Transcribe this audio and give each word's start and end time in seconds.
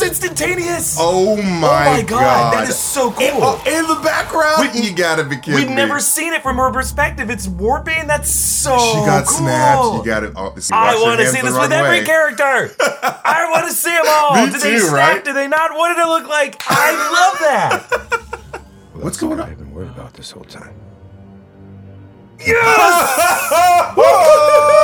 was 0.00 0.08
instantaneous. 0.08 0.96
Oh, 0.98 1.36
oh 1.38 1.42
my, 1.42 1.88
Oh 1.88 1.92
my 1.94 2.02
god, 2.02 2.54
that 2.54 2.68
is 2.68 2.78
so 2.78 3.10
uh, 3.10 3.14
cool. 3.14 3.22
In, 3.22 3.32
oh, 3.36 3.62
in 3.66 3.86
the 3.86 4.00
background, 4.02 4.70
We- 4.74 4.80
you 4.82 4.94
gotta 4.94 5.24
be 5.24 5.36
kidding 5.36 5.54
We've 5.54 5.68
me. 5.68 5.74
never 5.74 6.00
seen 6.00 6.32
it 6.32 6.42
from 6.42 6.56
her 6.56 6.70
perspective. 6.70 7.30
It's 7.30 7.46
warping. 7.48 8.06
That's 8.06 8.30
so 8.30 8.76
She 8.78 8.94
got 9.06 9.26
cool. 9.26 9.38
snapped. 9.38 9.94
You 9.96 10.04
got 10.04 10.24
it. 10.24 10.32
Oh, 10.36 10.54
see, 10.58 10.74
I 10.74 10.94
want 11.02 11.20
to 11.20 11.26
see 11.26 11.32
this 11.40 11.44
with 11.44 11.54
wrong 11.56 11.72
every 11.72 12.04
character. 12.04 12.70
I 12.82 13.48
want 13.50 13.66
to 13.66 13.72
see 13.72 13.90
them 13.90 14.04
all. 14.06 14.36
Me 14.46 14.52
Did 14.52 14.60
they 14.60 14.70
too, 14.72 14.78
snap? 14.80 14.92
right? 14.92 15.24
Did 15.24 15.34
they 15.36 15.48
not? 15.48 15.72
What 15.74 15.94
did 15.94 16.02
it 16.02 16.06
look 16.08 16.28
like? 16.28 16.56
I 16.68 16.92
love 17.16 17.38
that. 17.40 17.82
What's 18.94 19.16
going 19.18 19.40
on? 19.40 19.50
I've 19.50 19.58
been 19.58 19.72
worried 19.72 19.90
about 19.90 20.12
this 20.14 20.30
whole 20.30 20.44
time. 20.44 20.74
He's 22.38 22.46
here. 22.48 22.60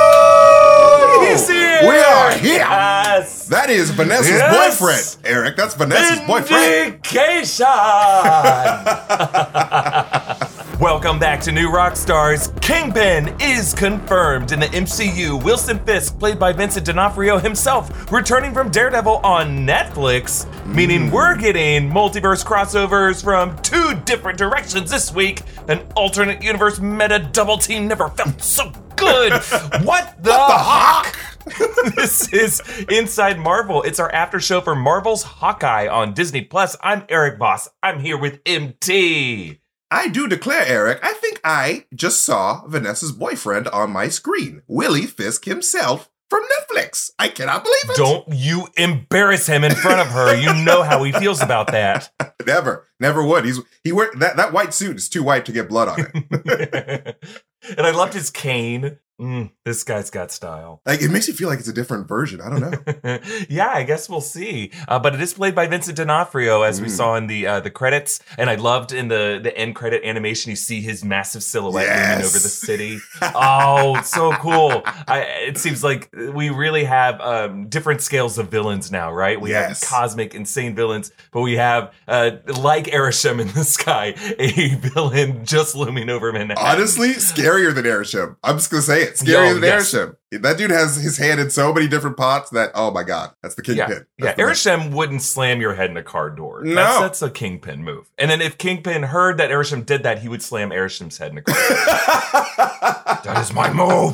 We 1.83 1.97
are 1.97 2.31
here. 2.37 2.59
Yes. 2.59 3.45
That 3.49 3.69
is 3.69 3.89
Vanessa's 3.89 4.29
Yes. 4.29 4.79
boyfriend, 4.79 5.17
Erik. 5.25 5.57
That's 5.57 5.75
Vanessa's 5.75 6.21
boyfriend. 6.21 7.03
Vindication. 7.03 7.65
Welcome 10.79 11.19
back 11.19 11.41
to 11.41 11.51
New 11.51 11.69
Rockstars. 11.69 12.49
Kingpin 12.61 13.35
is 13.41 13.73
confirmed 13.73 14.53
in 14.53 14.61
the 14.61 14.67
MCU. 14.67 15.43
Wilson 15.43 15.77
Fisk, 15.79 16.17
played 16.19 16.39
by 16.39 16.53
Vincent 16.53 16.85
D'Onofrio 16.85 17.37
himself, 17.37 18.09
returning 18.13 18.53
from 18.53 18.71
Daredevil 18.71 19.17
on 19.17 19.67
Netflix, 19.67 20.45
meaning 20.65 21.09
mm. 21.09 21.11
we're 21.11 21.35
getting 21.35 21.91
multiverse 21.91 22.45
crossovers 22.45 23.21
from 23.21 23.57
two 23.57 23.93
different 24.05 24.37
directions 24.37 24.89
this 24.89 25.13
week. 25.13 25.41
An 25.67 25.85
alternate 25.97 26.41
universe 26.41 26.79
meta 26.79 27.19
double 27.33 27.57
team 27.57 27.89
never 27.89 28.07
felt 28.07 28.41
so 28.41 28.71
good. 28.95 29.33
what 29.83 30.15
the, 30.23 30.31
hawk? 30.33 31.13
this 31.95 32.31
is 32.31 32.61
Inside 32.89 33.37
Marvel. 33.39 33.81
It's 33.83 33.99
our 33.99 34.11
after 34.11 34.39
show 34.39 34.61
for 34.61 34.75
Marvel's 34.75 35.23
Hawkeye 35.23 35.87
on 35.87 36.13
Disney 36.13 36.41
Plus. 36.41 36.77
I'm 36.81 37.03
Erik 37.09 37.37
Voss. 37.37 37.67
I'm 37.81 37.99
here 37.99 38.17
with 38.17 38.39
MT. 38.45 39.59
I 39.91 40.07
do 40.07 40.27
declare, 40.27 40.65
Erik, 40.65 40.99
I 41.03 41.13
think 41.13 41.41
I 41.43 41.85
just 41.93 42.23
saw 42.23 42.65
Vanessa's 42.67 43.11
boyfriend 43.11 43.67
on 43.67 43.91
my 43.91 44.07
screen, 44.07 44.61
Willie 44.67 45.05
Fisk 45.05 45.45
himself 45.45 46.09
from 46.29 46.43
Netflix. 46.43 47.11
I 47.19 47.27
cannot 47.27 47.63
believe 47.63 47.89
it. 47.89 47.97
Don't 47.97 48.27
you 48.29 48.67
embarrass 48.77 49.45
him 49.45 49.63
in 49.63 49.75
front 49.75 49.99
of 49.99 50.07
her. 50.07 50.35
You 50.35 50.63
know 50.63 50.81
how 50.81 51.03
he 51.03 51.11
feels 51.11 51.41
about 51.41 51.67
that. 51.67 52.11
Never, 52.45 52.87
never 52.99 53.23
would. 53.23 53.45
He's 53.45 53.61
he 53.85 53.93
wear 53.93 54.11
that 54.19 54.35
that 54.35 54.51
white 54.51 54.73
suit 54.73 54.97
is 54.97 55.07
too 55.07 55.23
white 55.23 55.45
to 55.45 55.53
get 55.53 55.69
blood 55.69 55.87
on 55.87 56.11
it. 56.13 57.23
and 57.77 57.87
I 57.87 57.91
loved 57.91 58.13
his 58.13 58.29
cane. 58.29 58.97
Mm, 59.21 59.51
this 59.63 59.83
guy's 59.83 60.09
got 60.09 60.31
style. 60.31 60.81
like 60.87 61.01
it 61.01 61.09
makes 61.11 61.27
you 61.27 61.35
feel 61.35 61.47
like 61.47 61.59
it's 61.59 61.67
a 61.67 61.73
different 61.73 62.07
version. 62.07 62.41
I 62.41 62.49
don't 62.49 62.61
know. 63.03 63.19
yeah, 63.49 63.69
I 63.69 63.83
guess 63.83 64.09
we'll 64.09 64.21
see. 64.21 64.71
Uh, 64.87 64.97
but 64.97 65.13
it 65.13 65.21
is 65.21 65.33
played 65.35 65.53
by 65.53 65.67
Vincent 65.67 65.95
D'Onofrio, 65.97 66.63
as 66.63 66.81
we 66.81 66.87
Mm. 66.87 66.91
saw 66.91 67.15
in 67.15 67.27
the 67.27 67.45
uh, 67.45 67.59
the 67.59 67.69
credits, 67.69 68.19
and 68.39 68.49
I 68.49 68.55
loved 68.55 68.91
in 68.91 69.09
the 69.09 69.39
the 69.41 69.55
end 69.55 69.75
credit 69.75 70.03
animation. 70.03 70.49
You 70.49 70.55
see 70.55 70.81
his 70.81 71.03
massive 71.05 71.43
silhouette 71.43 71.85
looming 71.87 71.99
Yes. 72.19 72.25
over 72.25 72.39
the 72.39 72.49
city. 72.49 72.99
oh, 73.21 74.01
so 74.01 74.33
cool! 74.33 74.81
I, 75.07 75.19
it 75.47 75.57
seems 75.59 75.83
like 75.83 76.09
we 76.33 76.49
really 76.49 76.83
have 76.83 77.21
um, 77.21 77.67
different 77.69 78.01
scales 78.01 78.39
of 78.39 78.49
villains 78.49 78.91
now, 78.91 79.11
right? 79.13 79.39
We 79.39 79.51
Yes. 79.51 79.81
have 79.81 79.89
cosmic, 79.89 80.33
insane 80.33 80.73
villains, 80.75 81.11
but 81.31 81.41
we 81.41 81.53
have 81.57 81.93
uh, 82.07 82.31
like 82.47 82.85
Arishem 82.87 83.39
in 83.39 83.47
the 83.49 83.63
sky, 83.63 84.15
a 84.39 84.73
villain 84.75 85.45
just 85.45 85.75
looming 85.75 86.09
over 86.09 86.33
Manhattan. 86.33 86.57
Honestly, 86.65 87.09
scarier 87.13 87.73
than 87.75 87.85
Arishem. 87.85 88.37
I'm 88.43 88.57
just 88.57 88.71
gonna 88.71 88.81
say 88.81 89.02
it. 89.09 89.13
Scarier 89.15 89.47
Yo, 89.49 89.53
than 89.55 89.63
yes. 89.63 89.93
Arishem. 89.93 90.15
That 90.41 90.57
dude 90.57 90.71
has 90.71 90.95
his 90.95 91.17
hand 91.17 91.39
in 91.39 91.51
so 91.51 91.71
many 91.73 91.87
different 91.87 92.17
pots 92.17 92.49
that 92.51 92.71
oh 92.73 92.89
my 92.91 93.03
god, 93.03 93.33
that's 93.43 93.53
the 93.55 93.61
kingpin. 93.61 94.05
yeah. 94.17 94.33
That's 94.33 94.37
the- 94.37 94.43
Arishem 94.43 94.91
wouldn't 94.91 95.21
slam 95.21 95.61
your 95.61 95.75
head 95.75 95.89
in 95.91 95.97
a 95.97 96.01
car 96.03 96.29
door. 96.31 96.63
No. 96.63 96.73
That's, 96.75 96.99
that's 96.99 97.21
a 97.21 97.29
kingpin 97.29 97.83
move. 97.83 98.09
And 98.17 98.31
then 98.31 98.41
if 98.41 98.57
Kingpin 98.57 99.03
heard 99.03 99.37
that 99.37 99.51
Arishem 99.51 99.85
did 99.85 100.03
that, 100.03 100.19
he 100.19 100.29
would 100.29 100.41
slam 100.41 100.69
Arishem's 100.71 101.17
head 101.19 101.31
in 101.31 101.37
a 101.37 101.41
car 101.43 101.55
that 103.23 103.37
is 103.41 103.53
my 103.53 103.71
move. 103.71 104.13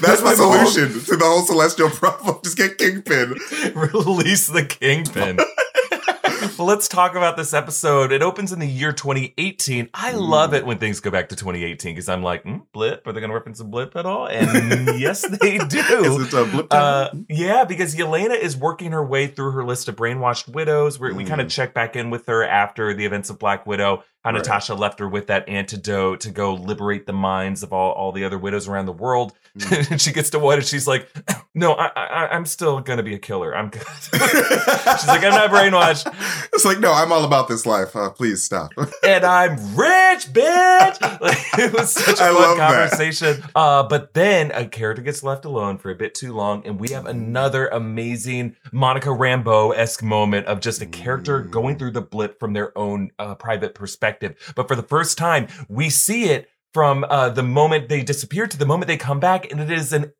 That's 0.00 0.22
my 0.22 0.34
move. 0.36 0.68
solution 0.68 1.04
to 1.04 1.16
the 1.16 1.24
whole 1.24 1.42
celestial 1.44 1.90
problem. 1.90 2.38
Just 2.44 2.56
get 2.56 2.78
kingpin. 2.78 3.34
Release 3.74 4.46
the 4.48 4.64
Kingpin. 4.64 5.38
let's 6.62 6.88
talk 6.88 7.14
about 7.14 7.36
this 7.36 7.52
episode. 7.54 8.12
It 8.12 8.22
opens 8.22 8.52
in 8.52 8.58
the 8.58 8.66
year 8.66 8.92
2018. 8.92 9.88
I 9.94 10.12
love 10.12 10.54
it 10.54 10.64
when 10.64 10.78
things 10.78 11.00
go 11.00 11.10
back 11.10 11.28
to 11.30 11.36
2018 11.36 11.94
because 11.94 12.08
I'm 12.08 12.22
like, 12.22 12.44
mm, 12.44 12.62
blip. 12.72 13.06
Are 13.06 13.12
they 13.12 13.20
going 13.20 13.30
to 13.30 13.34
reference 13.34 13.60
a 13.60 13.64
blip 13.64 13.96
at 13.96 14.06
all? 14.06 14.26
And 14.28 15.00
yes, 15.00 15.26
they 15.40 15.58
do. 15.58 16.20
Is 16.20 16.32
it 16.32 16.34
a 16.34 16.44
blip 16.44 16.66
Uh, 16.70 17.10
yeah, 17.28 17.64
because 17.64 17.94
Yelena 17.94 18.38
is 18.38 18.56
working 18.56 18.92
her 18.92 19.04
way 19.04 19.26
through 19.26 19.52
her 19.52 19.64
list 19.64 19.88
of 19.88 19.96
brainwashed 19.96 20.48
widows. 20.52 20.98
Where 20.98 21.12
we 21.14 21.24
Mm. 21.24 21.28
kind 21.28 21.40
of 21.40 21.48
check 21.48 21.74
back 21.74 21.96
in 21.96 22.10
with 22.10 22.26
her 22.26 22.44
after 22.44 22.94
the 22.94 23.04
events 23.06 23.30
of 23.30 23.38
Black 23.38 23.66
Widow. 23.66 24.02
How 24.24 24.30
Right. 24.30 24.38
Natasha 24.38 24.74
left 24.74 25.00
her 25.00 25.08
with 25.08 25.26
that 25.26 25.48
antidote 25.48 26.20
to 26.20 26.30
go 26.30 26.54
liberate 26.54 27.06
the 27.06 27.12
minds 27.12 27.62
of 27.62 27.72
all, 27.72 27.92
all 27.92 28.12
the 28.12 28.24
other 28.24 28.38
widows 28.38 28.68
around 28.68 28.86
the 28.86 28.92
world. 28.92 29.32
Mm. 29.58 29.90
and 29.92 30.00
she 30.00 30.12
gets 30.12 30.30
to 30.30 30.38
what? 30.38 30.58
and 30.58 30.66
she's 30.66 30.86
like, 30.86 31.08
"No, 31.54 31.72
I, 31.74 31.86
I, 31.96 32.28
I'm 32.28 32.46
still 32.46 32.80
gonna 32.80 33.02
be 33.02 33.14
a 33.14 33.18
killer. 33.18 33.54
I'm 33.54 33.68
good." 33.68 33.82
she's 34.12 34.12
like, 35.08 35.22
"I'm 35.24 35.30
not 35.30 35.50
brainwashed, 35.50 36.06
it's 36.54 36.64
like, 36.64 36.78
no, 36.78 36.92
I'm 36.92 37.12
all 37.12 37.24
about 37.24 37.48
this 37.48 37.66
life. 37.66 37.94
Uh, 37.94 38.10
please 38.10 38.42
stop. 38.42 38.70
and 39.04 39.24
I'm 39.24 39.56
rich, 39.76 40.32
bitch." 40.32 41.20
Like, 41.20 41.38
it 41.58 41.72
was 41.72 41.92
such 41.92 42.18
a 42.20 42.24
I 42.24 42.32
fun 42.32 42.56
conversation. 42.58 43.42
Uh, 43.54 43.82
but 43.82 44.14
then 44.14 44.50
a 44.52 44.66
character 44.66 45.02
gets 45.02 45.22
left 45.22 45.44
alone 45.44 45.76
for 45.78 45.90
a 45.90 45.94
bit 45.94 46.14
too 46.14 46.32
long, 46.32 46.64
and 46.66 46.80
we 46.80 46.88
have 46.90 47.06
another 47.06 47.66
amazing 47.68 48.56
Monica 48.72 49.08
Rambeau 49.10 49.76
esque 49.76 50.02
moment 50.02 50.46
of 50.46 50.60
just 50.60 50.80
a 50.80 50.86
character 50.86 51.42
Mm. 51.42 51.50
going 51.50 51.78
through 51.78 51.90
the 51.92 52.00
blip 52.00 52.38
from 52.40 52.52
their 52.52 52.76
own 52.76 53.10
uh, 53.18 53.34
private 53.34 53.74
perspective. 53.74 54.11
But 54.54 54.68
for 54.68 54.74
the 54.76 54.82
first 54.82 55.16
time, 55.18 55.48
we 55.68 55.90
see 55.90 56.24
it 56.24 56.48
from 56.74 57.04
uh, 57.10 57.28
the 57.28 57.42
moment 57.42 57.90
they 57.90 58.02
disappear 58.02 58.46
to 58.46 58.56
the 58.58 58.64
moment 58.64 58.86
they 58.88 58.96
come 58.96 59.20
back, 59.20 59.50
and 59.52 59.60
it 59.60 59.70
is 59.70 59.92
an 59.92 60.10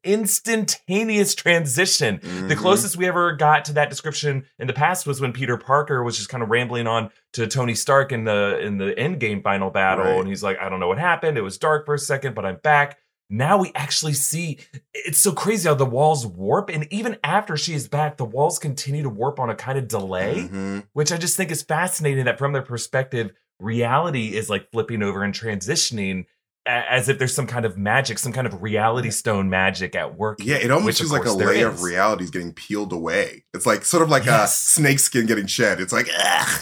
instantaneous 0.46 1.34
transition. 1.34 2.20
The 2.22 2.54
Mhm. 2.54 2.58
closest 2.58 2.96
we 2.96 3.06
ever 3.08 3.32
got 3.32 3.64
to 3.66 3.72
that 3.74 3.90
description 3.90 4.44
in 4.58 4.66
the 4.66 4.72
past 4.72 5.06
was 5.06 5.20
when 5.20 5.32
Peter 5.32 5.56
Parker 5.56 6.02
was 6.02 6.16
just 6.16 6.28
kind 6.28 6.42
of 6.42 6.50
rambling 6.50 6.86
on 6.86 7.10
to 7.34 7.46
Tony 7.46 7.74
Stark 7.74 8.12
in 8.12 8.24
the 8.24 8.58
in 8.60 8.78
the 8.78 8.92
Endgame 8.98 9.42
final 9.42 9.70
battle, 9.70 10.04
Right. 10.04 10.18
and 10.20 10.28
he's 10.28 10.42
like, 10.42 10.58
"I 10.60 10.68
don't 10.68 10.80
know 10.80 10.88
what 10.88 10.98
happened. 10.98 11.38
It 11.38 11.42
was 11.42 11.56
dark 11.58 11.86
for 11.86 11.94
a 11.94 11.98
second, 11.98 12.34
but 12.34 12.44
I'm 12.44 12.56
back." 12.62 12.98
Now 13.30 13.56
we 13.56 13.72
actually 13.74 14.12
see 14.12 14.58
it's 14.92 15.18
so 15.18 15.32
crazy 15.32 15.66
how 15.66 15.74
the 15.74 15.86
walls 15.86 16.26
warp, 16.26 16.68
and 16.68 16.86
even 16.92 17.16
after 17.24 17.56
she 17.56 17.72
is 17.72 17.88
back, 17.88 18.18
the 18.18 18.26
walls 18.26 18.58
continue 18.58 19.02
to 19.04 19.08
warp 19.08 19.40
on 19.40 19.48
a 19.48 19.54
kind 19.54 19.78
of 19.78 19.88
delay 19.88 20.50
Mhm. 20.52 20.84
which 20.92 21.10
I 21.10 21.16
just 21.16 21.34
think 21.36 21.50
is 21.50 21.62
fascinating 21.62 22.26
that 22.26 22.38
from 22.38 22.52
their 22.52 22.60
perspective, 22.60 23.30
reality 23.62 24.34
is 24.36 24.50
like 24.50 24.70
flipping 24.70 25.02
over 25.02 25.22
and 25.22 25.34
transitioning 25.34 26.26
as 26.64 27.08
if 27.08 27.18
there's 27.18 27.34
some 27.34 27.46
kind 27.46 27.64
of 27.64 27.76
magic, 27.76 28.18
some 28.18 28.32
kind 28.32 28.46
of 28.46 28.62
reality 28.62 29.10
stone 29.10 29.50
magic 29.50 29.94
at 29.96 30.16
work. 30.16 30.38
Yeah, 30.42 30.56
it 30.56 30.70
almost 30.70 30.98
feels 30.98 31.10
like 31.12 31.24
a 31.24 31.32
layer 31.32 31.68
is. 31.68 31.74
of 31.74 31.82
reality 31.82 32.24
is 32.24 32.30
getting 32.30 32.52
peeled 32.52 32.92
away. 32.92 33.44
It's 33.52 33.66
like 33.66 33.84
sort 33.84 34.02
of 34.02 34.08
like 34.10 34.24
Yes. 34.24 34.52
a 34.52 34.70
snake 34.80 34.98
skin 35.00 35.26
getting 35.26 35.46
shed. 35.46 35.80
It's 35.80 35.92
like, 35.92 36.08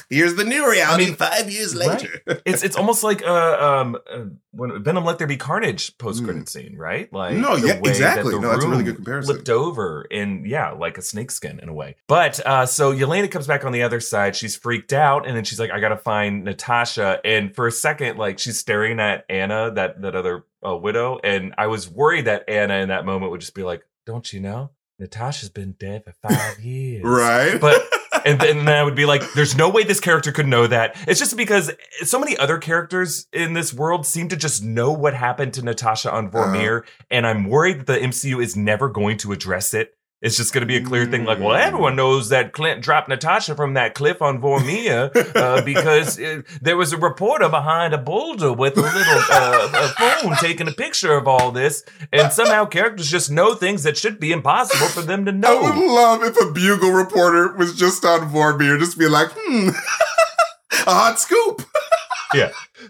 here's 0.09 0.35
the 0.37 0.45
new 0.45 0.69
reality 0.71 1.05
I 1.05 1.07
mean, 1.09 1.17
five 1.17 1.51
years 1.51 1.75
right. 1.77 1.89
later. 2.03 2.23
It's 2.47 2.63
it's 2.63 2.77
almost 2.77 3.03
like 3.05 3.23
uh, 3.23 3.59
um 3.61 3.97
uh, 4.11 4.25
when 4.53 4.83
Venom 4.83 5.05
Let 5.05 5.19
There 5.19 5.27
Be 5.27 5.37
Carnage 5.37 5.97
post 5.99 6.25
credit 6.25 6.49
scene, 6.49 6.77
right? 6.77 7.13
Like 7.13 7.35
Mm. 7.37 7.41
No, 7.43 7.57
the 7.57 7.69
yeah, 7.69 7.75
way 7.75 7.81
that 7.83 7.89
exactly. 7.91 8.35
the 8.35 8.41
No, 8.41 8.49
that's 8.51 8.65
a 8.65 8.69
really 8.69 8.85
good 8.85 8.97
comparison. 8.97 9.35
Flipped 9.35 9.51
over 9.51 10.07
in 10.11 10.45
yeah, 10.47 10.71
like 10.73 10.99
a 10.99 11.03
snakeskin 11.03 11.61
in 11.61 11.69
a 11.69 11.75
way. 11.75 11.97
But 12.09 12.41
uh, 12.47 12.67
so 12.67 12.93
Yelena 12.93 13.31
comes 13.31 13.47
back 13.47 13.65
on 13.65 13.73
the 13.73 13.83
other 13.83 14.01
side. 14.01 14.35
She's 14.35 14.57
freaked 14.57 14.93
out, 14.93 15.27
and 15.27 15.37
then 15.37 15.45
she's 15.45 15.61
like, 15.61 15.71
"I 15.71 15.79
gotta 15.81 15.97
find 15.97 16.45
Natasha." 16.45 17.21
And 17.25 17.55
for 17.55 17.67
a 17.67 17.73
second, 17.73 18.17
like 18.19 18.39
she's 18.39 18.59
staring 18.59 18.99
at 18.99 19.25
Anna, 19.29 19.71
that 19.73 19.90
that 19.99 20.15
other 20.15 20.45
uh, 20.67 20.77
widow, 20.77 21.19
and 21.23 21.55
I 21.59 21.67
was 21.67 21.89
worried 21.89 22.27
that 22.27 22.49
Anna 22.49 22.75
in 22.75 22.89
that 22.89 23.05
moment 23.05 23.31
would 23.31 23.41
just 23.41 23.55
be 23.55 23.63
like, 23.63 23.83
"Don't 24.07 24.33
you 24.33 24.41
know?" 24.41 24.71
Natasha's 24.99 25.49
been 25.49 25.73
dead 25.73 26.05
for 26.05 26.15
five 26.29 26.61
years. 26.65 27.03
right? 27.03 27.61
But 27.61 27.83
and 28.25 28.41
then 28.41 28.69
I 28.69 28.83
would 28.83 28.95
be 28.95 29.07
like, 29.07 29.33
there's 29.33 29.57
no 29.57 29.71
way 29.71 29.83
this 29.83 30.01
character 30.01 30.31
could 30.33 30.47
know 30.47 30.67
that. 30.67 30.97
It's 31.09 31.19
just 31.19 31.37
because 31.37 31.73
so 32.03 32.19
many 32.19 32.37
other 32.37 32.59
characters 32.59 33.27
in 33.33 33.55
this 33.55 33.73
world 33.73 34.07
seem 34.07 34.29
to 34.29 34.37
just 34.37 34.63
know 34.63 34.93
what 34.93 35.15
happened 35.15 35.55
to 35.55 35.63
Natasha 35.63 36.13
on 36.13 36.31
Vormir, 36.31 36.83
and 37.11 37.27
I'm 37.27 37.49
worried 37.49 37.81
that 37.81 37.87
the 37.87 37.99
MCU 37.99 38.43
is 38.43 38.57
never 38.57 38.89
going 38.89 39.17
to 39.19 39.33
address 39.33 39.75
it. 39.75 39.95
It's 40.23 40.37
just 40.37 40.53
going 40.53 40.61
to 40.61 40.67
be 40.67 40.77
a 40.77 40.85
clear 40.85 41.07
thing, 41.07 41.25
like, 41.25 41.39
well, 41.39 41.57
Mm. 41.57 41.67
everyone 41.67 41.97
knows 41.97 42.29
that 42.29 42.53
Clint 42.53 42.83
dropped 42.83 43.09
Natasha 43.09 43.55
from 43.55 43.73
that 43.73 43.95
cliff 43.95 44.21
on 44.21 44.39
Vormir 44.39 45.11
uh, 45.37 45.63
because 45.63 46.21
uh, 46.21 46.43
there 46.61 46.77
was 46.77 46.93
a 46.93 46.99
reporter 46.99 47.49
behind 47.49 47.95
a 47.95 47.99
boulder 47.99 48.53
with 48.53 48.77
a 48.77 48.83
little 48.83 49.23
uh, 49.33 49.69
a 49.73 49.89
phone 50.21 50.37
taking 50.37 50.69
a 50.69 50.73
picture 50.73 51.15
of 51.15 51.27
all 51.27 51.51
this, 51.51 51.85
and 52.13 52.31
somehow 52.33 52.67
characters 52.67 53.11
just 53.11 53.31
know 53.31 53.55
things 53.55 53.83
that 53.85 53.97
should 53.97 54.21
be 54.21 54.31
impossible 54.31 54.89
for 54.89 55.01
them 55.01 55.25
to 55.25 55.33
know. 55.33 55.59
I 55.59 55.71
would 55.79 55.87
love 55.91 56.23
if 56.23 56.37
a 56.39 56.53
bugle 56.53 56.91
reporter 56.93 57.55
was 57.57 57.75
just 57.75 58.05
on 58.05 58.31
Vormir, 58.31 58.79
just 58.79 58.99
be 58.99 59.09
like, 59.09 59.29
hmm, 59.35 59.69
a 60.87 60.91
hot 60.93 61.19
scoop. 61.19 61.63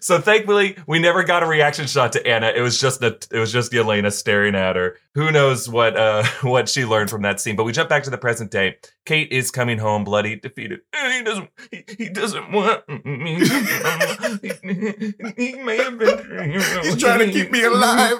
So 0.00 0.20
thankfully, 0.20 0.76
we 0.86 0.98
never 0.98 1.24
got 1.24 1.42
a 1.42 1.46
reaction 1.46 1.86
shot 1.86 2.12
to 2.12 2.26
Anna. 2.26 2.52
It 2.54 2.60
was 2.60 2.78
just 2.78 3.02
a, 3.02 3.18
it 3.30 3.38
was 3.38 3.52
just 3.52 3.72
Yelena 3.72 4.12
staring 4.12 4.54
at 4.54 4.76
her. 4.76 4.96
Who 5.14 5.30
knows 5.32 5.68
what 5.68 5.96
uh 5.96 6.24
what 6.42 6.68
she 6.68 6.84
learned 6.84 7.10
from 7.10 7.22
that 7.22 7.40
scene? 7.40 7.56
But 7.56 7.64
we 7.64 7.72
jump 7.72 7.88
back 7.88 8.04
to 8.04 8.10
the 8.10 8.18
present 8.18 8.50
day. 8.50 8.76
Kate 9.04 9.30
is 9.32 9.50
coming 9.50 9.78
home, 9.78 10.04
bloody, 10.04 10.36
defeated. 10.36 10.80
He 10.94 11.22
doesn't. 11.22 11.50
He, 11.70 11.84
he 11.98 12.08
doesn't 12.08 12.52
want 12.52 12.88
me. 13.04 13.40
he, 13.40 15.14
he 15.36 15.56
may 15.56 15.76
have 15.78 15.98
been. 15.98 16.60
He's 16.82 16.96
trying 16.96 17.18
to 17.20 17.32
keep 17.32 17.50
me 17.50 17.62
alive. 17.64 18.18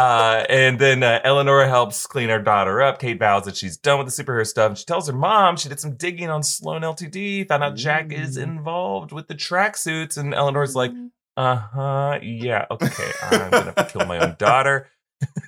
Uh, 0.00 0.44
and 0.48 0.78
then 0.78 1.02
uh, 1.02 1.20
Eleanor 1.24 1.66
helps 1.66 2.06
clean 2.06 2.30
her 2.30 2.40
daughter 2.40 2.80
up. 2.80 2.98
Kate 2.98 3.18
vows 3.18 3.44
that 3.44 3.54
she's 3.56 3.76
done 3.76 3.98
with 3.98 4.14
the 4.14 4.22
superhero 4.24 4.46
stuff. 4.46 4.78
She 4.78 4.84
tells 4.86 5.06
her 5.08 5.12
mom 5.12 5.56
she 5.56 5.68
did 5.68 5.78
some 5.78 5.94
digging 5.96 6.30
on 6.30 6.42
Sloan 6.42 6.80
LTD, 6.82 7.46
found 7.48 7.62
out 7.62 7.76
Jack 7.76 8.10
is 8.12 8.38
involved 8.38 9.12
with 9.12 9.28
the 9.28 9.34
tracksuits. 9.34 10.16
And 10.16 10.32
Eleanor's 10.34 10.74
like, 10.74 10.92
uh 11.36 11.56
huh, 11.56 12.18
yeah, 12.22 12.64
okay, 12.70 13.10
I'm 13.22 13.50
gonna 13.50 13.64
have 13.66 13.74
to 13.74 13.88
kill 13.98 14.06
my 14.06 14.18
own 14.18 14.36
daughter. 14.38 14.88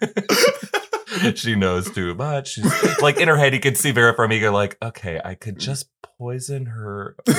she 1.34 1.54
knows 1.54 1.90
too 1.90 2.14
much. 2.14 2.52
She's, 2.54 3.00
like 3.00 3.18
in 3.18 3.28
her 3.28 3.36
head, 3.36 3.54
you 3.54 3.60
can 3.60 3.74
see 3.74 3.90
Vera 3.90 4.14
Farmiga 4.14 4.52
like, 4.52 4.76
okay, 4.82 5.20
I 5.24 5.34
could 5.34 5.58
just 5.58 5.88
poison 6.18 6.66
her 6.66 7.16
water. 7.26 7.36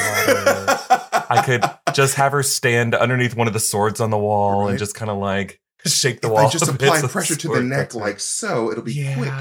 I 1.29 1.43
could 1.45 1.63
just 1.95 2.15
have 2.15 2.31
her 2.31 2.43
stand 2.43 2.95
underneath 2.95 3.35
one 3.35 3.47
of 3.47 3.53
the 3.53 3.59
swords 3.59 3.99
on 4.01 4.09
the 4.09 4.17
wall 4.17 4.63
Right. 4.63 4.71
and 4.71 4.79
just 4.79 4.95
kind 4.95 5.09
of 5.11 5.17
like 5.17 5.59
shake 5.89 6.21
the 6.21 6.27
If 6.27 6.33
wall. 6.33 6.47
I 6.47 6.49
just 6.49 6.67
apply 6.69 7.01
pressure 7.01 7.35
to 7.35 7.47
the 7.47 7.61
neck 7.61 7.93
like 7.93 8.19
so, 8.19 8.71
it'll 8.71 8.83
be 8.83 8.93
yeah, 8.93 9.15
quick. 9.15 9.33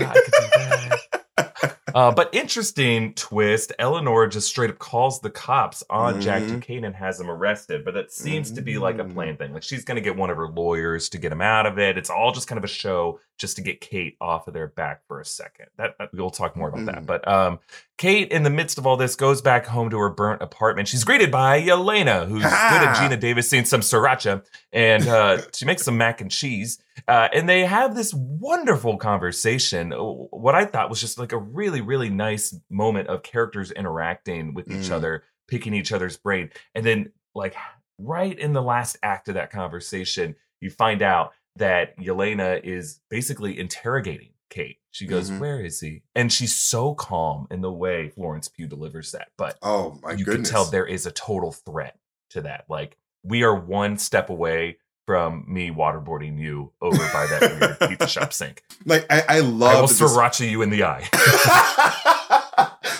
I 1.94 2.10
could 2.10 2.14
do 2.14 2.16
that. 2.16 2.22
uh, 2.22 2.30
but 2.30 2.34
interesting 2.34 3.14
twist. 3.14 3.72
Eleanor 3.78 4.26
just 4.26 4.48
straight 4.48 4.70
up 4.70 4.78
calls 4.78 5.20
the 5.20 5.30
cops 5.30 5.82
on 5.90 6.20
Jack 6.20 6.42
Mhm. 6.42 6.48
Duquesne 6.60 6.84
and 6.84 6.94
has 6.94 7.20
him 7.20 7.30
arrested. 7.30 7.84
But 7.84 7.94
that 7.94 8.12
seems 8.12 8.50
to 8.52 8.62
be 8.62 8.78
like 8.78 8.98
a 8.98 9.04
Mm. 9.04 9.14
planned 9.14 9.38
thing. 9.38 9.52
Like 9.52 9.62
she's 9.62 9.84
going 9.84 9.96
to 9.96 10.00
get 10.02 10.16
one 10.16 10.30
of 10.30 10.36
her 10.36 10.48
lawyers 10.48 11.08
to 11.10 11.18
get 11.18 11.32
him 11.32 11.40
out 11.42 11.66
of 11.66 11.78
it. 11.78 11.98
It's 11.98 12.10
all 12.10 12.32
just 12.32 12.48
kind 12.48 12.58
of 12.58 12.64
a 12.64 12.68
show 12.68 13.20
just 13.38 13.56
to 13.56 13.62
get 13.62 13.80
Kate 13.80 14.16
off 14.20 14.46
of 14.46 14.54
their 14.54 14.68
back 14.68 15.00
for 15.08 15.20
a 15.20 15.24
second. 15.24 15.66
That, 15.76 15.96
that- 15.98 16.10
we'll 16.14 16.30
talk 16.30 16.56
more 16.56 16.68
about 16.68 16.86
that. 16.86 17.02
Mm. 17.02 17.06
But 17.06 17.26
um, 17.26 17.58
Kate, 17.98 18.30
in 18.30 18.42
the 18.42 18.50
midst 18.50 18.78
of 18.78 18.86
all 18.86 18.96
this, 18.96 19.14
goes 19.16 19.40
back 19.42 19.66
home 19.66 19.90
to 19.90 19.98
her 19.98 20.10
burnt 20.10 20.42
apartment. 20.42 20.88
She's 20.88 21.04
greeted 21.04 21.30
by 21.30 21.60
Yelena, 21.62 22.26
who's 22.28 22.42
good 22.42 22.50
at 22.52 23.00
Gina 23.00 23.16
Davis 23.16 23.48
seeing 23.48 23.64
some 23.64 23.80
sriracha, 23.80 24.44
and 24.72 25.06
uh, 25.06 25.38
she 25.54 25.64
makes 25.66 25.82
some 25.82 25.96
mac 25.98 26.20
and 26.20 26.30
cheese. 26.30 26.78
Uh, 27.08 27.28
and 27.32 27.48
they 27.48 27.64
have 27.64 27.94
this 27.94 28.12
wonderful 28.14 28.96
conversation. 28.96 29.92
Oh, 29.92 30.28
What 30.30 30.54
I 30.54 30.64
thought 30.64 30.90
was 30.90 31.00
just 31.00 31.18
like 31.18 31.32
a 31.32 31.38
really, 31.38 31.80
really 31.82 32.08
nice 32.10 32.54
moment 32.70 33.08
of 33.08 33.22
characters 33.22 33.70
interacting 33.70 34.54
with 34.54 34.68
each 34.70 34.88
Mm. 34.88 34.92
other, 34.92 35.24
picking 35.48 35.74
each 35.74 35.92
other's 35.92 36.16
brain. 36.16 36.50
And 36.74 36.84
then, 36.86 37.12
like, 37.34 37.54
right 37.98 38.38
in 38.38 38.52
the 38.52 38.62
last 38.62 38.96
act 39.02 39.28
of 39.28 39.34
that 39.34 39.50
conversation, 39.50 40.34
you 40.60 40.70
find 40.70 41.02
out 41.02 41.32
that 41.56 41.96
Yelena 41.98 42.62
is 42.64 43.00
basically 43.10 43.58
interrogating 43.58 44.30
Kate. 44.48 44.78
She 44.90 45.06
goes, 45.06 45.30
Mhm. 45.30 45.38
Where 45.38 45.60
is 45.64 45.80
he? 45.80 46.02
And 46.14 46.32
she's 46.32 46.56
so 46.58 46.94
calm 46.94 47.46
in 47.50 47.60
the 47.62 47.72
way 47.72 48.10
Florence 48.10 48.48
Pugh 48.48 48.66
delivers 48.66 49.12
that. 49.12 49.28
But 49.38 49.58
Oh 49.62 49.98
my 50.02 50.12
you 50.12 50.24
goodness! 50.24 50.48
can 50.48 50.54
tell 50.54 50.64
there 50.66 50.86
is 50.86 51.06
a 51.06 51.10
total 51.10 51.52
threat 51.52 51.98
to 52.30 52.42
that. 52.42 52.66
Like 52.68 52.98
we 53.22 53.42
are 53.44 53.54
one 53.54 53.96
step 53.98 54.28
away 54.30 54.78
from 55.06 55.44
me 55.48 55.70
waterboarding 55.70 56.38
you 56.38 56.72
over 56.80 56.96
by 57.12 57.26
that 57.26 57.58
weird 57.60 57.78
pizza 57.90 58.06
shop 58.08 58.32
sink. 58.32 58.62
like 58.86 59.04
I, 59.10 59.20
I 59.20 59.24
I 59.28 59.40
love 59.40 59.80
will 59.80 59.86
that 59.88 59.94
this- 59.98 60.00
sriracha 60.00 60.48
you 60.50 60.62
in 60.62 60.70
the 60.70 60.84
eye. 60.84 61.02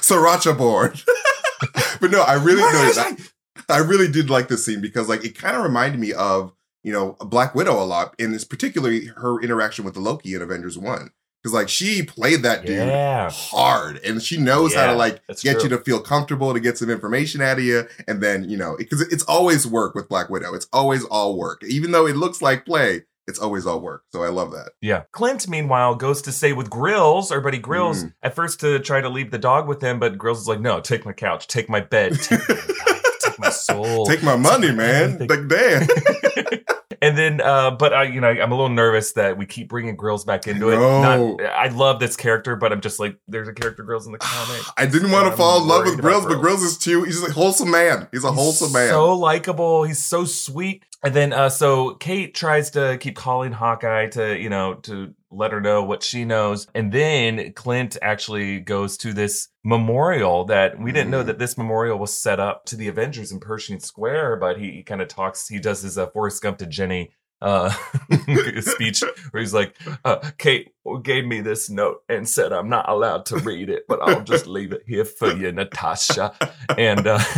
sriracha 0.01 0.57
board. 0.57 1.01
but 2.01 2.11
no, 2.11 2.23
I 2.23 2.35
really 2.35 2.61
no, 2.63 2.69
I, 2.69 3.17
I 3.69 3.79
really 3.79 4.11
did 4.11 4.31
like 4.31 4.49
this 4.49 4.65
scene 4.65 4.81
because 4.81 5.09
like 5.09 5.25
it 5.25 5.39
kind 5.39 5.57
of 5.57 5.63
reminded 5.63 6.01
me 6.01 6.13
of 6.13 6.53
you 6.83 6.93
know 6.93 7.13
Black 7.21 7.55
Widow 7.55 7.81
a 7.83 7.85
lot, 7.85 8.15
and 8.19 8.35
it's 8.35 8.45
particularly 8.45 9.07
her 9.17 9.41
interaction 9.41 9.85
with 9.85 9.95
the 9.95 10.01
Loki 10.01 10.35
in 10.35 10.43
Avengers 10.43 10.77
One 10.79 11.11
because 11.43 11.53
like 11.55 11.69
she 11.69 12.03
played 12.03 12.43
that 12.43 12.65
dude 12.65 12.77
Yeah, 12.77 13.31
hard 13.31 13.99
and 14.05 14.23
she 14.23 14.37
knows 14.37 14.75
how 14.75 14.87
to 14.87 14.95
like 14.95 15.21
get 15.43 15.55
true. 15.55 15.63
you 15.65 15.69
to 15.71 15.79
feel 15.79 16.01
comfortable 16.01 16.53
to 16.55 16.61
get 16.61 16.79
some 16.79 16.89
information 16.91 17.41
out 17.41 17.59
of 17.59 17.65
you 17.65 17.87
and 18.07 18.23
then 18.23 18.49
you 18.49 18.57
know 18.57 18.77
because 18.79 19.01
it's 19.01 19.25
always 19.25 19.67
work 19.67 19.95
with 19.95 20.09
black 20.09 20.31
widow 20.31 20.55
it's 20.55 20.67
always 20.73 21.05
all 21.05 21.37
work 21.37 21.63
even 21.65 21.91
though 21.93 22.07
it 22.07 22.17
looks 22.17 22.41
like 22.41 22.65
play 22.65 23.03
it's 23.27 23.39
always 23.39 23.67
all 23.67 23.81
work 23.81 24.03
so 24.11 24.23
i 24.23 24.29
love 24.29 24.51
that 24.53 24.71
yeah. 24.81 25.03
Clint, 25.13 25.49
meanwhile, 25.49 25.95
goes 25.95 26.23
to 26.23 26.33
stay 26.33 26.53
with 26.53 26.69
Grills, 26.69 27.31
our 27.31 27.41
buddy 27.41 27.59
Grills, 27.59 28.03
Mm. 28.05 28.13
at 28.23 28.35
first 28.35 28.59
to 28.61 28.79
try 28.81 29.01
to 29.01 29.09
leave 29.09 29.31
the 29.31 29.39
dog 29.39 29.69
with 29.69 29.81
him, 29.81 30.01
but 30.01 30.19
Grills 30.19 30.41
is 30.41 30.49
like, 30.49 30.59
"No, 30.61 30.81
take 30.81 31.05
my 31.07 31.13
couch, 31.13 31.47
take 31.47 31.69
my 31.69 31.79
bed, 31.81 32.19
take 32.21 32.41
my 32.49 32.55
life, 32.57 33.19
take 33.23 33.39
my 33.39 33.51
soul, 33.69 34.07
take 34.07 34.23
my 34.25 34.35
money 34.35 34.73
man 34.73 35.13
everything. 35.23 35.29
like 35.29 35.49
damn 35.49 35.87
then, 37.23 37.41
uh, 37.41 37.71
but 37.71 37.93
I, 37.93 38.03
you 38.05 38.21
know, 38.21 38.29
I'm 38.29 38.53
a 38.53 38.55
little 38.55 38.69
nervous 38.69 39.13
that 39.13 39.39
we 39.39 39.47
keep 39.47 39.69
bringing 39.69 39.97
Grills 39.97 40.25
back 40.25 40.47
into 40.47 40.71
it. 40.71 40.77
Not, 40.77 41.41
I 41.43 41.69
love 41.69 42.01
this 42.01 42.17
character, 42.17 42.57
but 42.57 42.73
I'm 42.73 42.81
just 42.81 42.99
like, 43.01 43.17
there's 43.29 43.49
a 43.49 43.53
character 43.55 43.83
Grills 43.83 44.07
in 44.07 44.13
the 44.13 44.19
comic. 44.33 44.61
i 44.77 44.85
didn't 44.87 45.11
want 45.11 45.31
to 45.31 45.37
fall 45.37 45.63
in 45.63 45.69
love 45.69 45.85
with 45.85 45.95
worried 45.95 46.03
grills 46.03 46.25
but 46.25 46.41
Grills. 46.41 46.61
grills 46.61 46.63
is 46.63 46.79
too 46.79 47.05
he's 47.05 47.23
a 47.23 47.33
wholesome 47.33 47.71
man 47.71 48.09
he's 48.13 48.25
a 48.25 48.29
He's 48.29 48.39
wholesome 48.39 48.73
man 48.73 48.89
So 48.91 49.15
likable. 49.17 49.85
He's 49.85 50.03
so 50.03 50.25
sweet. 50.25 50.85
And 51.05 51.15
then, 51.15 51.33
uh, 51.33 51.49
so 51.49 51.95
Kate 51.95 52.35
tries 52.35 52.71
to 52.73 52.97
keep 53.01 53.17
calling 53.17 53.53
Hawkeye 53.53 54.09
to, 54.11 54.39
you 54.39 54.49
know, 54.51 54.75
to 54.75 55.15
let 55.33 55.53
her 55.53 55.61
know 55.61 55.83
what 55.83 56.03
she 56.03 56.25
knows. 56.25 56.67
And 56.75 56.93
then 56.93 57.53
Clint 57.55 57.97
actually 58.03 58.61
goes 58.61 58.97
to 58.99 59.13
this 59.13 59.49
memorial 59.65 60.45
that 60.47 60.79
we 60.79 60.93
didn't 60.93 61.11
know 61.11 61.23
Mhm. 61.23 61.27
that 61.27 61.39
this 61.39 61.57
memorial 61.57 61.99
was 61.99 62.13
set 62.13 62.39
up 62.39 62.65
to 62.67 62.77
the 62.77 62.89
Avengers 62.89 63.33
in 63.33 63.41
Pershing 63.41 63.81
Square, 63.81 64.37
but 64.37 64.59
he, 64.59 64.71
he 64.73 64.83
kind 64.83 65.01
of 65.01 65.09
talks, 65.09 65.49
he 65.49 65.59
does 65.59 65.83
his 65.83 65.97
uh, 65.99 66.07
Forrest 66.09 66.43
Gump 66.43 66.59
to 66.59 66.67
Jenny 66.67 67.11
uh 67.41 67.71
speech 68.61 69.03
where 69.33 69.41
he's 69.41 69.53
like 69.53 69.75
uh, 70.05 70.31
kate 70.39 70.72
gave 71.03 71.25
me 71.25 71.41
this 71.41 71.71
note 71.71 72.03
and 72.09 72.29
said 72.29 72.53
i'm 72.53 72.69
not 72.69 72.89
allowed 72.89 73.25
to 73.25 73.37
read 73.39 73.69
it 73.71 73.85
but 73.89 74.01
i'll 74.03 74.23
just 74.23 74.47
leave 74.47 74.73
it 74.73 74.83
here 74.87 75.05
for 75.05 75.33
you 75.33 75.53
natasha 75.53 76.35
and 76.77 77.07
uh, 77.07 77.19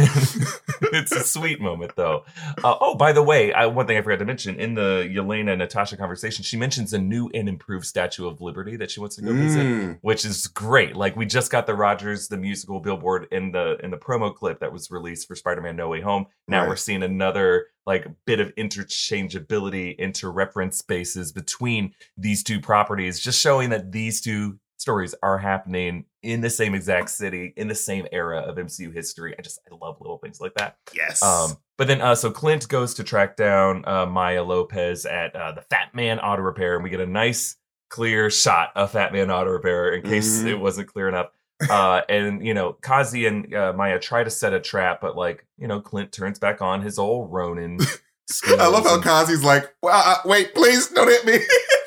it's 0.92 1.12
a 1.12 1.20
sweet 1.20 1.60
moment 1.60 1.92
though 1.96 2.24
uh, 2.64 2.74
oh 2.80 2.94
by 2.94 3.12
the 3.12 3.22
way 3.22 3.52
I, 3.52 3.66
one 3.66 3.86
thing 3.86 3.96
i 3.98 4.02
forgot 4.02 4.18
to 4.20 4.24
mention 4.24 4.58
in 4.58 4.74
the 4.74 5.08
yelena 5.14 5.50
and 5.50 5.58
natasha 5.58 5.96
conversation 5.96 6.42
she 6.42 6.56
mentions 6.56 6.92
a 6.92 6.98
new 6.98 7.30
and 7.34 7.48
improved 7.48 7.84
statue 7.86 8.26
of 8.26 8.40
liberty 8.40 8.76
that 8.76 8.90
she 8.90 9.00
wants 9.00 9.16
to 9.16 9.22
go 9.22 9.32
visit 9.32 9.64
Mm. 9.64 9.98
which 10.02 10.24
is 10.24 10.46
great. 10.48 10.96
Like 10.96 11.16
we 11.16 11.26
just 11.26 11.50
got 11.50 11.66
the 11.66 11.74
Rogers 11.74 12.28
the 12.28 12.36
musical 12.36 12.80
billboard 12.80 13.28
in 13.30 13.52
the 13.52 13.76
in 13.82 13.90
the 13.90 13.96
promo 13.96 14.34
clip 14.34 14.60
that 14.60 14.72
was 14.72 14.90
released 14.90 15.26
for 15.28 15.34
Spider-Man 15.34 15.76
No 15.76 15.88
Way 15.88 16.00
Home. 16.00 16.26
Now 16.48 16.60
Right. 16.60 16.68
we're 16.70 16.76
seeing 16.76 17.02
another 17.02 17.66
like 17.86 18.06
bit 18.26 18.40
of 18.40 18.54
interchangeability 18.56 19.94
into 19.96 20.28
reference 20.28 20.78
spaces 20.78 21.32
between 21.32 21.94
these 22.16 22.42
two 22.42 22.60
properties, 22.60 23.20
just 23.20 23.33
showing 23.40 23.70
that 23.70 23.92
these 23.92 24.20
two 24.20 24.58
stories 24.76 25.14
are 25.22 25.38
happening 25.38 26.04
in 26.22 26.40
the 26.40 26.50
same 26.50 26.74
exact 26.74 27.08
city 27.10 27.52
in 27.56 27.68
the 27.68 27.74
same 27.74 28.06
era 28.12 28.40
of 28.40 28.56
MCU 28.56 28.92
history. 28.92 29.34
I 29.38 29.42
just 29.42 29.58
I 29.70 29.74
love 29.80 29.96
little 30.00 30.18
things 30.18 30.40
like 30.40 30.54
that. 30.54 30.76
yes 30.94 31.22
Um, 31.22 31.56
but 31.78 31.86
then, 31.88 32.00
uh, 32.00 32.14
so 32.14 32.30
Clint 32.30 32.68
goes 32.68 32.94
to 32.94 33.04
track 33.04 33.36
down 33.36 33.84
uh, 33.86 34.06
Maya 34.06 34.42
Lopez 34.44 35.06
at 35.06 35.34
uh, 35.34 35.52
the 35.52 35.62
Fat 35.62 35.94
Man 35.94 36.18
Auto 36.20 36.42
Repair, 36.42 36.74
and 36.74 36.84
we 36.84 36.90
get 36.90 37.00
a 37.00 37.06
nice, 37.06 37.56
clear 37.90 38.30
shot 38.30 38.70
of 38.76 38.92
Fat 38.92 39.12
Man 39.12 39.30
Auto 39.30 39.50
Repair 39.50 39.94
in 39.94 40.02
case 40.02 40.42
Mhm. 40.42 40.46
it 40.48 40.54
wasn't 40.56 40.88
clear 40.88 41.08
enough. 41.08 41.28
Uh, 41.70 42.02
and 42.08 42.44
you 42.46 42.52
know, 42.54 42.72
Kazi 42.74 43.26
and 43.26 43.52
uh, 43.54 43.72
Maya 43.74 43.98
try 43.98 44.22
to 44.24 44.30
set 44.30 44.52
a 44.52 44.60
trap, 44.60 45.00
but 45.00 45.16
like 45.16 45.46
you 45.58 45.66
know, 45.68 45.80
Clint 45.80 46.12
turns 46.12 46.38
back 46.38 46.60
on 46.62 46.82
his 46.82 46.98
old 46.98 47.32
Ronin. 47.32 47.78
I 48.58 48.66
love 48.68 48.84
how 48.84 48.94
and- 48.96 49.04
Kazi's 49.04 49.44
like, 49.44 49.72
well, 49.82 50.00
uh, 50.04 50.18
wait, 50.24 50.54
please 50.54 50.88
don't 50.88 51.08
hit 51.08 51.24
me. 51.26 51.34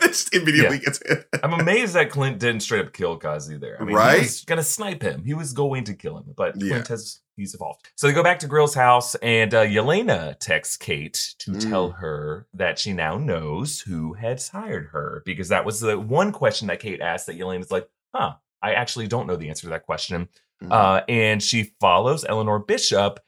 Just 0.08 0.34
immediately 0.34 0.80
gets 0.80 1.02
hit. 1.08 1.28
I'm 1.44 1.54
amazed 1.54 1.94
that 1.96 2.10
Clint 2.10 2.40
didn't 2.40 2.62
straight 2.62 2.86
up 2.86 2.94
kill 2.94 3.18
Kazi 3.18 3.58
there. 3.58 3.78
I 3.80 3.84
mean, 3.86 3.96
Right? 3.96 4.16
he 4.16 4.20
was 4.22 4.44
gonna 4.46 4.64
snipe 4.64 5.02
him. 5.02 5.24
He 5.24 5.34
was 5.34 5.54
going 5.54 5.84
to 5.86 5.94
kill 5.94 6.18
him, 6.18 6.34
but 6.36 6.56
Yeah. 6.62 6.70
Clint 6.70 6.88
has 6.90 7.20
he's 7.36 7.54
evolved. 7.54 7.88
So 7.96 8.08
they 8.08 8.14
go 8.14 8.24
back 8.24 8.40
to 8.40 8.48
Grill's 8.48 8.74
house, 8.74 9.14
and 9.16 9.54
uh, 9.54 9.64
Yelena 9.64 10.40
texts 10.40 10.76
Kate 10.78 11.36
to 11.40 11.52
Mm. 11.52 11.70
tell 11.70 11.90
her 11.92 12.48
that 12.54 12.80
she 12.80 12.94
now 12.94 13.18
knows 13.18 13.80
who 13.82 14.14
has 14.14 14.48
hired 14.50 14.88
her 14.94 15.22
because 15.26 15.50
that 15.50 15.64
was 15.66 15.80
the 15.80 16.00
one 16.00 16.32
question 16.32 16.68
that 16.70 16.80
Kate 16.80 17.00
asked. 17.02 17.28
That 17.28 17.38
Yelena's 17.38 17.70
like, 17.72 17.88
"Huh, 18.16 18.36
I 18.64 18.74
actually 18.74 19.08
don't 19.08 19.28
know 19.28 19.36
the 19.36 19.50
answer 19.50 19.64
to 19.64 19.70
that 19.70 19.86
question." 19.86 20.30
Mm. 20.64 20.72
Uh, 20.72 21.04
and 21.08 21.44
she 21.44 21.74
follows 21.80 22.26
Eleanor 22.28 22.58
Bishop 22.58 23.20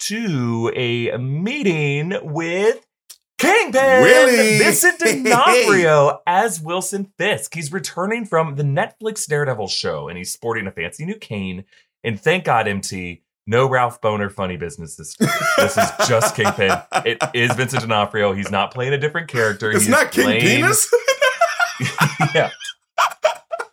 to 0.00 0.72
a 0.74 1.14
meeting 1.18 2.14
with 2.22 2.86
Kingpin 3.38 4.02
Willie! 4.02 4.58
Vincent 4.58 4.98
D'Onofrio 5.24 6.20
as 6.26 6.60
Wilson 6.60 7.12
Fisk. 7.16 7.54
He's 7.54 7.72
returning 7.72 8.24
from 8.24 8.56
the 8.56 8.64
Netflix 8.64 9.26
Daredevil 9.26 9.68
show, 9.68 10.08
and 10.08 10.18
he's 10.18 10.32
sporting 10.32 10.66
a 10.66 10.72
fancy 10.72 11.04
new 11.04 11.16
cane. 11.16 11.64
And 12.04 12.20
thank 12.20 12.44
God, 12.44 12.68
MT, 12.68 13.22
no 13.46 13.68
Ralph 13.68 14.00
Bohner 14.00 14.30
funny 14.30 14.56
business. 14.56 14.96
This 14.96 15.16
this 15.56 15.76
is 15.76 15.90
just 16.08 16.36
Kingpin. 16.36 16.72
It 17.06 17.18
is 17.32 17.52
Vincent 17.54 17.82
D'Onofrio. 17.82 18.32
He's 18.32 18.50
not 18.50 18.72
playing 18.74 18.92
a 18.92 18.98
different 18.98 19.28
character. 19.28 19.70
it's 19.70 19.80
He's 19.80 19.88
not 19.88 20.12
King 20.12 20.24
playing- 20.24 20.42
Penis? 20.42 20.92
yeah. 22.34 22.50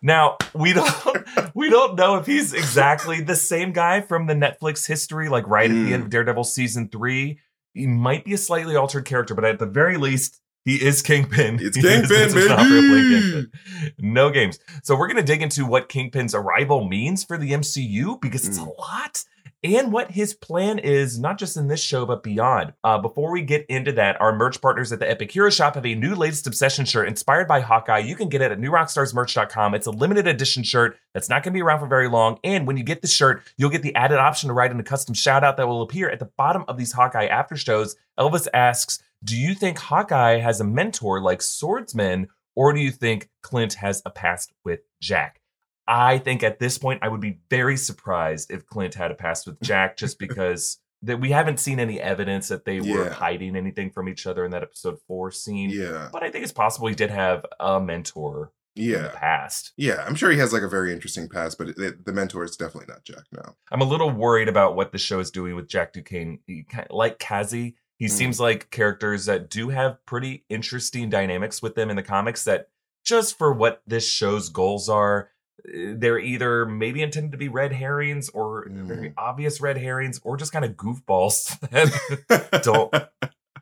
Now 0.02 0.36
we 0.54 0.72
don't 0.72 1.54
we 1.54 1.68
don't 1.68 1.96
know 1.96 2.16
if 2.16 2.26
he's 2.26 2.52
exactly 2.52 3.20
the 3.20 3.34
same 3.34 3.72
guy 3.72 4.00
from 4.00 4.26
the 4.26 4.34
Netflix 4.34 4.86
history, 4.86 5.28
like 5.28 5.46
right 5.48 5.70
at 5.70 5.74
the 5.74 5.92
end 5.92 6.04
of 6.04 6.08
mm. 6.08 6.10
Daredevil 6.10 6.44
season 6.44 6.88
three. 6.88 7.40
He 7.76 7.86
might 7.86 8.24
be 8.24 8.32
a 8.32 8.38
slightly 8.38 8.74
altered 8.74 9.04
character, 9.04 9.34
but 9.34 9.44
at 9.44 9.58
the 9.58 9.66
very 9.66 9.98
least, 9.98 10.40
he 10.64 10.76
is 10.82 11.02
Kingpin. 11.02 11.58
It's 11.60 11.76
Kingpin, 11.80 12.08
Vincent 12.08 12.48
D'Onofrio 12.48 12.80
playing 12.80 13.10
baby! 13.10 13.20
Kingpin. 13.20 13.52
No 13.98 14.30
games. 14.30 14.58
So 14.82 14.96
we're 14.96 15.08
going 15.08 15.18
to 15.18 15.22
dig 15.22 15.42
into 15.42 15.66
what 15.66 15.88
Kingpin's 15.88 16.34
arrival 16.34 16.88
means 16.88 17.22
for 17.22 17.36
the 17.36 17.52
MCU 17.52 18.20
because 18.20 18.48
it's 18.48 18.58
a 18.58 18.62
mm. 18.62 18.78
lot 18.78 19.22
and 19.66 19.92
what 19.92 20.12
his 20.12 20.34
plan 20.34 20.78
is, 20.78 21.18
not 21.18 21.38
just 21.38 21.56
in 21.56 21.68
this 21.68 21.82
show, 21.82 22.06
but 22.06 22.22
beyond. 22.22 22.72
Uh, 22.84 22.98
before 22.98 23.32
we 23.32 23.42
get 23.42 23.66
into 23.68 23.92
that, 23.92 24.20
our 24.20 24.34
merch 24.34 24.60
partners 24.60 24.92
at 24.92 24.98
the 24.98 25.10
Epic 25.10 25.32
Hero 25.32 25.50
Shop 25.50 25.74
have 25.74 25.84
a 25.84 25.94
new 25.94 26.14
latest 26.14 26.46
Obsession 26.46 26.84
shirt 26.84 27.08
inspired 27.08 27.48
by 27.48 27.60
Hawkeye. 27.60 27.98
You 27.98 28.14
can 28.14 28.28
get 28.28 28.42
it 28.42 28.52
at 28.52 28.60
newrockstarsmerch.com. 28.60 29.74
It's 29.74 29.86
a 29.86 29.90
limited 29.90 30.26
edition 30.26 30.62
shirt 30.62 30.98
that's 31.14 31.28
not 31.28 31.42
going 31.42 31.52
to 31.52 31.56
be 31.56 31.62
around 31.62 31.80
for 31.80 31.86
very 31.86 32.08
long. 32.08 32.38
And 32.44 32.66
when 32.66 32.76
you 32.76 32.84
get 32.84 33.02
the 33.02 33.08
shirt, 33.08 33.42
you'll 33.56 33.70
get 33.70 33.82
the 33.82 33.94
added 33.94 34.18
option 34.18 34.48
to 34.48 34.54
write 34.54 34.70
in 34.70 34.80
a 34.80 34.84
custom 34.84 35.14
shout 35.14 35.42
out 35.42 35.56
that 35.56 35.66
will 35.66 35.82
appear 35.82 36.08
at 36.08 36.18
the 36.18 36.30
bottom 36.36 36.64
of 36.68 36.76
these 36.76 36.92
Hawkeye 36.92 37.26
after 37.26 37.56
shows. 37.56 37.96
Elvis 38.18 38.48
asks, 38.54 39.02
Do 39.24 39.36
you 39.36 39.54
think 39.54 39.78
Hawkeye 39.78 40.38
has 40.38 40.60
a 40.60 40.64
mentor 40.64 41.20
like 41.20 41.42
Swordsman, 41.42 42.28
or 42.54 42.72
do 42.72 42.80
you 42.80 42.90
think 42.90 43.28
Clint 43.42 43.74
has 43.74 44.02
a 44.04 44.10
past 44.10 44.52
with 44.64 44.80
Jack? 45.00 45.40
I 45.88 46.18
think 46.18 46.42
at 46.42 46.58
this 46.58 46.78
point, 46.78 47.00
I 47.02 47.08
would 47.08 47.20
be 47.20 47.38
very 47.50 47.76
surprised 47.76 48.50
if 48.50 48.66
Clint 48.66 48.94
had 48.94 49.10
a 49.10 49.14
past 49.14 49.46
with 49.46 49.60
Jack, 49.62 49.96
just 49.96 50.18
because 50.18 50.78
that 51.02 51.20
we 51.20 51.30
haven't 51.30 51.60
seen 51.60 51.78
any 51.78 52.00
evidence 52.00 52.48
that 52.48 52.64
they 52.64 52.80
were 52.80 53.04
Yeah. 53.04 53.10
hiding 53.10 53.54
anything 53.54 53.90
from 53.90 54.08
each 54.08 54.26
other 54.26 54.44
in 54.44 54.50
that 54.52 54.62
episode 54.62 54.98
four 55.06 55.30
scene. 55.30 55.70
Yeah. 55.70 56.08
But 56.12 56.22
I 56.22 56.30
think 56.30 56.42
it's 56.42 56.52
possible 56.52 56.88
he 56.88 56.94
did 56.94 57.10
have 57.10 57.44
a 57.60 57.78
mentor 57.80 58.50
in 58.74 58.84
the 58.86 58.90
Yeah. 58.92 59.08
past. 59.14 59.72
Yeah. 59.76 60.02
I'm 60.06 60.14
sure 60.14 60.30
he 60.30 60.38
has 60.38 60.52
like 60.54 60.62
a 60.62 60.68
very 60.68 60.92
interesting 60.92 61.28
past, 61.28 61.58
but 61.58 61.68
it, 61.68 62.04
the 62.06 62.12
mentor 62.12 62.44
is 62.44 62.56
definitely 62.56 62.92
not 62.92 63.04
Jack 63.04 63.24
now. 63.30 63.56
I'm 63.70 63.82
a 63.82 63.84
little 63.84 64.10
worried 64.10 64.48
about 64.48 64.74
what 64.74 64.90
the 64.92 64.98
show 64.98 65.20
is 65.20 65.30
doing 65.30 65.54
with 65.54 65.68
Jack 65.68 65.92
Duquesne. 65.92 66.40
He, 66.46 66.66
like 66.90 67.18
Kazi, 67.18 67.76
he 67.98 68.06
Mm. 68.06 68.10
seems 68.10 68.40
like 68.40 68.70
characters 68.70 69.26
that 69.26 69.48
do 69.50 69.68
have 69.68 70.04
pretty 70.06 70.44
interesting 70.48 71.10
dynamics 71.10 71.62
with 71.62 71.74
them 71.74 71.90
in 71.90 71.96
the 71.96 72.02
comics 72.02 72.44
that 72.44 72.68
just 73.04 73.38
for 73.38 73.52
what 73.52 73.82
this 73.86 74.08
show's 74.10 74.48
goals 74.48 74.88
are, 74.88 75.28
they're 75.74 76.18
either 76.18 76.64
maybe 76.66 77.02
intended 77.02 77.32
to 77.32 77.38
be 77.38 77.48
red 77.48 77.72
herrings 77.72 78.28
or 78.30 78.66
very 78.70 79.10
Mm. 79.10 79.14
obvious 79.18 79.60
red 79.60 79.76
herrings 79.78 80.20
or 80.22 80.36
just 80.36 80.52
kind 80.52 80.64
of 80.64 80.72
goofballs 80.72 81.58
that 81.70 82.62
don't 82.62 82.92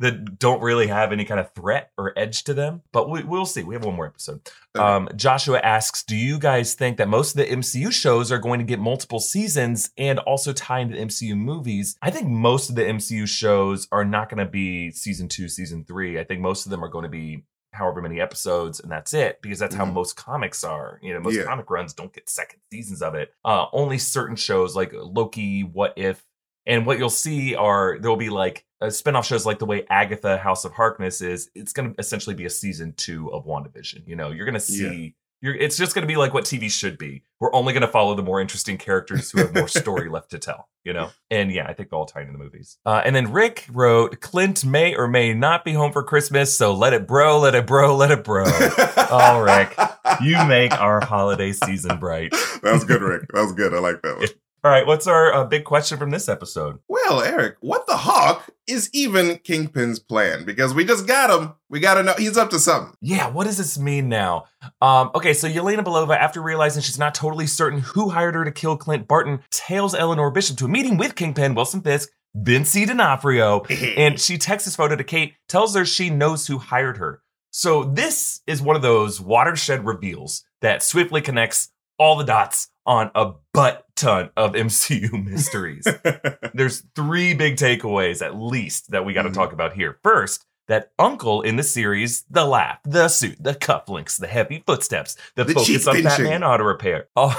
that 0.00 0.40
don't 0.40 0.61
really 0.61 0.88
have 0.88 1.12
any 1.12 1.25
kind 1.25 1.38
of 1.38 1.52
threat 1.54 1.92
or 1.96 2.12
edge 2.18 2.42
to 2.44 2.52
them. 2.52 2.82
But 2.92 3.08
we, 3.08 3.23
we'll 3.23 3.46
see. 3.46 3.62
We 3.62 3.76
have 3.76 3.84
one 3.84 3.94
more 3.94 4.06
episode. 4.08 4.40
Okay. 4.76 4.84
Um, 4.84 5.08
Joshua 5.14 5.61
asks, 5.61 6.02
"Do 6.02 6.16
you 6.16 6.40
guys 6.40 6.75
think 6.75 6.96
that 6.96 7.06
most 7.08 7.30
of 7.30 7.37
the 7.37 7.46
MCU 7.46 7.92
shows 7.92 8.32
are 8.32 8.38
going 8.38 8.58
to 8.58 8.64
get 8.66 8.80
multiple 8.80 9.20
seasons 9.20 9.90
and 9.96 10.18
also 10.18 10.52
tie 10.52 10.80
into 10.80 10.96
the 10.96 11.00
MCU 11.04 11.37
movies?" 11.37 11.96
I 12.02 12.11
think 12.11 12.26
most 12.26 12.68
of 12.70 12.75
the 12.75 12.82
MCU 12.82 13.28
shows 13.28 13.87
are 13.92 14.04
not 14.04 14.28
going 14.28 14.44
to 14.44 14.50
be 14.50 14.90
season 14.90 15.28
two, 15.28 15.49
season 15.49 15.84
three. 15.84 16.18
I 16.18 16.25
think 16.25 16.40
most 16.40 16.66
of 16.66 16.70
them 16.70 16.82
are 16.84 16.88
going 16.88 17.04
to 17.04 17.08
be 17.08 17.44
however 17.74 18.00
many 18.00 18.20
episodes 18.20 18.80
and 18.80 18.90
that's 18.90 19.12
it 19.12 19.40
because 19.42 19.58
that's 19.58 19.74
how 19.74 19.84
Mhm. 19.84 19.92
most 19.94 20.16
comics 20.16 20.64
are 20.64 20.98
you 21.02 21.12
know 21.12 21.20
most 21.20 21.36
Yeah. 21.36 21.44
comic 21.44 21.68
runs 21.70 21.92
don't 21.92 22.12
get 22.12 22.28
second 22.28 22.60
seasons 22.72 23.02
of 23.02 23.14
it 23.14 23.32
uh 23.44 23.66
only 23.72 23.98
certain 23.98 24.36
shows 24.36 24.74
like 24.76 24.92
loki 24.94 25.62
what 25.62 25.92
if 25.96 26.24
and 26.66 26.86
what 26.86 26.98
you'll 26.98 27.10
see 27.10 27.54
are 27.54 27.98
there'll 28.00 28.16
be 28.16 28.30
like 28.30 28.64
uh, 28.80 28.90
spin-off 28.90 29.26
shows 29.26 29.44
like 29.46 29.58
the 29.58 29.66
way 29.66 29.86
Agatha 29.90 30.36
House 30.38 30.64
of 30.64 30.72
Harkness 30.72 31.20
is, 31.22 31.50
it's 31.54 31.72
going 31.72 31.94
to 31.94 31.98
essentially 31.98 32.34
be 32.34 32.44
a 32.44 32.50
season 32.50 32.92
two 32.96 33.32
of 33.32 33.46
WandaVision. 33.46 34.06
You 34.06 34.16
know, 34.16 34.30
you're 34.30 34.44
going 34.44 34.54
to 34.54 34.60
see, 34.60 35.14
you're, 35.44 35.54
it's 35.54 35.76
just 35.76 35.94
going 35.94 36.04
to 36.04 36.06
be 36.06 36.16
like 36.16 36.32
what 36.32 36.44
TV 36.44 36.70
should 36.70 36.96
be. 36.96 37.22
We're 37.38 37.54
only 37.54 37.74
going 37.74 37.82
to 37.82 37.88
follow 37.88 38.14
the 38.14 38.22
more 38.22 38.40
interesting 38.40 38.78
characters 38.78 39.30
who 39.30 39.40
have 39.40 39.54
more 39.54 39.68
story 39.68 40.08
left 40.08 40.30
to 40.30 40.38
tell, 40.38 40.70
you 40.84 40.94
know? 40.94 41.10
And 41.30 41.52
yeah, 41.52 41.66
I 41.66 41.74
think 41.74 41.90
they'll 41.90 42.00
all 42.00 42.06
tie 42.06 42.22
into 42.22 42.32
the 42.32 42.38
movies. 42.38 42.78
Uh, 42.86 43.02
and 43.04 43.14
then 43.14 43.30
Rick 43.30 43.66
wrote, 43.70 44.22
Clint 44.22 44.64
may 44.64 44.94
or 44.94 45.06
may 45.06 45.34
not 45.34 45.62
be 45.62 45.74
home 45.74 45.92
for 45.92 46.02
Christmas, 46.02 46.56
so 46.56 46.72
let 46.72 46.94
it 46.94 47.06
bro, 47.06 47.40
let 47.40 47.54
it 47.54 47.66
bro, 47.66 47.94
let 47.94 48.10
it 48.10 48.24
bro. 48.24 48.46
all 49.10 49.42
Rick, 49.42 49.76
you 50.22 50.42
make 50.46 50.72
our 50.80 51.04
holiday 51.04 51.52
season 51.52 51.98
bright. 51.98 52.30
that 52.62 52.72
was 52.72 52.84
good, 52.84 53.02
Rick. 53.02 53.30
That 53.34 53.42
was 53.42 53.52
good. 53.52 53.74
I 53.74 53.80
like 53.80 54.00
that 54.00 54.16
one. 54.16 54.28
All 54.64 54.71
right, 54.71 54.87
what's 54.87 55.06
our 55.06 55.30
uh, 55.30 55.44
big 55.44 55.64
question 55.64 55.99
from 55.99 56.09
this 56.09 56.26
episode? 56.26 56.78
Well, 56.88 57.21
Erik, 57.21 57.56
what 57.61 57.87
the 57.87 57.99
hawk 57.99 58.49
is 58.66 58.88
even 58.94 59.37
Kingpin's 59.40 59.99
plan? 59.99 60.47
Because 60.47 60.73
we 60.73 60.87
just 60.87 61.06
got 61.06 61.28
him. 61.28 61.52
We 61.68 61.80
got 61.80 61.94
to 61.94 62.02
know 62.02 62.14
he's 62.16 62.38
up 62.38 62.49
to 62.49 62.59
something. 62.59 62.94
Yeah, 63.02 63.28
what 63.28 63.44
does 63.44 63.59
this 63.59 63.78
mean 63.78 64.09
now? 64.09 64.47
Um, 64.80 65.11
okay, 65.14 65.35
so 65.35 65.47
Yelena 65.47 65.85
Belova, 65.85 66.16
after 66.16 66.40
realizing 66.40 66.80
she's 66.80 66.99
not 66.99 67.14
totally 67.14 67.47
certain 67.47 67.80
who 67.80 68.09
hired 68.09 68.37
her 68.37 68.44
to 68.47 68.50
kill 68.50 68.78
Clint 68.78 69.06
Barton, 69.06 69.40
tails 69.50 69.94
Eleanor 69.94 70.30
Bishop 70.30 70.56
to 70.56 70.64
a 70.64 70.68
meeting 70.68 70.97
with 70.97 71.14
Kingpin, 71.14 71.54
Wilson 71.54 71.83
Fisk, 71.83 72.09
Vinci 72.35 72.87
D'Onofrio, 72.87 73.64
and 73.99 74.18
she 74.18 74.38
texts 74.38 74.64
this 74.64 74.76
photo 74.76 74.97
to 74.97 75.04
Kate, 75.04 75.35
tells 75.47 75.76
her 75.76 75.85
she 75.85 76.09
knows 76.09 76.47
who 76.47 76.56
hired 76.56 76.97
her. 76.97 77.21
So 77.50 77.85
this 77.85 78.40
is 78.47 78.62
one 78.62 78.76
of 78.76 78.83
those 78.83 79.21
watershed 79.21 79.85
reveals 79.85 80.42
that 80.62 80.83
swiftly 80.83 81.21
connects 81.21 81.68
all 81.99 82.16
the 82.16 82.25
dots 82.25 82.71
on 82.86 83.10
a 83.14 83.32
butt 83.52 83.84
ton 83.96 84.30
of 84.36 84.52
MCU 84.54 85.24
mysteries. 85.24 85.86
There's 86.54 86.80
three 86.94 87.34
big 87.34 87.56
takeaways, 87.56 88.22
at 88.24 88.36
least, 88.36 88.90
that 88.90 89.04
we 89.04 89.12
got 89.12 89.22
to 89.22 89.30
Mhm. 89.30 89.34
talk 89.34 89.52
about 89.52 89.72
here. 89.74 89.98
First, 90.02 90.44
that 90.68 90.92
Uncle 90.98 91.42
in 91.42 91.56
the 91.56 91.62
series, 91.62 92.24
the 92.30 92.44
laugh, 92.46 92.78
the 92.84 93.08
suit, 93.08 93.36
the 93.38 93.54
cufflinks, 93.54 94.18
the 94.18 94.26
heavy 94.26 94.62
footsteps, 94.66 95.16
the, 95.36 95.44
The 95.44 95.52
focus 95.54 95.86
on 95.86 95.94
pinching. 95.96 96.24
Batman 96.24 96.42
auto 96.44 96.64
repair, 96.64 97.08
all, 97.16 97.34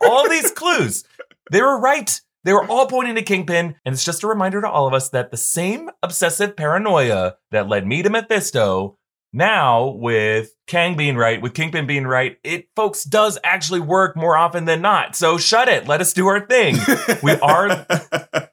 all 0.00 0.28
these 0.30 0.50
clues, 0.50 1.04
they 1.50 1.60
were 1.60 1.78
right. 1.78 2.18
They 2.44 2.52
were 2.52 2.66
all 2.70 2.86
pointing 2.86 3.14
to 3.14 3.22
Kingpin, 3.22 3.74
and 3.86 3.94
it's 3.94 4.04
just 4.04 4.22
a 4.22 4.26
reminder 4.26 4.60
to 4.60 4.68
all 4.68 4.86
of 4.86 4.92
us 4.92 5.08
that 5.10 5.30
the 5.30 5.36
same 5.38 5.88
obsessive 6.02 6.56
paranoia 6.56 7.36
that 7.50 7.68
led 7.68 7.86
me 7.86 8.02
to 8.02 8.10
Mephisto 8.10 8.98
now 9.34 9.88
with 9.88 10.54
Kang 10.66 10.96
being 10.96 11.16
right, 11.16 11.42
with 11.42 11.54
Kingpin 11.54 11.86
being 11.86 12.06
right, 12.06 12.38
it 12.44 12.68
folks 12.76 13.04
does 13.04 13.38
actually 13.44 13.80
work 13.80 14.16
more 14.16 14.36
often 14.36 14.64
than 14.64 14.80
not. 14.80 15.16
So 15.16 15.36
shut 15.36 15.68
it. 15.68 15.86
Let 15.86 16.00
us 16.00 16.12
do 16.12 16.28
our 16.28 16.46
thing. 16.46 16.76
We 17.22 17.32
are 17.32 17.86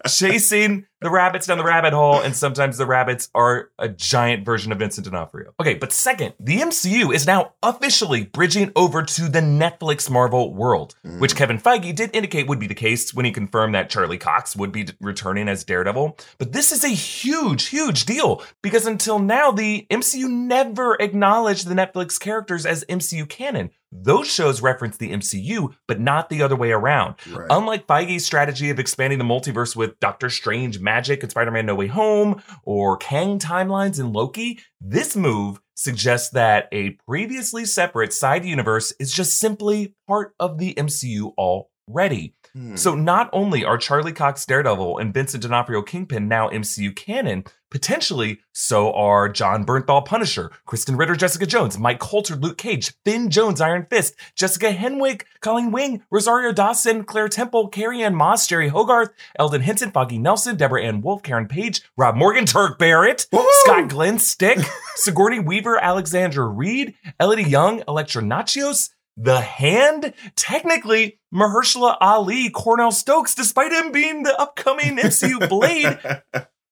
chasing 0.07 0.85
the 1.01 1.09
rabbits 1.09 1.47
down 1.47 1.57
the 1.57 1.63
rabbit 1.63 1.93
hole, 1.93 2.21
and 2.21 2.35
sometimes 2.35 2.77
the 2.77 2.85
rabbits 2.85 3.29
are 3.33 3.71
a 3.79 3.89
giant 3.89 4.45
version 4.45 4.71
of 4.71 4.79
Vincent 4.79 5.05
D'Onofrio. 5.05 5.53
Okay, 5.59 5.73
but 5.73 5.91
second, 5.91 6.33
the 6.39 6.59
MCU 6.59 7.13
is 7.13 7.25
now 7.25 7.53
officially 7.63 8.25
bridging 8.25 8.71
over 8.75 9.01
to 9.01 9.27
the 9.27 9.39
Netflix 9.39 10.09
Marvel 10.09 10.53
world, 10.53 10.95
mm. 11.05 11.19
which 11.19 11.35
Kevin 11.35 11.57
Feige 11.57 11.95
did 11.95 12.15
indicate 12.15 12.47
would 12.47 12.59
be 12.59 12.67
the 12.67 12.75
case 12.75 13.13
when 13.13 13.25
he 13.25 13.31
confirmed 13.31 13.73
that 13.73 13.89
Charlie 13.89 14.19
Cox 14.19 14.55
would 14.55 14.71
be 14.71 14.87
returning 14.99 15.49
as 15.49 15.63
Daredevil. 15.63 16.17
But 16.37 16.53
this 16.53 16.71
is 16.71 16.83
a 16.83 16.89
huge, 16.89 17.67
huge 17.67 18.05
deal 18.05 18.43
because 18.61 18.85
until 18.85 19.17
now, 19.17 19.51
the 19.51 19.87
MCU 19.89 20.29
never 20.29 20.95
acknowledged 20.95 21.67
the 21.67 21.75
Netflix 21.75 22.19
characters 22.19 22.65
as 22.65 22.85
MCU 22.85 23.27
canon. 23.27 23.71
Those 23.91 24.27
shows 24.27 24.61
reference 24.61 24.97
the 24.97 25.11
MCU, 25.11 25.73
but 25.87 25.99
not 25.99 26.29
the 26.29 26.41
other 26.41 26.55
way 26.55 26.71
around. 26.71 27.15
Right. 27.29 27.47
Unlike 27.49 27.87
Feige's 27.87 28.25
strategy 28.25 28.69
of 28.69 28.79
expanding 28.79 29.19
the 29.19 29.25
multiverse 29.25 29.75
with 29.75 29.99
Doctor 29.99 30.29
Strange 30.29 30.79
magic 30.79 31.23
and 31.23 31.31
Spider 31.31 31.51
Man 31.51 31.65
No 31.65 31.75
Way 31.75 31.87
Home 31.87 32.41
or 32.63 32.97
Kang 32.97 33.37
timelines 33.37 33.99
in 33.99 34.13
Loki, 34.13 34.59
this 34.79 35.15
move 35.15 35.59
suggests 35.75 36.29
that 36.29 36.69
a 36.71 36.91
previously 37.07 37.65
separate 37.65 38.13
side 38.13 38.45
universe 38.45 38.93
is 38.99 39.11
just 39.11 39.39
simply 39.39 39.95
part 40.07 40.33
of 40.39 40.57
the 40.57 40.73
MCU 40.75 41.33
already. 41.37 42.35
Hmm. 42.53 42.75
So 42.75 42.95
not 42.95 43.29
only 43.31 43.63
are 43.63 43.77
Charlie 43.77 44.11
Cox 44.11 44.45
Daredevil 44.45 44.97
and 44.97 45.13
Vincent 45.13 45.43
D'Onofrio 45.43 45.81
Kingpin 45.81 46.27
now 46.27 46.49
MCU 46.49 46.93
canon, 46.93 47.45
potentially 47.69 48.41
so 48.51 48.91
are 48.93 49.29
Jon 49.29 49.65
Bernthal 49.65 50.05
Punisher, 50.05 50.51
Krysten 50.67 50.99
Ritter 50.99 51.15
Jessica 51.15 51.45
Jones, 51.45 51.77
Mike 51.77 51.99
Colter 51.99 52.35
Luke 52.35 52.57
Cage, 52.57 52.93
Finn 53.05 53.29
Jones 53.29 53.61
Iron 53.61 53.87
Fist, 53.89 54.15
Jessica 54.35 54.73
Henwick 54.73 55.23
Colleen 55.39 55.71
Wing, 55.71 56.03
Rosario 56.11 56.51
Dawson, 56.51 57.05
Claire 57.05 57.29
Temple, 57.29 57.69
Carrie-Anne 57.69 58.15
Moss, 58.15 58.47
Jeri 58.47 58.69
Hogarth, 58.69 59.11
Elden 59.39 59.61
Henson, 59.61 59.91
Foggy 59.91 60.17
Nelson, 60.17 60.57
Deborah 60.57 60.83
Ann 60.83 61.01
Wolf, 61.01 61.23
Karen 61.23 61.47
Page, 61.47 61.81
Rob 61.95 62.15
Morgan, 62.15 62.45
Turk 62.45 62.77
Barrett, 62.77 63.27
Woo! 63.31 63.45
Scott 63.63 63.89
Glenn 63.89 64.19
Stick, 64.19 64.59
Sigourney 64.95 65.39
Weaver, 65.39 65.81
Alexandra 65.81 66.45
Reid, 66.45 66.95
Elodie 67.19 67.43
Young, 67.43 67.83
Elektra 67.87 68.21
Natchios, 68.21 68.89
The 69.17 69.41
Hand, 69.41 70.13
technically 70.35 71.19
Mahershala 71.33 71.97
Ali, 71.99 72.49
Cornell 72.49 72.91
Stokes, 72.91 73.35
despite 73.35 73.71
him 73.71 73.91
being 73.91 74.23
the 74.23 74.39
upcoming 74.39 74.97
MCU 74.97 75.47
Blade. 75.49 75.99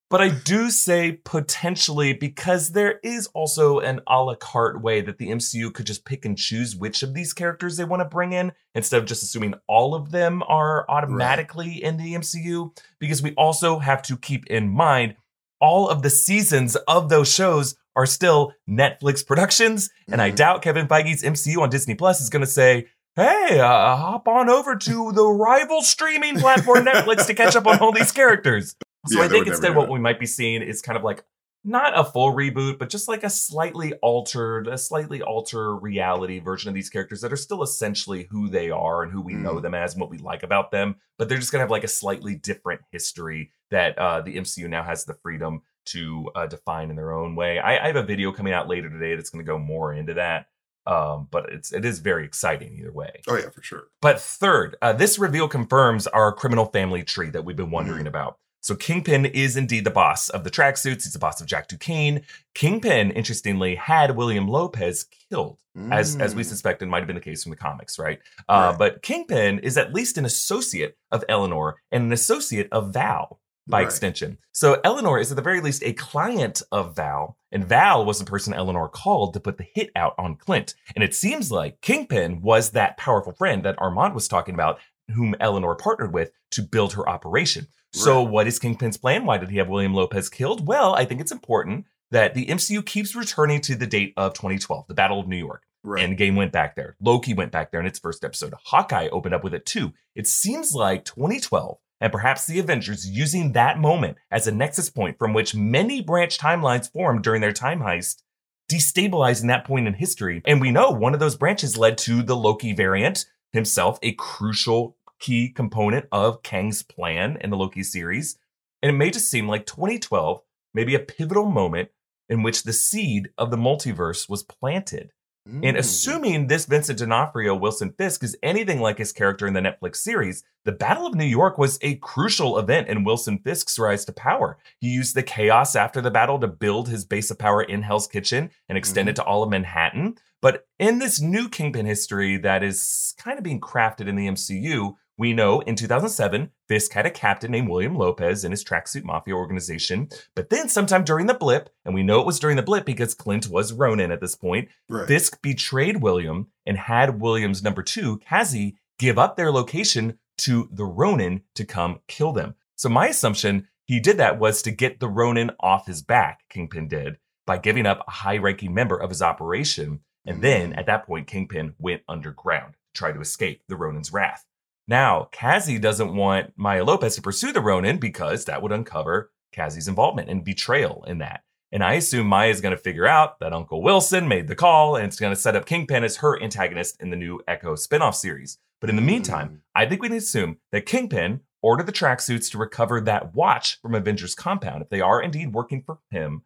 But 0.09 0.21
I 0.21 0.29
do 0.29 0.71
say 0.71 1.19
potentially 1.23 2.13
because 2.13 2.71
there 2.71 2.99
is 3.03 3.27
also 3.27 3.79
an 3.79 4.01
a 4.07 4.23
la 4.23 4.33
carte 4.35 4.81
way 4.81 5.01
that 5.01 5.19
the 5.19 5.29
MCU 5.29 5.71
could 5.71 5.85
just 5.85 6.03
pick 6.03 6.25
and 6.25 6.35
choose 6.35 6.75
which 6.75 7.03
of 7.03 7.13
these 7.13 7.31
characters 7.31 7.77
they 7.77 7.83
want 7.83 7.99
to 8.01 8.05
bring 8.05 8.33
in 8.33 8.53
instead 8.73 8.99
of 8.99 9.07
just 9.07 9.21
assuming 9.21 9.53
all 9.67 9.93
of 9.93 10.09
them 10.09 10.41
are 10.47 10.89
automatically 10.89 11.83
in 11.83 11.97
the 11.97 12.15
MCU. 12.15 12.75
Because 12.99 13.21
we 13.21 13.35
also 13.35 13.77
have 13.77 14.01
to 14.03 14.17
keep 14.17 14.47
in 14.47 14.69
mind 14.69 15.15
all 15.61 15.87
of 15.87 16.01
the 16.01 16.09
seasons 16.09 16.75
of 16.87 17.09
those 17.09 17.31
shows 17.31 17.75
are 17.99 18.05
still 18.05 18.53
Netflix 18.69 19.25
productions. 19.25 19.89
And 20.11 20.21
I 20.21 20.31
Mhm. 20.31 20.35
doubt 20.35 20.61
Kevin 20.61 20.87
Feige's 20.87 21.21
MCU 21.23 21.61
on 21.61 21.69
Disney 21.69 21.95
Plus 21.95 22.21
is 22.21 22.29
going 22.29 22.43
to 22.45 22.49
say, 22.51 22.87
Hey, 23.15 23.59
uh, 23.59 23.67
hop 23.97 24.27
on 24.29 24.49
over 24.49 24.77
to 24.77 25.11
the 25.11 25.25
rival 25.27 25.81
streaming 25.81 26.39
platform 26.39 26.85
Netflix 26.85 27.25
to 27.27 27.33
catch 27.33 27.55
up 27.57 27.67
on 27.67 27.79
all 27.79 27.91
these 27.91 28.13
characters. 28.13 28.75
So 29.07 29.19
Yeah, 29.19 29.25
I 29.25 29.27
think 29.27 29.47
instead 29.47 29.75
what 29.75 29.89
we 29.89 29.99
might 29.99 30.19
be 30.19 30.25
seeing 30.25 30.61
is 30.61 30.81
kind 30.81 30.97
of 30.97 31.03
like 31.03 31.25
not 31.65 31.97
a 31.99 32.05
full 32.05 32.31
reboot, 32.33 32.79
but 32.79 32.89
just 32.89 33.09
like 33.09 33.25
a 33.25 33.29
slightly 33.29 33.91
altered, 33.95 34.67
a 34.69 34.77
slightly 34.77 35.21
alter 35.21 35.75
reality 35.75 36.39
version 36.39 36.69
of 36.69 36.75
these 36.75 36.89
characters 36.89 37.19
that 37.19 37.33
are 37.33 37.37
still 37.37 37.61
essentially 37.61 38.27
who 38.31 38.47
they 38.47 38.69
are 38.69 39.03
and 39.03 39.11
who 39.11 39.19
we 39.21 39.33
know 39.33 39.55
Mm. 39.55 39.63
them 39.63 39.73
as 39.73 39.93
and 39.95 40.01
what 40.01 40.09
we 40.09 40.17
like 40.19 40.43
about 40.43 40.71
them. 40.71 40.95
But 41.17 41.27
they're 41.27 41.37
just 41.39 41.51
gonna 41.51 41.63
have 41.63 41.71
like 41.71 41.83
a 41.83 41.89
slightly 41.89 42.35
different 42.35 42.79
history 42.93 43.51
that 43.71 43.97
uh, 43.97 44.21
the 44.21 44.37
MCU 44.37 44.69
now 44.69 44.83
has 44.83 45.03
the 45.03 45.15
freedom 45.15 45.61
to 45.91 46.29
uh, 46.35 46.45
define 46.47 46.89
in 46.89 46.95
their 46.95 47.11
own 47.11 47.35
way. 47.35 47.59
I, 47.59 47.83
I 47.83 47.87
have 47.87 47.95
a 47.95 48.03
video 48.03 48.31
coming 48.31 48.53
out 48.53 48.67
later 48.67 48.89
today 48.89 49.15
that's 49.15 49.29
going 49.29 49.43
to 49.45 49.49
go 49.49 49.57
more 49.57 49.93
into 49.93 50.13
that. 50.15 50.47
Um, 50.87 51.27
but 51.29 51.49
it's 51.51 51.71
it 51.71 51.85
is 51.85 51.99
very 51.99 52.25
exciting 52.25 52.75
either 52.79 52.91
way. 52.91 53.21
Oh 53.27 53.35
yeah, 53.37 53.49
for 53.49 53.61
sure. 53.61 53.83
But 54.01 54.19
third, 54.19 54.75
uh, 54.81 54.93
this 54.93 55.19
reveal 55.19 55.47
confirms 55.47 56.07
our 56.07 56.31
criminal 56.33 56.65
family 56.65 57.03
tree 57.03 57.29
that 57.29 57.45
we've 57.45 57.55
been 57.57 57.69
wondering 57.69 58.07
about. 58.07 58.37
So 58.61 58.75
Kingpin 58.75 59.25
is 59.25 59.55
indeed 59.55 59.83
the 59.85 59.91
boss 59.91 60.29
of 60.29 60.43
the 60.43 60.49
tracksuits. 60.49 61.03
He's 61.03 61.13
the 61.13 61.19
boss 61.19 61.39
of 61.41 61.47
Jack 61.47 61.67
Duquesne. 61.67 62.23
Kingpin, 62.55 63.11
interestingly, 63.11 63.75
had 63.75 64.15
William 64.17 64.47
Lopez 64.47 65.05
killed, 65.29 65.59
as 65.91 66.15
as 66.15 66.33
we 66.33 66.41
Mm. 66.43 66.45
suspected 66.47 66.87
might 66.89 66.99
have 66.99 67.07
been 67.07 67.15
the 67.15 67.21
case 67.21 67.43
from 67.43 67.51
the 67.51 67.55
comics, 67.55 67.99
right? 67.99 68.19
Uh, 68.47 68.69
Right. 68.71 68.77
But 68.79 69.01
Kingpin 69.01 69.59
is 69.59 69.77
at 69.77 69.93
least 69.93 70.17
an 70.17 70.25
associate 70.25 70.97
of 71.11 71.23
Eleanor 71.29 71.75
and 71.91 72.05
an 72.05 72.11
associate 72.13 72.67
of 72.71 72.93
Val 72.93 73.39
by 73.69 73.79
Right. 73.79 73.85
extension. 73.85 74.37
So 74.51 74.79
Eleanor 74.83 75.19
is 75.19 75.31
at 75.31 75.35
the 75.35 75.41
very 75.41 75.61
least 75.61 75.83
a 75.83 75.93
client 75.93 76.61
of 76.71 76.95
Val, 76.95 77.37
and 77.51 77.63
Val 77.63 78.03
was 78.03 78.19
the 78.19 78.25
person 78.25 78.53
Eleanor 78.53 78.89
called 78.89 79.33
to 79.33 79.39
put 79.39 79.57
the 79.57 79.67
hit 79.75 79.91
out 79.95 80.15
on 80.17 80.35
Clint. 80.35 80.73
And 80.95 81.03
it 81.03 81.13
seems 81.15 81.51
like 81.51 81.81
Kingpin 81.81 82.41
was 82.41 82.71
that 82.71 82.97
powerful 82.97 83.33
friend 83.33 83.63
that 83.63 83.79
Armand 83.79 84.13
was 84.15 84.27
talking 84.27 84.55
about, 84.55 84.79
whom 85.13 85.35
Eleanor 85.39 85.75
partnered 85.75 86.13
with 86.13 86.31
to 86.51 86.61
build 86.61 86.93
her 86.93 87.07
operation. 87.07 87.67
So 87.91 88.21
what 88.21 88.45
is 88.45 88.59
Kingpin's 88.59 88.97
plan? 88.97 89.25
Why 89.25 89.37
did 89.39 89.49
he 89.49 89.57
have 89.57 89.67
William 89.69 89.95
Lopez 89.95 90.29
killed? 90.29 90.67
Well, 90.67 90.93
I 90.93 91.05
think 91.05 91.21
it's 91.21 91.31
important 91.31 91.85
that 92.11 92.35
the 92.35 92.45
MCU 92.45 92.85
keeps 92.85 93.15
returning 93.15 93.61
to 93.61 93.75
the 93.75 93.87
date 93.87 94.13
of 94.15 94.33
2012, 94.33 94.85
the 94.87 94.93
Battle 94.93 95.19
of 95.19 95.27
New 95.27 95.37
York. 95.37 95.63
Right. 95.83 96.07
Endgame 96.07 96.35
went 96.35 96.51
back 96.51 96.75
there. 96.75 96.97
Loki 97.01 97.33
went 97.33 97.51
back 97.51 97.71
there 97.71 97.79
in 97.79 97.85
its 97.87 97.97
first 97.99 98.23
episode. 98.23 98.53
Hawkeye 98.65 99.07
opened 99.07 99.33
up 99.33 99.43
with 99.43 99.53
it 99.53 99.65
too. 99.65 99.93
It 100.13 100.27
seems 100.27 100.73
like 100.75 101.05
2012 101.05 101.77
and 102.01 102.11
perhaps 102.11 102.45
the 102.45 102.59
Avengers 102.59 103.09
using 103.09 103.51
that 103.53 103.79
moment 103.79 104.17
as 104.31 104.47
a 104.47 104.51
nexus 104.51 104.89
point 104.89 105.17
from 105.17 105.33
which 105.33 105.55
many 105.55 106.01
branch 106.01 106.37
timelines 106.37 106.91
formed 106.91 107.23
during 107.23 107.41
their 107.41 107.51
time 107.51 107.81
heist, 107.81 108.23
destabilizing 108.71 109.47
that 109.47 109.65
point 109.65 109.87
in 109.87 109.93
history. 109.93 110.41
And 110.45 110.61
we 110.61 110.71
know 110.71 110.91
one 110.91 111.13
of 111.13 111.19
those 111.19 111.35
branches 111.35 111.77
led 111.77 111.97
to 111.99 112.23
the 112.23 112.35
Loki 112.35 112.73
variant 112.73 113.25
himself, 113.51 113.99
a 114.01 114.13
crucial 114.13 114.95
key 115.19 115.49
component 115.49 116.05
of 116.11 116.43
Kang's 116.43 116.83
plan 116.83 117.37
in 117.41 117.49
the 117.49 117.57
Loki 117.57 117.83
series. 117.83 118.37
And 118.81 118.89
it 118.89 118.97
may 118.97 119.11
just 119.11 119.29
seem 119.29 119.47
like 119.47 119.65
2012, 119.65 120.41
maybe 120.73 120.95
a 120.95 120.99
pivotal 120.99 121.45
moment 121.45 121.89
in 122.29 122.43
which 122.43 122.63
the 122.63 122.73
seed 122.73 123.29
of 123.37 123.51
the 123.51 123.57
multiverse 123.57 124.29
was 124.29 124.43
planted. 124.43 125.11
And 125.45 125.63
Mm. 125.63 125.77
assuming 125.79 126.47
this 126.47 126.65
Vincent 126.65 126.99
D'Onofrio 126.99 127.55
Wilson 127.55 127.91
Fisk 127.97 128.23
is 128.23 128.37
anything 128.43 128.79
like 128.81 128.97
his 128.97 129.11
character 129.11 129.47
in 129.47 129.53
the 129.53 129.61
Netflix 129.61 129.95
series, 129.97 130.43
the 130.63 130.71
Battle 130.71 131.07
of 131.07 131.15
New 131.15 131.25
York 131.25 131.57
was 131.57 131.79
a 131.81 131.95
crucial 131.95 132.59
event 132.59 132.87
in 132.87 133.03
Wilson 133.03 133.39
Fisk's 133.39 133.79
rise 133.79 134.05
to 134.05 134.11
power. 134.11 134.57
He 134.79 134.89
used 134.89 135.15
the 135.15 135.23
chaos 135.23 135.75
after 135.75 136.01
the 136.01 136.11
battle 136.11 136.39
to 136.39 136.47
build 136.47 136.89
his 136.89 137.03
base 137.05 137.31
of 137.31 137.39
power 137.39 137.63
in 137.63 137.81
Hell's 137.81 138.07
Kitchen 138.07 138.51
and 138.67 138.77
extend 138.77 139.09
it 139.09 139.15
to 139.15 139.23
all 139.23 139.41
of 139.41 139.49
Manhattan. 139.49 140.17
But 140.41 140.67
in 140.77 140.99
this 140.99 141.19
new 141.19 141.49
Kingpin 141.49 141.85
history 141.85 142.37
that 142.37 142.63
is 142.63 143.13
kind 143.17 143.37
of 143.37 143.43
being 143.43 143.59
crafted 143.59 144.07
in 144.07 144.15
the 144.15 144.27
MCU, 144.27 144.95
we 145.19 145.33
know 145.33 145.59
in 145.59 145.75
2007, 145.75 146.49
Fisk 146.69 146.93
had 146.93 147.05
a 147.05 147.11
captain 147.11 147.51
named 147.51 147.67
William 147.67 147.95
Lopez 147.95 148.45
in 148.45 148.51
his 148.51 148.63
tracksuit 148.63 149.03
mafia 149.03 149.35
organization. 149.35 150.07
But 150.33 150.49
then, 150.49 150.69
sometime 150.69 151.03
during 151.03 151.27
the 151.27 151.33
blip, 151.33 151.69
and 151.83 151.93
we 151.93 152.03
know 152.03 152.21
it 152.21 152.25
was 152.25 152.39
during 152.39 152.55
the 152.55 152.63
blip 152.63 152.85
because 152.85 153.13
Clint 153.13 153.47
was 153.49 153.73
Ronin 153.73 154.11
at 154.11 154.21
this 154.21 154.35
point, 154.35 154.69
right. 154.87 155.07
Fisk 155.07 155.41
betrayed 155.41 155.97
William 156.01 156.47
and 156.65 156.77
had 156.77 157.19
William's 157.19 157.61
number 157.61 157.83
two, 157.83 158.19
Kazi, 158.27 158.77
give 158.97 159.19
up 159.19 159.35
their 159.35 159.51
location 159.51 160.17
to 160.39 160.69
the 160.71 160.85
Ronin 160.85 161.41
to 161.55 161.65
come 161.65 161.99
kill 162.07 162.31
them. 162.31 162.55
So 162.77 162.87
my 162.87 163.07
assumption 163.09 163.67
he 163.83 163.99
did 163.99 164.17
that 164.17 164.39
was 164.39 164.61
to 164.61 164.71
get 164.71 165.01
the 165.01 165.09
Ronin 165.09 165.51
off 165.59 165.85
his 165.85 166.01
back, 166.01 166.43
Kingpin 166.49 166.87
did, 166.87 167.17
by 167.45 167.57
giving 167.57 167.85
up 167.85 168.05
a 168.07 168.11
high 168.11 168.37
ranking 168.37 168.73
member 168.73 168.95
of 168.95 169.09
his 169.09 169.21
operation. 169.21 169.99
And 170.25 170.41
then 170.41 170.71
Mm. 170.71 170.77
at 170.77 170.85
that 170.85 171.05
point, 171.05 171.27
Kingpin 171.27 171.73
went 171.77 172.03
underground 172.07 172.73
to 172.93 172.97
try 172.97 173.11
to 173.11 173.19
escape 173.19 173.63
the 173.67 173.75
Ronin's 173.75 174.13
wrath. 174.13 174.45
Now, 174.89 175.29
Kazi 175.31 175.77
doesn't 175.77 176.15
want 176.15 176.53
Maya 176.55 176.83
Lopez 176.83 177.15
to 177.15 177.21
pursue 177.21 177.51
the 177.51 177.61
Ronin 177.61 177.99
because 177.99 178.45
that 178.45 178.63
would 178.63 178.71
uncover 178.71 179.31
Kazi's 179.53 179.87
involvement 179.87 180.29
and 180.29 180.43
betrayal 180.43 181.05
in 181.07 181.19
that. 181.19 181.43
And 181.71 181.83
I 181.83 181.93
assume 181.93 182.25
Maya's 182.25 182.59
going 182.59 182.75
to 182.75 182.81
figure 182.81 183.05
out 183.05 183.39
that 183.39 183.53
Uncle 183.53 183.83
Wilson 183.83 184.27
made 184.27 184.47
the 184.47 184.55
call 184.55 184.95
and 184.95 185.05
it's 185.05 185.19
going 185.19 185.31
to 185.31 185.39
set 185.39 185.55
up 185.55 185.67
Kingpin 185.67 186.03
as 186.03 186.17
her 186.17 186.41
antagonist 186.41 186.99
in 186.99 187.11
the 187.11 187.15
new 187.15 187.39
Echo 187.47 187.75
spinoff 187.75 188.15
series. 188.15 188.57
But 188.81 188.89
in 188.89 188.95
the 188.95 189.03
meantime, 189.03 189.49
Mm. 189.49 189.59
I 189.75 189.85
think 189.85 190.01
we 190.01 190.07
can 190.07 190.17
assume 190.17 190.57
that 190.71 190.87
Kingpin 190.87 191.41
ordered 191.61 191.85
the 191.85 191.91
tracksuits 191.91 192.49
to 192.49 192.57
recover 192.57 192.99
that 193.01 193.35
watch 193.35 193.79
from 193.81 193.93
Avengers 193.93 194.33
Compound 194.33 194.81
if 194.81 194.89
they 194.89 195.01
are 195.01 195.21
indeed 195.21 195.53
working 195.53 195.83
for 195.83 195.99
him. 196.09 196.41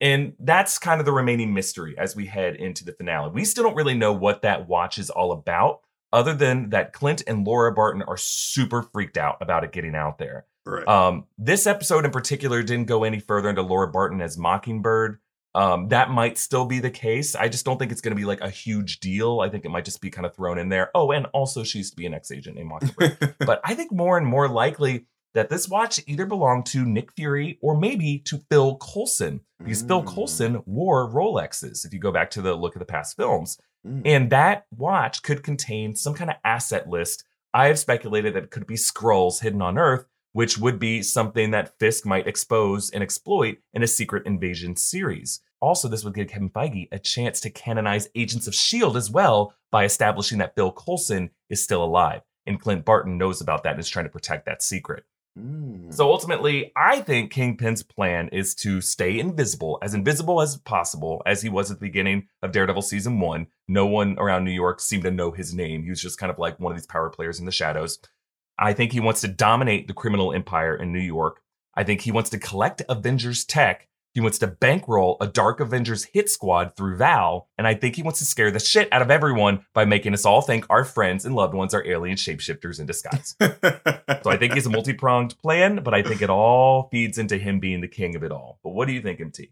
And 0.00 0.34
that's 0.38 0.78
kind 0.78 1.00
of 1.00 1.06
the 1.06 1.12
remaining 1.12 1.52
mystery 1.52 1.96
as 1.98 2.14
we 2.14 2.26
head 2.26 2.54
into 2.54 2.84
the 2.84 2.92
finale. 2.92 3.32
We 3.32 3.44
still 3.44 3.64
don't 3.64 3.74
really 3.76 3.94
know 3.94 4.12
what 4.12 4.42
that 4.42 4.68
watch 4.68 4.98
is 4.98 5.10
all 5.10 5.32
about, 5.32 5.80
other 6.12 6.34
than 6.34 6.70
that 6.70 6.92
Clint 6.92 7.22
and 7.26 7.46
Laura 7.46 7.72
Barton 7.72 8.02
are 8.02 8.16
super 8.16 8.82
freaked 8.82 9.16
out 9.16 9.38
about 9.40 9.64
it 9.64 9.72
getting 9.72 9.94
out 9.94 10.18
there. 10.18 10.46
right. 10.66 10.86
Um, 10.86 11.24
this 11.38 11.66
episode 11.66 12.04
in 12.04 12.10
particular 12.10 12.62
didn't 12.62 12.86
go 12.86 13.04
any 13.04 13.18
further 13.20 13.48
into 13.48 13.62
Laura 13.62 13.88
Barton 13.88 14.20
as 14.20 14.36
Mockingbird. 14.38 15.18
Um, 15.54 15.88
that 15.88 16.10
might 16.10 16.38
still 16.38 16.64
be 16.64 16.78
the 16.80 16.90
case. 16.90 17.34
I 17.34 17.48
just 17.48 17.64
don't 17.66 17.78
think 17.78 17.92
it's 17.92 18.00
going 18.00 18.16
to 18.16 18.20
be 18.20 18.24
like 18.24 18.40
a 18.40 18.48
huge 18.48 19.00
deal. 19.00 19.40
I 19.40 19.50
think 19.50 19.64
it 19.66 19.68
might 19.70 19.84
just 19.84 20.00
be 20.00 20.10
kind 20.10 20.24
of 20.24 20.34
thrown 20.34 20.58
in 20.58 20.70
there. 20.70 20.90
Oh, 20.94 21.10
and 21.12 21.26
also 21.34 21.62
she 21.62 21.78
used 21.78 21.92
to 21.92 21.96
be 21.96 22.06
an 22.06 22.14
ex-agent 22.14 22.56
named 22.56 22.70
Mockingbird. 22.70 23.34
but 23.46 23.60
I 23.64 23.74
think 23.74 23.92
more 23.92 24.16
and 24.16 24.26
more 24.26 24.48
likely 24.48 25.06
that 25.34 25.50
this 25.50 25.68
watch 25.68 26.00
either 26.06 26.24
belonged 26.26 26.66
to 26.66 26.84
Nick 26.86 27.12
Fury 27.12 27.58
or 27.60 27.76
maybe 27.78 28.18
to 28.20 28.38
Phil 28.50 28.76
Coulson 28.76 29.40
because 29.58 29.82
Phil 29.82 30.02
Mm. 30.02 30.14
Coulson 30.14 30.62
wore 30.66 31.08
Rolexes. 31.10 31.84
If 31.84 31.92
you 31.92 31.98
go 32.00 32.12
back 32.12 32.30
to 32.30 32.42
the 32.42 32.54
look 32.54 32.74
of 32.74 32.78
the 32.80 32.86
past 32.86 33.16
films, 33.16 33.58
Mm. 33.86 34.02
and 34.04 34.30
that 34.30 34.66
watch 34.76 35.22
could 35.22 35.42
contain 35.42 35.96
some 35.96 36.14
kind 36.14 36.30
of 36.30 36.36
asset 36.44 36.88
list. 36.88 37.24
I 37.52 37.66
have 37.66 37.78
speculated 37.78 38.34
that 38.34 38.44
it 38.44 38.50
could 38.50 38.66
be 38.66 38.76
Skrulls 38.76 39.40
hidden 39.40 39.60
on 39.60 39.76
Earth, 39.76 40.06
which 40.32 40.56
would 40.56 40.78
be 40.78 41.02
something 41.02 41.50
that 41.50 41.78
Fisk 41.78 42.06
might 42.06 42.26
expose 42.26 42.90
and 42.90 43.02
exploit 43.02 43.58
in 43.74 43.82
a 43.82 43.88
Secret 43.88 44.24
Invasion 44.26 44.76
series. 44.76 45.40
Also, 45.60 45.88
this 45.88 46.04
would 46.04 46.14
give 46.14 46.28
Kevin 46.28 46.50
Feige 46.50 46.88
a 46.92 46.98
chance 46.98 47.40
to 47.40 47.50
canonize 47.50 48.08
Agents 48.14 48.46
of 48.46 48.54
S.H.I.E.L.D. 48.54 48.96
as 48.96 49.10
well 49.10 49.54
by 49.70 49.84
establishing 49.84 50.38
that 50.38 50.56
Bill 50.56 50.72
Coulson 50.72 51.30
is 51.50 51.62
still 51.62 51.84
alive. 51.84 52.22
And 52.46 52.60
Clint 52.60 52.84
Barton 52.84 53.18
knows 53.18 53.40
about 53.40 53.62
that 53.62 53.72
and 53.72 53.80
is 53.80 53.88
trying 53.88 54.06
to 54.06 54.10
protect 54.10 54.46
that 54.46 54.62
secret. 54.62 55.04
Mm. 55.38 55.92
So 55.94 56.10
ultimately, 56.10 56.72
I 56.76 57.00
think 57.00 57.32
Kingpin's 57.32 57.82
plan 57.82 58.28
is 58.28 58.54
to 58.56 58.80
stay 58.80 59.18
invisible, 59.18 59.78
as 59.82 59.94
invisible 59.94 60.40
as 60.42 60.56
possible, 60.56 61.22
as 61.24 61.42
he 61.42 61.48
was 61.48 61.70
at 61.70 61.80
the 61.80 61.86
beginning 61.86 62.28
of 62.42 62.52
Daredevil 62.52 62.82
season 62.82 63.18
one. 63.20 63.46
No 63.68 63.86
one 63.86 64.18
around 64.18 64.44
New 64.44 64.50
York 64.50 64.80
seemed 64.80 65.04
to 65.04 65.10
know 65.10 65.30
his 65.30 65.54
name. 65.54 65.84
He 65.84 65.90
was 65.90 66.02
just 66.02 66.18
kind 66.18 66.30
of 66.30 66.38
like 66.38 66.60
one 66.60 66.72
of 66.72 66.78
these 66.78 66.86
power 66.86 67.08
players 67.08 67.38
in 67.38 67.46
the 67.46 67.52
shadows. 67.52 67.98
I 68.58 68.74
think 68.74 68.92
he 68.92 69.00
wants 69.00 69.22
to 69.22 69.28
dominate 69.28 69.88
the 69.88 69.94
criminal 69.94 70.32
empire 70.32 70.76
in 70.76 70.92
New 70.92 71.00
York. 71.00 71.40
I 71.74 71.84
think 71.84 72.02
he 72.02 72.12
wants 72.12 72.30
to 72.30 72.38
collect 72.38 72.82
Avengers 72.88 73.44
tech. 73.44 73.88
He 74.14 74.20
wants 74.20 74.38
to 74.38 74.46
bankroll 74.46 75.16
a 75.20 75.26
Dark 75.26 75.60
Avengers 75.60 76.04
hit 76.04 76.28
squad 76.28 76.76
through 76.76 76.96
Val. 76.96 77.48
And 77.56 77.66
I 77.66 77.74
think 77.74 77.96
he 77.96 78.02
wants 78.02 78.18
to 78.18 78.26
scare 78.26 78.50
the 78.50 78.60
shit 78.60 78.88
out 78.92 79.02
of 79.02 79.10
everyone 79.10 79.64
by 79.72 79.84
making 79.84 80.12
us 80.12 80.26
all 80.26 80.42
think 80.42 80.66
our 80.68 80.84
friends 80.84 81.24
and 81.24 81.34
loved 81.34 81.54
ones 81.54 81.72
are 81.72 81.86
alien 81.86 82.16
shapeshifters 82.16 82.80
in 82.80 82.86
disguise. 82.86 83.36
So 84.22 84.30
I 84.30 84.36
think 84.36 84.54
he's 84.54 84.66
a 84.66 84.70
multi 84.70 84.92
pronged 84.92 85.36
plan, 85.38 85.82
but 85.82 85.94
I 85.94 86.02
think 86.02 86.22
it 86.22 86.30
all 86.30 86.88
feeds 86.92 87.18
into 87.18 87.38
him 87.38 87.58
being 87.58 87.80
the 87.80 87.88
king 87.88 88.14
of 88.14 88.22
it 88.22 88.30
all. 88.30 88.60
But 88.62 88.70
what 88.70 88.86
do 88.86 88.94
you 88.94 89.02
think, 89.02 89.20
MT? 89.20 89.50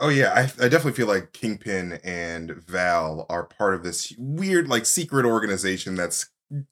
Oh 0.00 0.08
yeah, 0.08 0.32
I, 0.34 0.40
I 0.64 0.68
definitely 0.68 0.92
feel 0.92 1.06
like 1.06 1.32
Kingpin 1.32 2.00
and 2.02 2.52
Val 2.52 3.26
are 3.28 3.44
part 3.44 3.74
of 3.74 3.84
this 3.84 4.12
weird, 4.18 4.66
like, 4.66 4.84
secret 4.84 5.24
organization 5.24 5.94
that's 5.94 6.30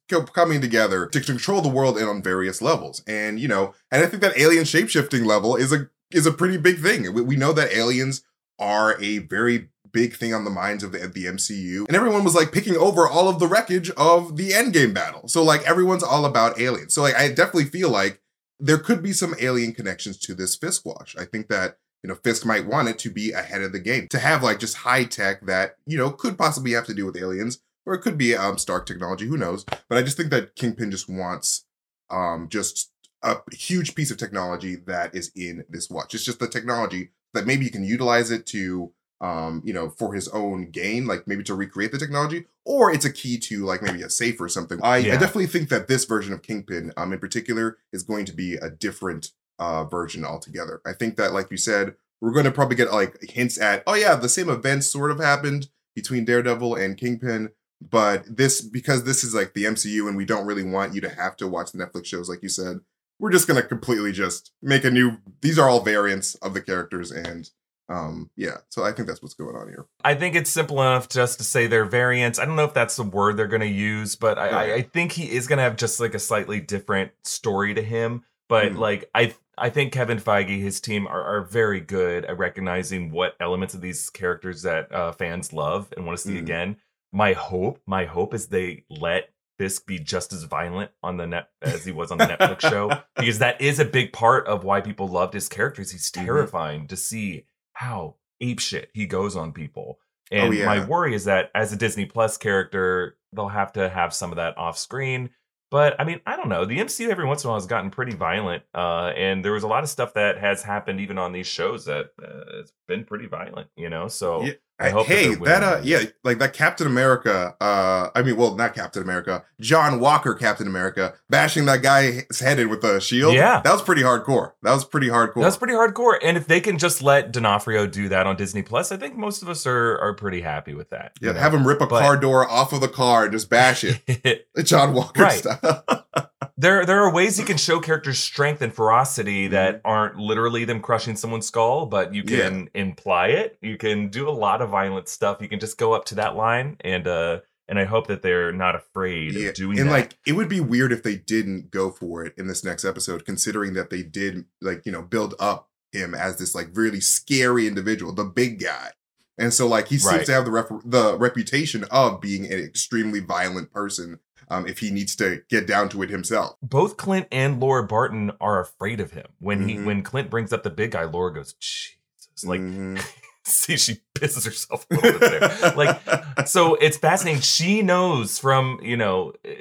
co- 0.08 0.24
coming 0.24 0.60
together 0.60 1.06
to 1.06 1.20
control 1.20 1.60
the 1.60 1.68
world 1.68 1.98
and 1.98 2.08
on 2.08 2.22
various 2.22 2.60
levels. 2.62 3.02
And 3.06 3.38
you 3.38 3.48
know, 3.48 3.74
and 3.90 4.02
I 4.02 4.06
think 4.06 4.22
that 4.22 4.38
alien 4.38 4.64
shapeshifting 4.64 5.24
level 5.24 5.56
is 5.56 5.72
a 5.72 5.88
is 6.10 6.26
a 6.26 6.32
pretty 6.32 6.56
big 6.56 6.80
thing. 6.80 7.12
We, 7.12 7.22
we 7.22 7.36
know 7.36 7.52
that 7.52 7.72
aliens 7.72 8.22
are 8.58 9.00
a 9.00 9.18
very 9.18 9.68
big 9.92 10.14
thing 10.14 10.34
on 10.34 10.44
the 10.44 10.50
minds 10.50 10.84
of 10.84 10.92
the, 10.92 11.02
of 11.02 11.14
the 11.14 11.24
MCU, 11.26 11.86
and 11.86 11.96
everyone 11.96 12.24
was 12.24 12.34
like 12.34 12.52
picking 12.52 12.76
over 12.76 13.08
all 13.08 13.28
of 13.28 13.38
the 13.38 13.46
wreckage 13.46 13.90
of 13.90 14.36
the 14.36 14.50
Endgame 14.50 14.92
battle. 14.92 15.28
So 15.28 15.42
like 15.42 15.62
everyone's 15.62 16.02
all 16.02 16.24
about 16.24 16.60
aliens. 16.60 16.94
So 16.94 17.02
like 17.02 17.14
I 17.14 17.28
definitely 17.28 17.64
feel 17.64 17.90
like 17.90 18.20
there 18.60 18.78
could 18.78 19.02
be 19.02 19.12
some 19.12 19.34
alien 19.40 19.72
connections 19.72 20.18
to 20.18 20.34
this 20.34 20.56
Fisk 20.56 20.84
wash. 20.84 21.16
I 21.16 21.24
think 21.24 21.48
that 21.48 21.78
you 22.02 22.08
know, 22.08 22.14
Fisk 22.14 22.46
might 22.46 22.66
want 22.66 22.88
it 22.88 22.98
to 23.00 23.10
be 23.10 23.32
ahead 23.32 23.62
of 23.62 23.72
the 23.72 23.80
game, 23.80 24.08
to 24.08 24.18
have 24.18 24.42
like 24.42 24.60
just 24.60 24.78
high 24.78 25.04
tech 25.04 25.44
that, 25.46 25.76
you 25.86 25.98
know, 25.98 26.10
could 26.10 26.38
possibly 26.38 26.72
have 26.72 26.86
to 26.86 26.94
do 26.94 27.04
with 27.04 27.16
aliens, 27.16 27.60
or 27.86 27.94
it 27.94 28.02
could 28.02 28.16
be 28.18 28.36
um 28.36 28.58
Stark 28.58 28.86
technology, 28.86 29.26
who 29.26 29.36
knows. 29.36 29.64
But 29.64 29.98
I 29.98 30.02
just 30.02 30.16
think 30.16 30.30
that 30.30 30.54
Kingpin 30.54 30.90
just 30.90 31.08
wants 31.08 31.64
um 32.10 32.48
just 32.48 32.92
a 33.22 33.36
huge 33.52 33.94
piece 33.94 34.10
of 34.10 34.16
technology 34.16 34.76
that 34.86 35.14
is 35.14 35.30
in 35.34 35.64
this 35.68 35.90
watch. 35.90 36.14
It's 36.14 36.24
just 36.24 36.38
the 36.38 36.48
technology 36.48 37.10
that 37.34 37.46
maybe 37.46 37.64
you 37.64 37.70
can 37.70 37.84
utilize 37.84 38.30
it 38.30 38.46
to 38.46 38.92
um, 39.20 39.62
you 39.64 39.72
know, 39.72 39.90
for 39.90 40.14
his 40.14 40.28
own 40.28 40.70
gain, 40.70 41.06
like 41.06 41.26
maybe 41.26 41.42
to 41.44 41.54
recreate 41.54 41.92
the 41.92 41.98
technology, 41.98 42.44
or 42.64 42.92
it's 42.92 43.04
a 43.04 43.12
key 43.12 43.38
to 43.38 43.64
like 43.64 43.82
maybe 43.82 44.02
a 44.02 44.10
safe 44.10 44.40
or 44.40 44.48
something. 44.48 44.78
I, 44.82 44.98
Yeah. 44.98 45.14
I 45.14 45.16
definitely 45.16 45.46
think 45.46 45.70
that 45.70 45.88
this 45.88 46.04
version 46.04 46.32
of 46.32 46.42
Kingpin, 46.42 46.92
um, 46.96 47.12
in 47.12 47.18
particular, 47.18 47.78
is 47.92 48.02
going 48.02 48.24
to 48.26 48.32
be 48.32 48.54
a 48.54 48.70
different 48.70 49.32
uh 49.58 49.84
version 49.84 50.24
altogether. 50.24 50.80
I 50.86 50.92
think 50.92 51.16
that, 51.16 51.32
like 51.32 51.50
you 51.50 51.56
said, 51.56 51.96
we're 52.20 52.32
going 52.32 52.44
to 52.44 52.52
probably 52.52 52.76
get 52.76 52.92
like 52.92 53.20
hints 53.30 53.60
at, 53.60 53.82
oh 53.86 53.94
yeah, 53.94 54.14
the 54.14 54.28
same 54.28 54.48
events 54.48 54.90
sort 54.90 55.10
of 55.10 55.18
happened 55.18 55.68
between 55.96 56.24
Daredevil 56.24 56.76
and 56.76 56.96
Kingpin, 56.96 57.50
but 57.80 58.24
this 58.28 58.60
because 58.60 59.02
this 59.02 59.24
is 59.24 59.34
like 59.34 59.54
the 59.54 59.64
MCU 59.64 60.06
and 60.06 60.16
we 60.16 60.24
don't 60.24 60.46
really 60.46 60.64
want 60.64 60.94
you 60.94 61.00
to 61.00 61.08
have 61.08 61.36
to 61.38 61.48
watch 61.48 61.72
the 61.72 61.78
Netflix 61.78 62.06
shows, 62.06 62.28
like 62.28 62.42
you 62.42 62.48
said. 62.48 62.80
We're 63.18 63.30
just 63.32 63.48
gonna 63.48 63.62
completely 63.62 64.12
just 64.12 64.52
make 64.62 64.84
a 64.84 64.90
new. 64.90 65.18
These 65.40 65.58
are 65.58 65.68
all 65.68 65.80
variants 65.80 66.34
of 66.36 66.54
the 66.54 66.60
characters, 66.60 67.10
and 67.10 67.50
um, 67.88 68.30
yeah. 68.36 68.58
So 68.68 68.84
I 68.84 68.92
think 68.92 69.08
that's 69.08 69.22
what's 69.22 69.34
going 69.34 69.56
on 69.56 69.68
here. 69.68 69.86
I 70.04 70.14
think 70.14 70.34
it's 70.34 70.50
simple 70.50 70.80
enough 70.82 71.08
just 71.08 71.38
to 71.38 71.44
say 71.44 71.66
they're 71.66 71.84
variants. 71.86 72.38
I 72.38 72.44
don't 72.44 72.56
know 72.56 72.64
if 72.64 72.74
that's 72.74 72.96
the 72.96 73.02
word 73.02 73.36
they're 73.36 73.46
going 73.46 73.62
to 73.62 73.66
use, 73.66 74.14
but 74.14 74.38
I, 74.38 74.48
I, 74.48 74.74
I 74.74 74.82
think 74.82 75.12
he 75.12 75.32
is 75.34 75.46
going 75.46 75.56
to 75.56 75.62
have 75.62 75.76
just 75.76 75.98
like 75.98 76.12
a 76.14 76.18
slightly 76.18 76.60
different 76.60 77.12
story 77.24 77.72
to 77.74 77.82
him. 77.82 78.24
But 78.48 78.72
Mm. 78.72 78.78
like 78.78 79.10
I, 79.14 79.34
I 79.56 79.70
think 79.70 79.92
Kevin 79.94 80.18
Feige, 80.18 80.60
his 80.60 80.80
team 80.80 81.06
are, 81.06 81.22
are 81.22 81.42
very 81.42 81.80
good 81.80 82.24
at 82.26 82.36
recognizing 82.38 83.10
what 83.10 83.36
elements 83.40 83.72
of 83.74 83.80
these 83.80 84.10
characters 84.10 84.62
that 84.62 84.92
uh, 84.92 85.12
fans 85.12 85.52
love 85.54 85.92
and 85.96 86.04
want 86.06 86.18
to 86.18 86.28
see 86.28 86.34
Mhm. 86.36 86.40
again. 86.42 86.76
My 87.12 87.32
hope, 87.32 87.80
my 87.86 88.04
hope 88.04 88.34
is 88.34 88.48
they 88.48 88.84
let 88.90 89.30
Fisk 89.58 89.86
be 89.86 89.98
just 89.98 90.32
as 90.32 90.44
violent 90.44 90.90
on 91.02 91.16
the 91.16 91.26
net 91.26 91.48
as 91.62 91.84
he 91.84 91.92
was 91.92 92.10
on 92.12 92.18
the 92.18 92.24
Netflix 92.26 92.60
show 92.60 93.02
because 93.16 93.40
that 93.40 93.60
is 93.60 93.78
a 93.80 93.84
big 93.84 94.12
part 94.12 94.46
of 94.46 94.62
why 94.64 94.80
people 94.80 95.08
loved 95.08 95.34
his 95.34 95.48
characters. 95.48 95.90
He's 95.90 96.10
Mhm. 96.10 96.24
terrifying 96.24 96.86
to 96.88 96.96
see 96.96 97.44
how 97.74 98.16
apeshit 98.42 98.86
he 98.94 99.06
goes 99.06 99.34
on 99.36 99.52
people. 99.52 99.98
And 100.30 100.48
Oh, 100.48 100.50
yeah. 100.52 100.66
my 100.66 100.84
worry 100.84 101.14
is 101.14 101.24
that 101.24 101.50
as 101.54 101.72
a 101.72 101.76
Disney 101.76 102.04
Plus 102.06 102.36
character, 102.36 103.16
they'll 103.32 103.48
have 103.48 103.72
to 103.72 103.88
have 103.88 104.14
some 104.14 104.30
of 104.30 104.36
that 104.36 104.56
off 104.56 104.78
screen. 104.78 105.30
But 105.70 105.96
I 106.00 106.04
mean, 106.04 106.20
I 106.24 106.36
don't 106.36 106.48
know. 106.48 106.64
The 106.64 106.78
MCU 106.78 107.10
every 107.10 107.26
once 107.26 107.44
in 107.44 107.48
a 107.48 107.50
while 107.50 107.58
has 107.60 107.66
gotten 107.66 107.90
pretty 107.90 108.14
violent, 108.14 108.62
uh, 108.74 109.12
and 109.16 109.44
there 109.44 109.52
was 109.52 109.64
a 109.64 109.68
lot 109.68 109.82
of 109.82 109.90
stuff 109.90 110.14
that 110.14 110.38
has 110.38 110.62
happened 110.62 110.98
even 111.00 111.18
on 111.18 111.32
these 111.32 111.46
shows 111.46 111.84
that 111.84 112.06
uh, 112.22 112.60
it's 112.60 112.72
been 112.86 113.04
pretty 113.04 113.26
violent, 113.26 113.68
you 113.76 113.90
know. 113.90 114.08
So 114.08 114.44
Yeah, 114.44 114.52
I 114.80 114.90
hope 114.90 115.08
that 115.08 115.12
hey, 115.14 115.34
they're 115.34 115.44
that, 115.44 115.62
uh, 115.62 115.80
yeah, 115.82 116.02
like 116.22 116.38
that 116.38 116.52
Captain 116.52 116.86
America. 116.86 117.56
Uh, 117.60 118.10
I 118.14 118.22
mean, 118.22 118.36
well, 118.36 118.54
not 118.54 118.74
Captain 118.74 119.02
America. 119.02 119.44
John 119.60 119.98
Walker, 119.98 120.34
Captain 120.34 120.68
America, 120.68 121.14
bashing 121.28 121.64
that 121.64 121.82
guy's 121.82 122.38
head 122.38 122.60
in 122.60 122.68
with 122.68 122.84
a 122.84 123.00
shield. 123.00 123.34
Yeah. 123.34 123.60
that 123.64 123.72
was 123.72 123.82
pretty 123.82 124.02
hardcore. 124.02 124.52
That 124.62 124.72
was 124.72 124.84
pretty 124.84 125.08
hardcore. 125.08 125.42
that's 125.42 125.56
pretty 125.56 125.74
hardcore. 125.74 126.18
And 126.22 126.36
if 126.36 126.46
they 126.46 126.60
can 126.60 126.78
just 126.78 127.02
let 127.02 127.32
D'Onofrio 127.32 127.86
do 127.88 128.08
that 128.10 128.26
on 128.28 128.36
Disney 128.36 128.62
Plus, 128.62 128.92
I 128.92 128.96
think 128.96 129.16
most 129.16 129.42
of 129.42 129.48
us 129.48 129.66
are 129.66 129.98
are 129.98 130.14
pretty 130.14 130.42
happy 130.42 130.74
with 130.74 130.90
that. 130.90 131.12
yeah, 131.20 131.28
you 131.30 131.34
know? 131.34 131.40
have 131.40 131.52
him 131.54 131.66
rip 131.66 131.80
a 131.80 131.86
But- 131.86 132.00
car 132.02 132.16
door 132.16 132.48
off 132.48 132.72
of 132.72 132.80
the 132.80 132.88
car 132.88 133.24
and 133.24 133.32
just 133.32 133.50
bash 133.50 133.82
it, 133.84 134.46
John 134.64 134.94
Walker 134.94 135.22
Right. 135.22 135.38
style. 135.40 135.84
there 136.56 136.84
there 136.86 137.02
are 137.02 137.12
ways 137.12 137.38
you 137.38 137.44
can 137.44 137.56
show 137.56 137.78
characters 137.80 138.18
strength 138.18 138.62
and 138.62 138.72
ferocity 138.74 139.44
Mm-hmm. 139.46 139.52
that 139.54 139.80
aren't 139.84 140.16
literally 140.16 140.64
them 140.64 140.80
crushing 140.80 141.14
someone's 141.16 141.46
skull 141.46 141.86
but 141.86 142.14
you 142.14 142.22
can 142.24 142.68
imply 142.74 143.28
it 143.28 143.58
you 143.60 143.76
can 143.76 144.08
do 144.08 144.28
a 144.28 144.30
lot 144.32 144.60
of 144.62 144.67
violent 144.68 145.08
stuff 145.08 145.38
you 145.40 145.48
can 145.48 145.58
just 145.60 145.78
go 145.78 145.92
up 145.92 146.04
to 146.06 146.14
that 146.14 146.36
line 146.36 146.76
and 146.80 147.06
uh 147.08 147.40
and 147.68 147.78
i 147.78 147.84
hope 147.84 148.06
that 148.06 148.22
they're 148.22 148.52
not 148.52 148.74
afraid 148.74 149.32
Yeah, 149.34 149.48
of 149.48 149.54
doing 149.54 149.78
and 149.78 149.88
that 149.88 149.92
like 149.92 150.18
it 150.26 150.32
would 150.34 150.48
be 150.48 150.60
weird 150.60 150.92
if 150.92 151.02
they 151.02 151.16
didn't 151.16 151.70
go 151.70 151.90
for 151.90 152.24
it 152.24 152.34
in 152.36 152.46
this 152.46 152.64
next 152.64 152.84
episode, 152.84 153.24
considering 153.24 153.74
that 153.74 153.90
they 153.90 154.02
did 154.02 154.44
like 154.62 154.86
you 154.86 154.92
know 154.92 155.02
build 155.02 155.34
up 155.40 155.68
him 155.92 156.14
as 156.14 156.38
this 156.38 156.54
like 156.54 156.68
really 156.74 157.00
scary 157.00 157.66
individual, 157.66 158.12
the 158.14 158.24
big 158.24 158.60
guy, 158.60 158.90
and 159.38 159.52
so 159.54 159.66
like 159.66 159.88
he 159.88 159.98
seems 159.98 160.12
Right. 160.18 160.26
to 160.26 160.32
have 160.32 160.44
the 160.44 160.50
rep- 160.50 160.82
the 160.84 161.16
reputation 161.18 161.84
of 161.90 162.20
being 162.20 162.44
an 162.46 162.58
extremely 162.58 163.20
violent 163.20 163.72
person. 163.72 164.20
Um, 164.50 164.66
if 164.66 164.78
he 164.78 164.90
needs 164.90 165.14
to 165.16 165.42
get 165.50 165.66
down 165.66 165.90
to 165.90 166.02
it 166.02 166.08
himself, 166.08 166.56
both 166.62 166.96
clint 166.96 167.26
and 167.30 167.60
laura 167.60 167.86
barton 167.86 168.32
are 168.40 168.60
afraid 168.60 168.98
of 168.98 169.10
him 169.12 169.26
when 169.40 169.68
he 169.68 169.74
Mhm. 169.76 169.84
when 169.84 170.02
clint 170.02 170.30
brings 170.30 170.54
up 170.54 170.62
the 170.62 170.70
big 170.70 170.92
guy 170.92 171.04
laura 171.04 171.34
goes 171.34 171.52
jesus 171.54 171.98
like 172.44 172.60
Mhm. 172.60 172.98
see 173.54 173.76
she 173.76 173.98
pisses 174.14 174.44
herself 174.44 174.86
a 174.90 174.94
little 174.94 175.18
bit 175.20 175.40
there 175.40 175.72
like 175.74 176.00
so 176.46 176.74
it's 176.76 176.96
fascinating. 176.96 177.40
She 177.42 177.82
knows 177.82 178.38
from, 178.38 178.80
you 178.82 178.96
know, 178.96 179.32
eh, 179.44 179.54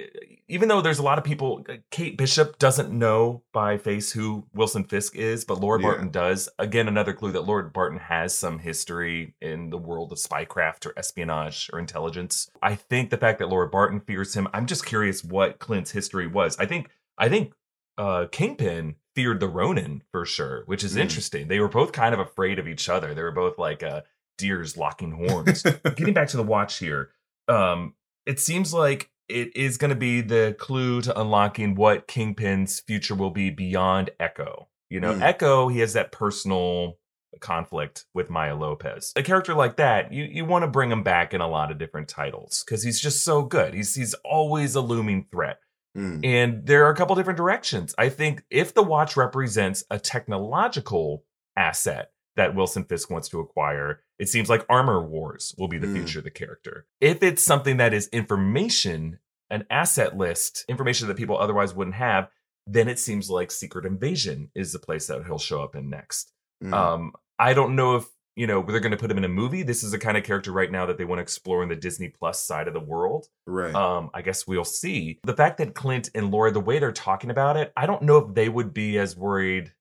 even 0.48 0.70
though 0.70 0.82
there's 0.82 1.00
a 1.00 1.04
lot 1.04 1.18
of 1.18 1.24
people, 1.24 1.66
uh, 1.68 1.74
Kate 1.92 2.18
Bishop 2.18 2.58
doesn't 2.60 2.92
know 2.92 3.44
by 3.52 3.78
face 3.78 4.12
who 4.12 4.46
Wilson 4.54 4.84
Fisk 4.86 5.16
is, 5.16 5.44
but 5.44 5.60
Laura 5.60 5.82
Yeah. 5.82 5.88
Barton 5.88 6.10
does. 6.10 6.48
Again, 6.60 6.88
another 6.88 7.14
clue 7.14 7.32
that 7.34 7.46
Laura 7.46 7.70
Barton 7.70 8.00
has 8.00 8.38
some 8.38 8.60
history 8.60 9.36
in 9.42 9.70
the 9.70 9.78
world 9.78 10.12
of 10.12 10.18
spycraft 10.20 10.86
or 10.86 10.94
espionage 10.98 11.70
or 11.74 11.80
intelligence. 11.80 12.50
I 12.62 12.76
think 12.76 13.10
the 13.10 13.18
fact 13.18 13.40
that 13.40 13.50
Laura 13.50 13.68
Barton 13.68 14.00
fears 14.00 14.36
him, 14.36 14.48
I'm 14.54 14.68
just 14.68 14.86
curious 14.86 15.24
what 15.24 15.60
Clint's 15.60 15.92
history 15.92 16.28
was. 16.28 16.58
I 16.58 16.66
think, 16.66 16.90
I 17.18 17.28
think 17.28 17.54
uh, 17.98 18.28
Kingpin 18.32 18.96
feared 19.18 19.40
the 19.40 19.48
Ronin 19.50 20.04
for 20.12 20.26
sure, 20.26 20.62
which 20.68 20.84
is 20.84 20.96
Mm. 20.96 21.02
interesting. 21.02 21.48
They 21.48 21.60
were 21.60 21.68
both 21.68 21.92
kind 21.92 22.14
of 22.14 22.20
afraid 22.20 22.60
of 22.60 22.68
each 22.68 22.88
other. 22.88 23.14
They 23.16 23.24
were 23.24 23.32
both 23.32 23.58
like 23.58 23.82
uh, 23.82 24.02
deers 24.38 24.78
locking 24.78 25.12
horns 25.14 25.64
getting 25.96 26.14
back 26.14 26.28
to 26.28 26.38
the 26.38 26.44
watch 26.44 26.78
here 26.78 27.10
um 27.48 27.96
it 28.28 28.40
seems 28.40 28.72
like 28.72 29.10
it 29.28 29.50
is 29.56 29.78
going 29.80 29.90
to 29.90 29.96
be 29.96 30.22
the 30.22 30.56
clue 30.60 31.02
to 31.02 31.20
unlocking 31.20 31.74
what 31.74 32.06
kingpin's 32.08 32.80
future 32.82 33.16
will 33.16 33.32
be 33.32 33.50
beyond 33.50 34.12
echo 34.20 34.68
you 34.92 35.00
know 35.00 35.14
Mm. 35.16 35.22
echo 35.24 35.70
he 35.70 35.80
has 35.80 35.94
that 35.94 36.12
personal 36.12 37.00
conflict 37.42 38.06
with 38.14 38.30
maya 38.30 38.56
lopez 38.56 39.12
a 39.16 39.24
character 39.24 39.56
like 39.56 39.78
that 39.78 40.14
you 40.14 40.24
you 40.26 40.46
want 40.46 40.62
to 40.64 40.68
bring 40.68 40.92
him 40.92 41.02
back 41.04 41.34
in 41.34 41.42
a 41.42 41.48
lot 41.48 41.72
of 41.72 41.80
different 41.80 42.08
titles 42.08 42.64
because 42.64 42.84
he's 42.84 43.00
just 43.02 43.24
so 43.26 43.42
good 43.42 43.74
he's 43.74 43.96
he's 43.96 44.14
always 44.24 44.76
a 44.76 44.82
looming 44.82 45.26
threat 45.32 45.60
Mm. 45.98 46.24
and 46.24 46.66
there 46.68 46.86
are 46.86 46.92
a 46.92 46.96
couple 46.96 47.16
different 47.16 47.38
directions. 47.38 47.96
I 47.98 48.10
think 48.10 48.44
if 48.52 48.74
the 48.74 48.84
watch 48.84 49.18
represents 49.18 49.84
a 49.90 49.98
technological 49.98 51.24
asset 51.56 52.12
that 52.36 52.54
Wilson 52.54 52.84
Fisk 52.84 53.10
wants 53.10 53.30
to 53.30 53.40
acquire, 53.40 54.02
it 54.20 54.30
seems 54.30 54.48
like 54.50 54.64
Armor 54.70 55.02
Wars 55.02 55.56
will 55.58 55.68
be 55.68 55.80
the 55.80 55.88
Mm. 55.88 55.96
future 55.96 56.20
of 56.20 56.24
the 56.26 56.30
character. 56.32 56.86
If 57.02 57.24
it's 57.24 57.44
something 57.44 57.78
that 57.78 57.94
is 57.96 58.08
information, 58.10 59.20
an 59.50 59.66
asset 59.72 60.16
list, 60.16 60.64
information 60.70 61.08
that 61.08 61.18
people 61.18 61.38
otherwise 61.38 61.74
wouldn't 61.74 61.96
have, 61.96 62.30
then 62.68 62.88
it 62.88 63.00
seems 63.00 63.30
like 63.30 63.50
Secret 63.50 63.86
Invasion 63.86 64.52
is 64.54 64.74
the 64.74 64.80
place 64.80 65.08
that 65.08 65.26
he'll 65.26 65.40
show 65.40 65.64
up 65.64 65.76
in 65.76 65.90
next. 65.90 66.32
Mm. 66.64 66.74
Um, 66.74 67.14
I 67.40 67.54
don't 67.54 67.76
know 67.76 67.96
if 67.96 68.06
you 68.38 68.48
know 68.48 68.62
they're 68.62 68.80
going 68.80 68.92
to 68.92 68.98
put 68.98 69.12
him 69.12 69.18
in 69.18 69.26
a 69.26 69.30
movie. 69.30 69.64
This 69.64 69.84
is 69.84 69.92
the 69.92 69.98
kind 70.00 70.16
of 70.16 70.24
character 70.24 70.52
right 70.52 70.72
now 70.72 70.86
that 70.86 70.98
they 70.98 71.04
want 71.06 71.20
to 71.20 71.24
explore 71.24 71.64
in 71.64 71.70
the 71.70 71.76
Disney 71.76 72.08
Plus 72.10 72.42
side 72.42 72.68
of 72.68 72.74
the 72.74 72.80
world. 72.80 73.28
right. 73.46 73.74
Um, 73.76 74.10
I 74.14 74.22
guess 74.22 74.48
we'll 74.48 74.64
see. 74.64 75.20
The 75.24 75.34
fact 75.36 75.58
that 75.58 75.74
Clint 75.76 76.10
and 76.16 76.32
Laura, 76.32 76.52
the 76.52 76.60
way 76.60 76.80
they're 76.80 76.92
talking 76.92 77.30
about 77.32 77.58
it, 77.58 77.74
I 77.76 77.86
don't 77.86 78.04
know 78.04 78.18
if 78.18 78.34
they 78.36 78.48
would 78.48 78.74
be 78.74 78.98
as 78.98 79.18
worried 79.18 79.74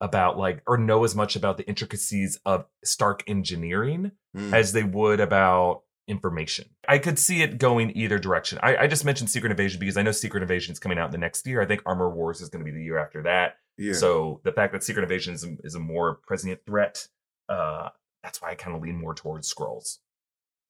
about 0.00 0.38
like 0.38 0.62
or 0.66 0.78
know 0.78 1.04
as 1.04 1.14
much 1.14 1.36
about 1.36 1.56
the 1.58 1.66
intricacies 1.68 2.38
of 2.44 2.66
Stark 2.84 3.22
engineering 3.28 4.12
Mm. 4.36 4.52
as 4.52 4.72
they 4.72 4.82
would 4.84 5.20
about 5.20 5.82
information. 6.06 6.68
I 6.86 6.98
could 6.98 7.18
see 7.18 7.42
it 7.42 7.58
going 7.58 7.96
either 7.96 8.18
direction. 8.18 8.58
I, 8.62 8.76
I 8.76 8.86
just 8.86 9.04
mentioned 9.04 9.30
Secret 9.30 9.50
Invasion 9.50 9.80
because 9.80 9.96
I 9.96 10.02
know 10.02 10.12
Secret 10.12 10.42
Invasion 10.42 10.72
is 10.72 10.78
coming 10.78 10.98
out 10.98 11.06
in 11.06 11.12
the 11.12 11.18
next 11.18 11.46
year. 11.46 11.60
I 11.62 11.66
think 11.66 11.82
Armor 11.86 12.10
Wars 12.10 12.40
is 12.40 12.48
going 12.50 12.64
to 12.64 12.70
be 12.70 12.76
the 12.76 12.82
year 12.84 12.98
after 12.98 13.22
that. 13.22 13.56
yeah. 13.78 13.94
So 13.94 14.40
the 14.44 14.52
fact 14.52 14.72
that 14.72 14.82
Secret 14.84 15.02
Invasion 15.02 15.34
is 15.34 15.44
a, 15.44 15.56
is 15.64 15.74
a 15.74 15.80
more 15.80 16.16
present 16.26 16.60
threat, 16.66 17.06
uh, 17.48 17.90
that's 18.22 18.42
why 18.42 18.50
I 18.50 18.54
kind 18.54 18.76
of 18.76 18.82
lean 18.82 19.00
more 19.00 19.14
towards 19.14 19.52
Skrulls. 19.52 19.98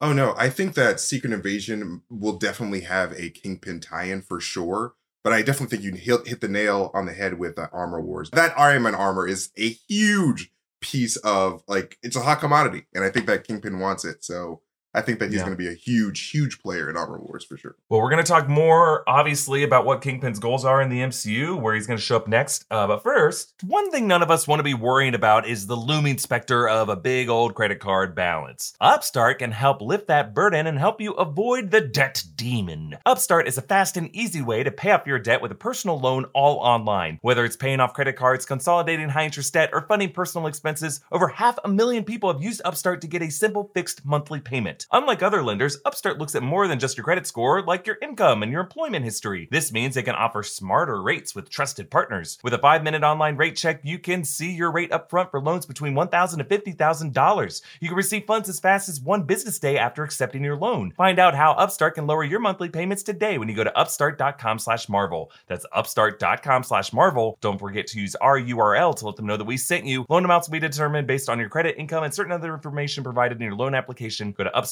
Oh 0.00 0.12
no, 0.12 0.34
I 0.36 0.48
think 0.48 0.74
that 0.74 1.00
Secret 1.00 1.32
Invasion 1.32 2.02
will 2.08 2.38
definitely 2.38 2.82
have 2.82 3.12
a 3.12 3.30
Kingpin 3.30 3.80
tie-in 3.80 4.22
for 4.22 4.40
sure. 4.40 4.94
But 5.24 5.32
I 5.32 5.42
definitely 5.42 5.76
think 5.76 5.82
you 5.82 6.00
hit, 6.00 6.28
hit 6.28 6.40
the 6.40 6.48
nail 6.48 6.90
on 6.94 7.06
the 7.06 7.12
head 7.12 7.38
with 7.38 7.58
uh, 7.58 7.66
Armor 7.72 8.00
Wars. 8.00 8.30
That 8.30 8.58
Iron 8.58 8.84
Man 8.84 8.94
armor 8.94 9.26
is 9.26 9.50
a 9.58 9.68
huge 9.88 10.52
piece 10.80 11.16
of 11.16 11.62
like 11.66 11.98
it's 12.02 12.16
a 12.16 12.20
hot 12.20 12.40
commodity, 12.40 12.86
and 12.94 13.04
I 13.04 13.10
think 13.10 13.26
that 13.26 13.46
Kingpin 13.46 13.80
wants 13.80 14.04
it. 14.04 14.24
So 14.24 14.62
I 14.94 15.03
think 15.03 15.18
that 15.18 15.27
he's 15.27 15.37
Yeah. 15.37 15.44
going 15.44 15.53
to 15.57 15.59
be 15.62 15.68
a 15.68 15.74
huge, 15.74 16.31
huge 16.31 16.61
player 16.62 16.88
in 16.88 16.96
Armor 16.96 17.18
Wars 17.18 17.44
for 17.44 17.57
sure. 17.59 17.77
Well, 17.90 18.01
we're 18.01 18.11
going 18.11 18.24
to 18.24 18.29
talk 18.29 18.48
more, 18.48 19.05
obviously, 19.07 19.62
about 19.62 19.85
what 19.85 20.01
Kingpin's 20.01 20.38
goals 20.38 20.64
are 20.64 20.81
in 20.81 20.88
the 20.88 21.01
MCU, 21.03 21.61
where 21.61 21.74
he's 21.74 21.87
going 21.87 21.98
to 21.98 22.03
show 22.03 22.16
up 22.16 22.27
next. 22.27 22.64
Uh, 22.70 22.87
but 22.87 23.03
first, 23.03 23.53
one 23.62 23.90
thing 23.90 24.07
none 24.07 24.22
of 24.22 24.31
us 24.31 24.48
want 24.48 24.61
to 24.61 24.64
be 24.64 24.72
worrying 24.74 25.14
about 25.14 25.46
is 25.46 25.66
the 25.66 25.77
looming 25.77 26.16
specter 26.16 26.66
of 26.68 26.88
a 26.88 26.96
big 26.96 27.29
old 27.29 27.55
credit 27.55 27.81
card 27.81 28.14
balance. 28.14 28.72
Upstart 28.81 29.40
can 29.40 29.53
help 29.53 29.83
lift 29.83 30.09
that 30.09 30.35
burden 30.35 30.66
and 30.66 30.79
help 30.79 31.01
you 31.03 31.12
avoid 31.12 31.70
the 31.70 31.83
debt 31.83 32.24
demon. 32.35 32.96
Upstart 33.05 33.46
is 33.46 33.59
a 33.59 33.62
fast 33.62 33.96
and 33.98 34.09
easy 34.16 34.40
way 34.40 34.62
to 34.62 34.70
pay 34.70 34.92
off 34.92 35.07
your 35.07 35.18
debt 35.18 35.42
with 35.42 35.53
a 35.53 35.57
personal 35.57 36.01
loan 36.01 36.24
all 36.35 36.57
online. 36.57 37.18
Whether 37.20 37.44
it's 37.44 37.57
paying 37.57 37.81
off 37.81 37.92
credit 37.92 38.16
cards, 38.16 38.46
consolidating 38.46 39.11
high 39.11 39.24
interest 39.27 39.53
debt, 39.53 39.70
or 39.74 39.83
funding 39.83 40.12
personal 40.12 40.46
expenses, 40.46 41.01
over 41.12 41.29
half 41.29 41.59
a 41.62 41.68
million 41.68 42.05
people 42.05 42.33
have 42.33 42.42
used 42.42 42.62
Upstart 42.64 43.03
to 43.03 43.07
get 43.07 43.20
a 43.22 43.31
simple 43.31 43.70
fixed 43.74 44.05
monthly 44.05 44.40
payment. 44.40 44.77
Limit. 44.78 45.02
Unlike 45.02 45.22
other 45.22 45.42
lenders, 45.42 45.78
Upstart 45.84 46.18
looks 46.18 46.34
at 46.34 46.42
more 46.42 46.68
than 46.68 46.78
just 46.78 46.96
your 46.96 47.04
credit 47.04 47.26
score, 47.26 47.62
like 47.62 47.86
your 47.86 47.98
income 48.02 48.42
and 48.42 48.52
your 48.52 48.60
employment 48.60 49.04
history. 49.04 49.48
This 49.50 49.72
means 49.72 49.94
they 49.94 50.02
can 50.02 50.14
offer 50.14 50.42
smarter 50.42 51.02
rates 51.02 51.34
with 51.34 51.50
trusted 51.50 51.90
partners. 51.90 52.38
With 52.42 52.54
a 52.54 52.58
five 52.58 52.82
minute 52.82 53.02
online 53.02 53.36
rate 53.36 53.56
check, 53.56 53.80
you 53.82 53.98
can 53.98 54.24
see 54.24 54.52
your 54.52 54.70
rate 54.70 54.90
upfront 54.90 55.30
for 55.30 55.40
loans 55.40 55.66
between 55.66 55.94
$1,000 55.94 56.34
and 56.34 56.48
$50,000. 56.48 57.62
You 57.80 57.88
can 57.88 57.96
receive 57.96 58.24
funds 58.26 58.48
as 58.48 58.60
fast 58.60 58.88
as 58.88 59.00
one 59.00 59.22
business 59.22 59.58
day 59.58 59.78
after 59.78 60.02
accepting 60.02 60.44
your 60.44 60.56
loan. 60.56 60.92
Find 60.92 61.18
out 61.18 61.34
how 61.34 61.52
Upstart 61.52 61.94
can 61.94 62.06
lower 62.06 62.24
your 62.24 62.40
monthly 62.40 62.68
payments 62.68 63.02
today 63.02 63.38
when 63.38 63.48
you 63.48 63.54
go 63.54 63.64
to 63.64 63.76
upstart.com 63.76 64.58
slash 64.58 64.88
marvel. 64.88 65.30
That's 65.46 65.66
upstart.com 65.72 66.62
slash 66.62 66.92
marvel. 66.92 67.38
Don't 67.40 67.58
forget 67.58 67.86
to 67.88 68.00
use 68.00 68.14
our 68.16 68.40
URL 68.40 68.94
to 68.96 69.06
let 69.06 69.16
them 69.16 69.26
know 69.26 69.36
that 69.36 69.44
we 69.44 69.56
sent 69.56 69.84
you. 69.84 70.04
Loan 70.08 70.24
amounts 70.24 70.48
will 70.48 70.52
be 70.52 70.58
determined 70.60 71.06
based 71.06 71.28
on 71.28 71.38
your 71.38 71.48
credit, 71.48 71.76
income, 71.78 72.04
and 72.04 72.14
certain 72.14 72.32
other 72.32 72.54
information 72.54 73.04
provided 73.04 73.38
in 73.38 73.44
your 73.44 73.54
loan 73.54 73.74
application. 73.74 74.32
Go 74.32 74.44
to 74.44 74.54
upstart.com 74.54 74.67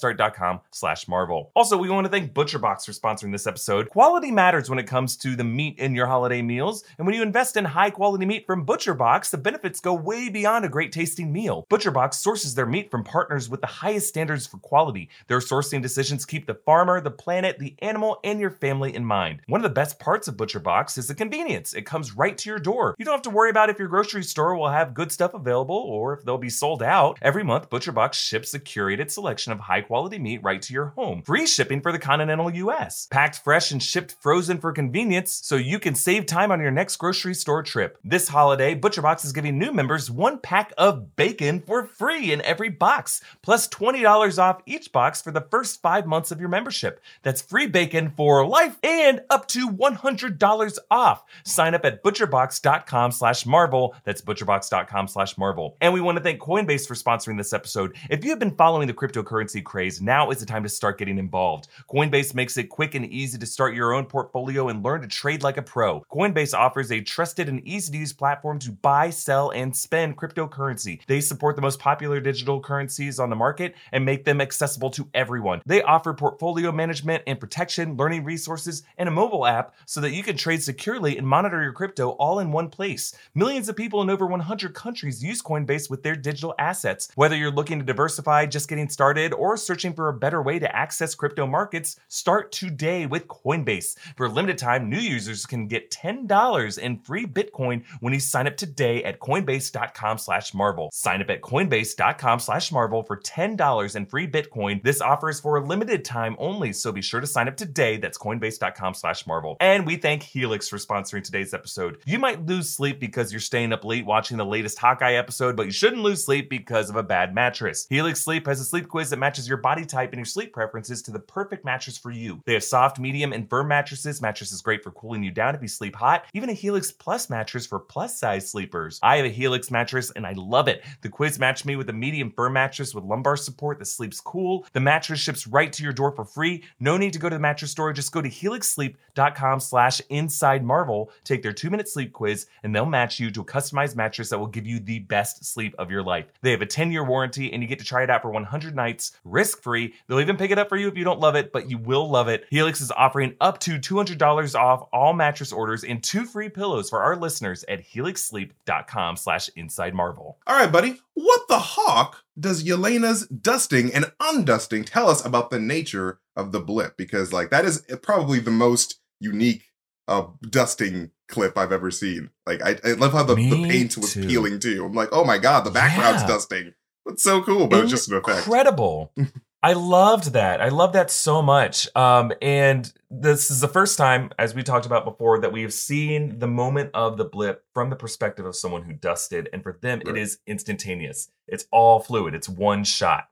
slash 0.71 1.09
marvel. 1.09 1.51
Also, 1.55 1.77
we 1.77 1.89
want 1.89 2.05
to 2.05 2.11
thank 2.11 2.33
ButcherBox 2.33 2.85
for 2.85 2.93
sponsoring 2.93 3.33
this 3.33 3.47
episode. 3.47 3.89
Quality 3.91 4.31
matters 4.31 4.69
when 4.69 4.79
it 4.79 4.87
comes 4.87 5.17
to 5.19 5.37
the 5.37 5.45
meat 5.45 5.79
in 5.79 5.95
your 5.95 6.07
holiday 6.07 6.43
meals. 6.43 6.85
And 6.99 7.07
when 7.07 7.15
you 7.15 7.23
invest 7.23 7.57
in 7.57 7.65
high 7.65 7.91
quality 7.91 8.27
meat 8.27 8.47
from 8.47 8.67
ButcherBox, 8.67 9.31
the 9.31 9.39
benefits 9.39 9.81
go 9.81 9.95
way 9.95 10.29
beyond 10.29 10.65
a 10.65 10.69
great 10.69 10.93
tasting 10.93 11.33
meal. 11.33 11.67
ButcherBox 11.71 12.15
sources 12.15 12.55
their 12.55 12.67
meat 12.67 12.91
from 12.91 13.05
partners 13.05 13.49
with 13.49 13.61
the 13.61 13.67
highest 13.67 14.09
standards 14.09 14.47
for 14.47 14.59
quality. 14.59 15.09
Their 15.29 15.39
sourcing 15.39 15.83
decisions 15.83 16.25
keep 16.25 16.47
the 16.47 16.55
farmer, 16.55 17.01
the 17.01 17.11
planet, 17.11 17.59
the 17.59 17.75
animal, 17.81 18.19
and 18.25 18.41
your 18.41 18.51
family 18.51 18.95
in 18.95 19.05
mind. 19.05 19.41
One 19.47 19.61
of 19.61 19.63
the 19.63 19.71
best 19.71 19.99
parts 19.99 20.29
of 20.29 20.37
ButcherBox 20.37 20.99
is 20.99 21.09
the 21.09 21.15
convenience. 21.15 21.75
It 21.75 21.87
comes 21.87 22.17
right 22.17 22.37
to 22.39 22.51
your 22.51 22.59
door. 22.59 22.95
You 22.99 23.05
don't 23.05 23.15
have 23.15 23.23
to 23.23 23.31
worry 23.31 23.51
about 23.51 23.71
if 23.71 23.79
your 23.79 23.89
grocery 23.89 24.25
store 24.25 24.57
will 24.57 24.69
have 24.69 24.95
good 24.95 25.13
stuff 25.13 25.35
available 25.35 25.77
or 25.77 26.15
if 26.15 26.25
they'll 26.25 26.39
be 26.39 26.51
sold 26.51 26.83
out. 26.83 27.19
Every 27.23 27.45
month, 27.45 27.71
ButcherBox 27.71 28.15
ships 28.15 28.55
a 28.55 28.61
curated 28.61 29.11
selection 29.11 29.53
of 29.53 29.61
high 29.61 29.83
quality 29.87 30.19
meat 30.19 30.43
right 30.43 30.61
to 30.63 30.73
your 30.73 30.87
home. 30.97 31.23
Free 31.23 31.47
shipping 31.47 31.81
for 31.81 31.93
the 31.93 31.99
continental 31.99 32.51
US. 32.51 33.07
Packed 33.11 33.43
fresh 33.43 33.71
and 33.71 33.83
shipped 33.83 34.17
frozen 34.21 34.59
for 34.59 34.73
convenience 34.73 35.33
so 35.33 35.57
you 35.57 35.79
can 35.79 35.95
save 35.95 36.27
time 36.27 36.51
on 36.51 36.61
your 36.61 36.71
next 36.71 36.97
grocery 36.97 37.35
store 37.35 37.63
trip. 37.63 37.99
This 38.03 38.29
holiday, 38.29 38.75
ButcherBox 38.75 39.25
is 39.25 39.33
giving 39.33 39.59
new 39.59 39.73
members 39.73 40.11
one 40.11 40.39
pack 40.39 40.73
of 40.77 41.15
bacon 41.17 41.61
for 41.61 41.87
free 41.87 42.33
in 42.33 42.43
every 42.43 42.69
box, 42.69 43.21
plus 43.43 43.69
$20 43.69 44.43
off 44.43 44.63
each 44.67 44.93
box 44.93 45.23
for 45.23 45.31
the 45.31 45.41
first 45.41 45.81
five 45.81 46.07
months 46.07 46.31
of 46.31 46.41
your 46.41 46.49
membership. 46.49 47.01
That's 47.23 47.43
free 47.43 47.67
bacon 47.67 48.13
for 48.17 48.47
life 48.47 48.77
and 48.83 49.21
up 49.31 49.47
to 49.49 49.69
$100 49.69 50.79
off. 50.91 51.25
Sign 51.45 51.75
up 51.75 51.85
at 51.85 52.03
butcherbox.com 52.03 53.13
slash 53.13 53.47
marvel. 53.47 53.95
That's 54.05 54.23
butcherbox.com 54.23 55.09
slash 55.09 55.39
marvel. 55.39 55.77
And 55.81 55.95
we 55.95 56.01
want 56.01 56.19
to 56.19 56.25
thank 56.25 56.41
Coinbase 56.41 56.87
for 56.87 56.95
sponsoring 56.95 57.39
this 57.39 57.53
episode. 57.53 57.97
If 58.11 58.25
you 58.25 58.31
have 58.31 58.39
been 58.39 58.57
following 58.57 58.89
the 58.89 58.95
cryptocurrency 58.95 59.63
craze, 59.77 60.01
now 60.01 60.31
is 60.31 60.39
the 60.39 60.47
time 60.47 60.63
to 60.63 60.71
start 60.71 60.97
getting 60.97 61.19
involved. 61.19 61.69
Coinbase 61.93 62.35
makes 62.35 62.57
it 62.57 62.71
quick 62.71 62.95
and 62.95 63.05
easy 63.13 63.37
to 63.37 63.45
start 63.45 63.75
your 63.75 63.93
own 63.93 64.07
portfolio 64.07 64.71
and 64.71 64.83
learn 64.83 65.03
to 65.03 65.07
trade 65.07 65.43
like 65.43 65.59
a 65.59 65.63
pro. 65.63 66.01
Coinbase 66.11 66.57
offers 66.57 66.91
a 66.91 67.03
trusted 67.03 67.47
and 67.47 67.61
easy 67.69 67.93
to 67.93 67.99
use 67.99 68.15
platform 68.15 68.59
to 68.61 68.73
buy, 68.73 69.11
sell, 69.11 69.51
and 69.51 69.77
spend 69.77 70.17
cryptocurrency. 70.17 71.03
They 71.07 71.21
support 71.21 71.57
the 71.57 71.63
most 71.63 71.79
popular 71.79 72.21
digital 72.21 72.59
currencies 72.59 73.21
on 73.21 73.29
the 73.29 73.37
market 73.37 73.75
and 73.93 74.03
make 74.03 74.25
them 74.25 74.41
accessible 74.41 74.89
to 74.93 75.11
everyone. 75.13 75.61
They 75.67 75.83
offer 75.83 76.15
portfolio 76.15 76.73
management 76.73 77.25
and 77.27 77.39
protection, 77.39 77.99
learning 77.99 78.25
resources, 78.25 78.83
and 78.97 79.11
a 79.11 79.13
mobile 79.13 79.45
app 79.45 79.75
so 79.85 80.01
that 80.01 80.13
you 80.13 80.23
can 80.23 80.39
trade 80.39 80.63
securely 80.63 81.19
and 81.19 81.29
monitor 81.29 81.63
your 81.63 81.75
crypto 81.75 82.13
all 82.13 82.39
in 82.39 82.51
one 82.51 82.71
place. 82.71 83.15
Millions 83.35 83.69
of 83.69 83.77
people 83.77 84.01
in 84.01 84.09
over 84.09 84.27
100 84.27 84.73
countries 84.73 85.23
use 85.23 85.43
Coinbase 85.43 85.91
with 85.91 86.03
their 86.03 86.17
digital 86.17 86.55
assets. 86.59 87.11
Whether 87.15 87.37
you're 87.37 87.51
looking 87.51 87.79
to 87.79 87.85
diversify, 87.85 88.47
just 88.47 88.71
getting 88.71 88.89
started, 88.89 89.35
or 89.35 89.59
searching 89.67 89.93
for 89.93 90.09
a 90.09 90.15
better 90.15 90.41
way 90.41 90.59
to 90.59 90.77
access 90.77 91.15
crypto 91.15 91.47
markets, 91.47 91.97
start 92.09 92.53
today 92.53 93.07
with 93.07 93.27
Coinbase. 93.27 93.97
For 94.17 94.27
a 94.27 94.29
limited 94.29 94.59
time, 94.59 94.89
new 94.89 94.99
users 94.99 95.45
can 95.47 95.67
get 95.67 95.91
$10 95.91 96.79
in 96.79 96.99
free 97.01 97.27
Bitcoin 97.27 97.85
when 98.01 98.13
you 98.13 98.21
sign 98.21 98.47
up 98.47 98.57
today 98.57 99.03
at 99.05 99.21
coinbase.com 99.21 100.19
slash 100.19 100.55
marvel. 100.55 100.91
Sign 100.93 101.21
up 101.21 101.31
at 101.31 101.43
coinbase.com 101.43 102.39
slash 102.39 102.71
marvel 102.71 103.03
for 103.03 103.17
$10 103.17 103.97
in 103.97 104.07
free 104.07 104.29
Bitcoin. 104.29 104.83
This 104.83 105.01
offer 105.01 105.29
is 105.29 105.41
for 105.41 105.57
a 105.57 105.65
limited 105.65 106.05
time 106.05 106.37
only, 106.39 106.73
so 106.73 106.93
be 106.93 107.03
sure 107.03 107.21
to 107.21 107.27
sign 107.27 107.49
up 107.49 107.57
today. 107.57 107.97
That's 107.97 108.19
coinbase.com 108.19 108.95
slash 108.95 109.27
marvel. 109.27 109.57
And 109.61 109.87
we 109.87 109.97
thank 109.97 110.23
Helix 110.23 110.69
for 110.69 110.77
sponsoring 110.77 111.25
today's 111.25 111.53
episode. 111.53 111.99
You 112.05 112.19
might 112.19 112.47
lose 112.47 112.71
sleep 112.71 113.01
because 113.01 113.33
you're 113.33 113.41
staying 113.41 113.73
up 113.73 113.85
late 113.85 114.07
watching 114.07 114.37
the 114.37 114.47
latest 114.47 114.79
Hawkeye 114.79 115.15
episode, 115.15 115.57
but 115.57 115.67
you 115.67 115.73
shouldn't 115.73 116.03
lose 116.03 116.25
sleep 116.25 116.49
because 116.49 116.91
of 116.91 116.97
a 116.97 117.03
bad 117.03 117.35
mattress. 117.35 117.87
Helix 117.89 118.21
Sleep 118.21 118.47
has 118.47 118.61
a 118.61 118.65
sleep 118.65 118.89
quiz 118.89 119.11
that 119.11 119.19
matches 119.19 119.49
your 119.49 119.56
body 119.57 119.85
type 119.85 120.11
and 120.13 120.19
your 120.19 120.25
sleep 120.25 120.53
preferences 120.53 121.03
to 121.03 121.11
the 121.11 121.19
perfect 121.19 121.65
mattress 121.65 121.99
for 121.99 122.11
you. 122.11 122.43
They 122.45 122.55
have 122.55 122.65
soft, 122.65 122.99
medium, 122.99 123.33
and 123.33 123.49
firm 123.49 123.69
mattresses. 123.69 124.21
Mattresses 124.21 124.61
great 124.63 124.83
for 124.83 124.91
cooling 124.91 125.23
you 125.23 125.31
down 125.31 125.55
if 125.55 125.63
you 125.63 125.69
sleep 125.69 125.97
hot. 125.97 126.27
Even 126.35 126.51
a 126.51 126.55
Helix 126.55 126.91
Plus 126.91 127.31
mattress 127.31 127.67
for 127.67 127.79
plus 127.79 128.19
size 128.19 128.51
sleepers. 128.51 128.99
I 129.03 129.17
have 129.17 129.27
a 129.27 129.31
Helix 129.31 129.71
mattress 129.71 130.11
and 130.17 130.27
I 130.27 130.33
love 130.33 130.69
it. 130.69 130.85
The 131.03 131.09
quiz 131.09 131.39
matched 131.39 131.65
me 131.65 131.77
with 131.77 131.89
a 131.89 131.93
medium 131.93 132.31
firm 132.31 132.55
mattress 132.55 132.95
with 132.95 133.05
lumbar 133.05 133.37
support 133.37 133.79
that 133.79 133.87
sleeps 133.87 134.21
cool. 134.21 134.67
The 134.73 134.81
mattress 134.81 135.21
ships 135.21 135.47
right 135.47 135.73
to 135.73 135.83
your 135.83 135.93
door 135.93 136.13
for 136.13 136.25
free. 136.25 136.65
No 136.81 136.97
need 136.97 137.13
to 137.13 137.19
go 137.19 137.29
to 137.29 137.37
the 137.37 137.41
mattress 137.41 137.71
store. 137.71 137.93
Just 137.93 138.13
go 138.13 138.23
to 138.23 138.29
helixsleep.com 138.29 139.61
slash 139.61 140.01
inside 140.09 140.65
marvel. 140.65 141.11
Take 141.25 141.43
their 141.43 141.53
two 141.53 141.71
minute 141.71 141.89
sleep 141.89 142.13
quiz 142.13 142.47
and 142.63 142.75
they'll 142.75 142.87
match 142.87 143.21
you 143.21 143.31
to 143.31 143.41
a 143.41 143.45
customized 143.45 143.97
mattress 143.97 144.31
that 144.31 144.39
will 144.39 144.47
give 144.47 144.67
you 144.67 144.81
the 144.81 145.01
best 145.01 145.45
sleep 145.45 145.75
of 145.79 145.91
your 145.91 146.03
life. 146.03 146.27
They 146.43 146.51
have 146.51 146.63
a 146.63 146.67
10 146.67 146.91
year 146.91 147.05
warranty 147.05 147.53
and 147.53 147.63
you 147.63 147.69
get 147.69 147.79
to 147.79 147.85
try 147.85 148.03
it 148.03 148.11
out 148.11 148.23
for 148.23 148.31
100 148.31 148.75
nights 148.75 149.13
risk 149.25 149.46
free. 149.55 149.95
They'll 150.09 150.21
even 150.21 150.37
pick 150.37 150.51
it 150.51 150.59
up 150.59 150.69
for 150.69 150.77
you 150.77 150.89
if 150.89 150.97
you 150.97 151.05
don't 151.05 151.21
love 151.21 151.37
it, 151.37 151.53
but 151.53 151.71
you 151.71 151.79
will 151.79 152.11
love 152.11 152.29
it. 152.29 152.45
Helix 152.51 152.81
is 152.81 152.91
offering 152.91 153.35
up 153.41 153.59
to 153.61 153.79
$200 153.79 154.55
off 154.59 154.89
all 154.93 155.13
mattress 155.13 155.53
orders 155.53 155.85
and 155.85 156.03
two 156.03 156.25
free 156.25 156.49
pillows 156.49 156.91
for 156.91 157.03
our 157.03 157.17
listeners 157.17 157.65
at 157.69 157.87
helixsleep.com 157.87 159.17
slash 159.17 159.49
inside 159.57 159.95
marvel. 159.95 160.39
All 160.47 160.57
right, 160.57 160.71
buddy. 160.71 161.01
What 161.15 161.49
the 161.49 161.59
hawk 161.59 162.23
does 162.39 162.65
Yelena's 162.65 163.27
dusting 163.29 163.93
and 163.95 164.07
undusting 164.21 164.85
tell 164.87 165.09
us 165.09 165.25
about 165.25 165.51
the 165.51 165.59
nature 165.59 166.21
of 166.37 166.53
the 166.53 166.61
blip? 166.61 166.97
Because 166.97 167.33
like 167.33 167.51
that 167.51 167.65
is 167.65 167.83
probably 168.03 168.39
the 168.41 168.51
most 168.51 169.01
unique 169.21 169.65
uh, 170.09 170.27
dusting 170.51 171.11
clip 171.29 171.57
I've 171.59 171.73
ever 171.73 171.91
seen. 171.91 172.31
Like 172.47 172.63
I, 172.63 172.77
I 172.85 172.93
love 172.93 173.13
how 173.13 173.23
the, 173.25 173.35
the 173.35 173.67
paint 173.69 173.97
was 173.97 174.13
too. 174.15 174.27
peeling 174.27 174.61
too. 174.61 174.85
I'm 174.85 174.93
like, 174.93 175.09
oh 175.13 175.25
my 175.25 175.39
god, 175.39 175.65
the 175.65 175.71
background's 175.71 176.23
Yeah. 176.23 176.29
dusting. 176.29 176.75
It's 177.07 177.23
so 177.23 177.43
cool, 177.43 177.67
but 177.69 177.81
it's 177.83 177.91
just 177.91 178.09
an 178.11 178.17
effect. 178.17 178.39
Incredible. 178.47 179.13
I 179.63 179.73
loved 179.73 180.33
that. 180.35 180.61
I 180.61 180.69
love 180.69 180.93
that 180.93 181.11
so 181.11 181.43
much. 181.43 181.89
Um, 181.97 182.33
and 182.41 182.93
this 183.11 183.51
is 183.51 183.61
the 183.61 183.67
first 183.69 183.97
time, 183.99 184.31
as 184.39 184.55
we 184.55 184.63
talked 184.63 184.87
about 184.87 185.05
before, 185.05 185.41
that 185.41 185.53
we 185.53 185.63
have 185.63 185.73
seen 185.73 186.39
the 186.39 186.47
moment 186.47 186.91
of 186.95 187.17
the 187.17 187.25
blip 187.25 187.65
from 187.75 187.91
the 187.91 187.97
perspective 187.97 188.47
of 188.47 188.55
someone 188.55 188.83
who 188.83 188.93
dusted. 188.93 189.49
And 189.53 189.63
for 189.65 189.77
them, 189.83 190.03
Right. 190.07 190.17
it 190.17 190.21
is 190.21 190.39
instantaneous. 190.47 191.31
It's 191.49 191.67
all 191.73 191.99
fluid. 192.01 192.35
It's 192.35 192.49
one 192.49 192.85
shot. 192.85 193.29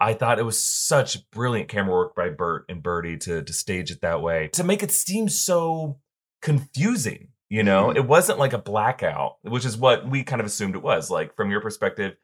I 0.00 0.12
thought 0.14 0.38
it 0.38 0.44
was 0.44 0.60
such 0.60 1.30
brilliant 1.30 1.68
camera 1.68 1.94
work 1.94 2.14
by 2.16 2.30
Bert 2.30 2.64
and 2.68 2.82
Bertie 2.82 3.16
to 3.18 3.42
to 3.42 3.52
stage 3.52 3.90
it 3.90 4.00
that 4.02 4.20
way 4.22 4.48
to 4.54 4.64
make 4.64 4.82
it 4.82 4.90
seem 4.90 5.28
so 5.28 5.98
confusing. 6.42 7.28
You 7.48 7.62
know, 7.62 7.88
Mhm. 7.88 7.96
it 7.96 8.06
wasn't 8.08 8.38
like 8.40 8.52
a 8.52 8.58
blackout, 8.58 9.36
which 9.42 9.64
is 9.64 9.76
what 9.76 10.08
we 10.08 10.24
kind 10.24 10.40
of 10.40 10.46
assumed 10.46 10.74
it 10.74 10.82
was. 10.82 11.10
Like 11.10 11.36
from 11.36 11.50
your 11.50 11.60
perspective, 11.60 12.16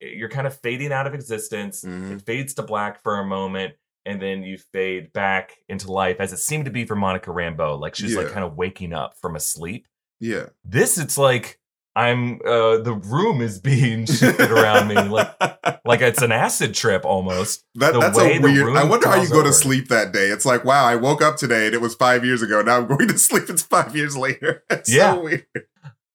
you're 0.00 0.28
kind 0.28 0.46
of 0.46 0.56
fading 0.60 0.92
out 0.92 1.06
of 1.06 1.14
existence. 1.14 1.82
Mhm. 1.84 2.12
It 2.16 2.22
fades 2.22 2.54
to 2.54 2.62
black 2.62 3.02
for 3.02 3.18
a 3.18 3.24
moment, 3.24 3.74
and 4.06 4.20
then 4.20 4.42
you 4.42 4.58
fade 4.72 5.12
back 5.12 5.52
into 5.68 5.92
life, 5.92 6.16
as 6.20 6.32
it 6.32 6.38
seemed 6.38 6.64
to 6.64 6.70
be 6.70 6.84
for 6.84 6.96
Monica 6.96 7.30
Rambeau. 7.30 7.78
Like 7.78 7.94
she's 7.94 8.16
like 8.16 8.30
kind 8.32 8.44
of 8.44 8.56
waking 8.56 8.92
up 8.92 9.14
from 9.20 9.36
a 9.36 9.40
sleep. 9.40 9.86
Yeah. 10.20 10.46
This, 10.64 10.98
it's 10.98 11.16
like 11.18 11.58
I'm 11.96 12.34
uh 12.46 12.78
the 12.78 12.92
room 13.04 13.40
is 13.40 13.58
being 13.58 14.06
shifted 14.06 14.50
around 14.50 14.88
me, 14.88 14.94
like 14.94 15.28
like 15.84 16.00
it's 16.00 16.22
an 16.22 16.30
acid 16.30 16.72
trip 16.72 17.04
almost. 17.04 17.64
That, 17.74 17.94
that's 17.98 18.16
a 18.18 18.38
weird. 18.38 18.76
I 18.76 18.84
wonder 18.84 19.08
how 19.08 19.20
you 19.20 19.28
go 19.28 19.42
to 19.42 19.52
sleep 19.52 19.88
that 19.88 20.12
day. 20.12 20.28
It's 20.28 20.46
like, 20.46 20.64
wow, 20.64 20.84
I 20.84 20.94
woke 20.96 21.20
up 21.20 21.36
today 21.36 21.66
and 21.66 21.74
it 21.74 21.80
was 21.80 21.94
five 21.96 22.24
years 22.24 22.42
ago. 22.42 22.62
Now 22.62 22.76
I'm 22.78 22.86
going 22.96 23.08
to 23.08 23.18
sleep. 23.18 23.50
It's 23.50 23.62
five 23.62 23.94
years 23.96 24.16
later. 24.16 24.62
It's 24.70 24.88
Yeah. 24.90 25.14
so 25.14 25.20
weird. 25.24 25.46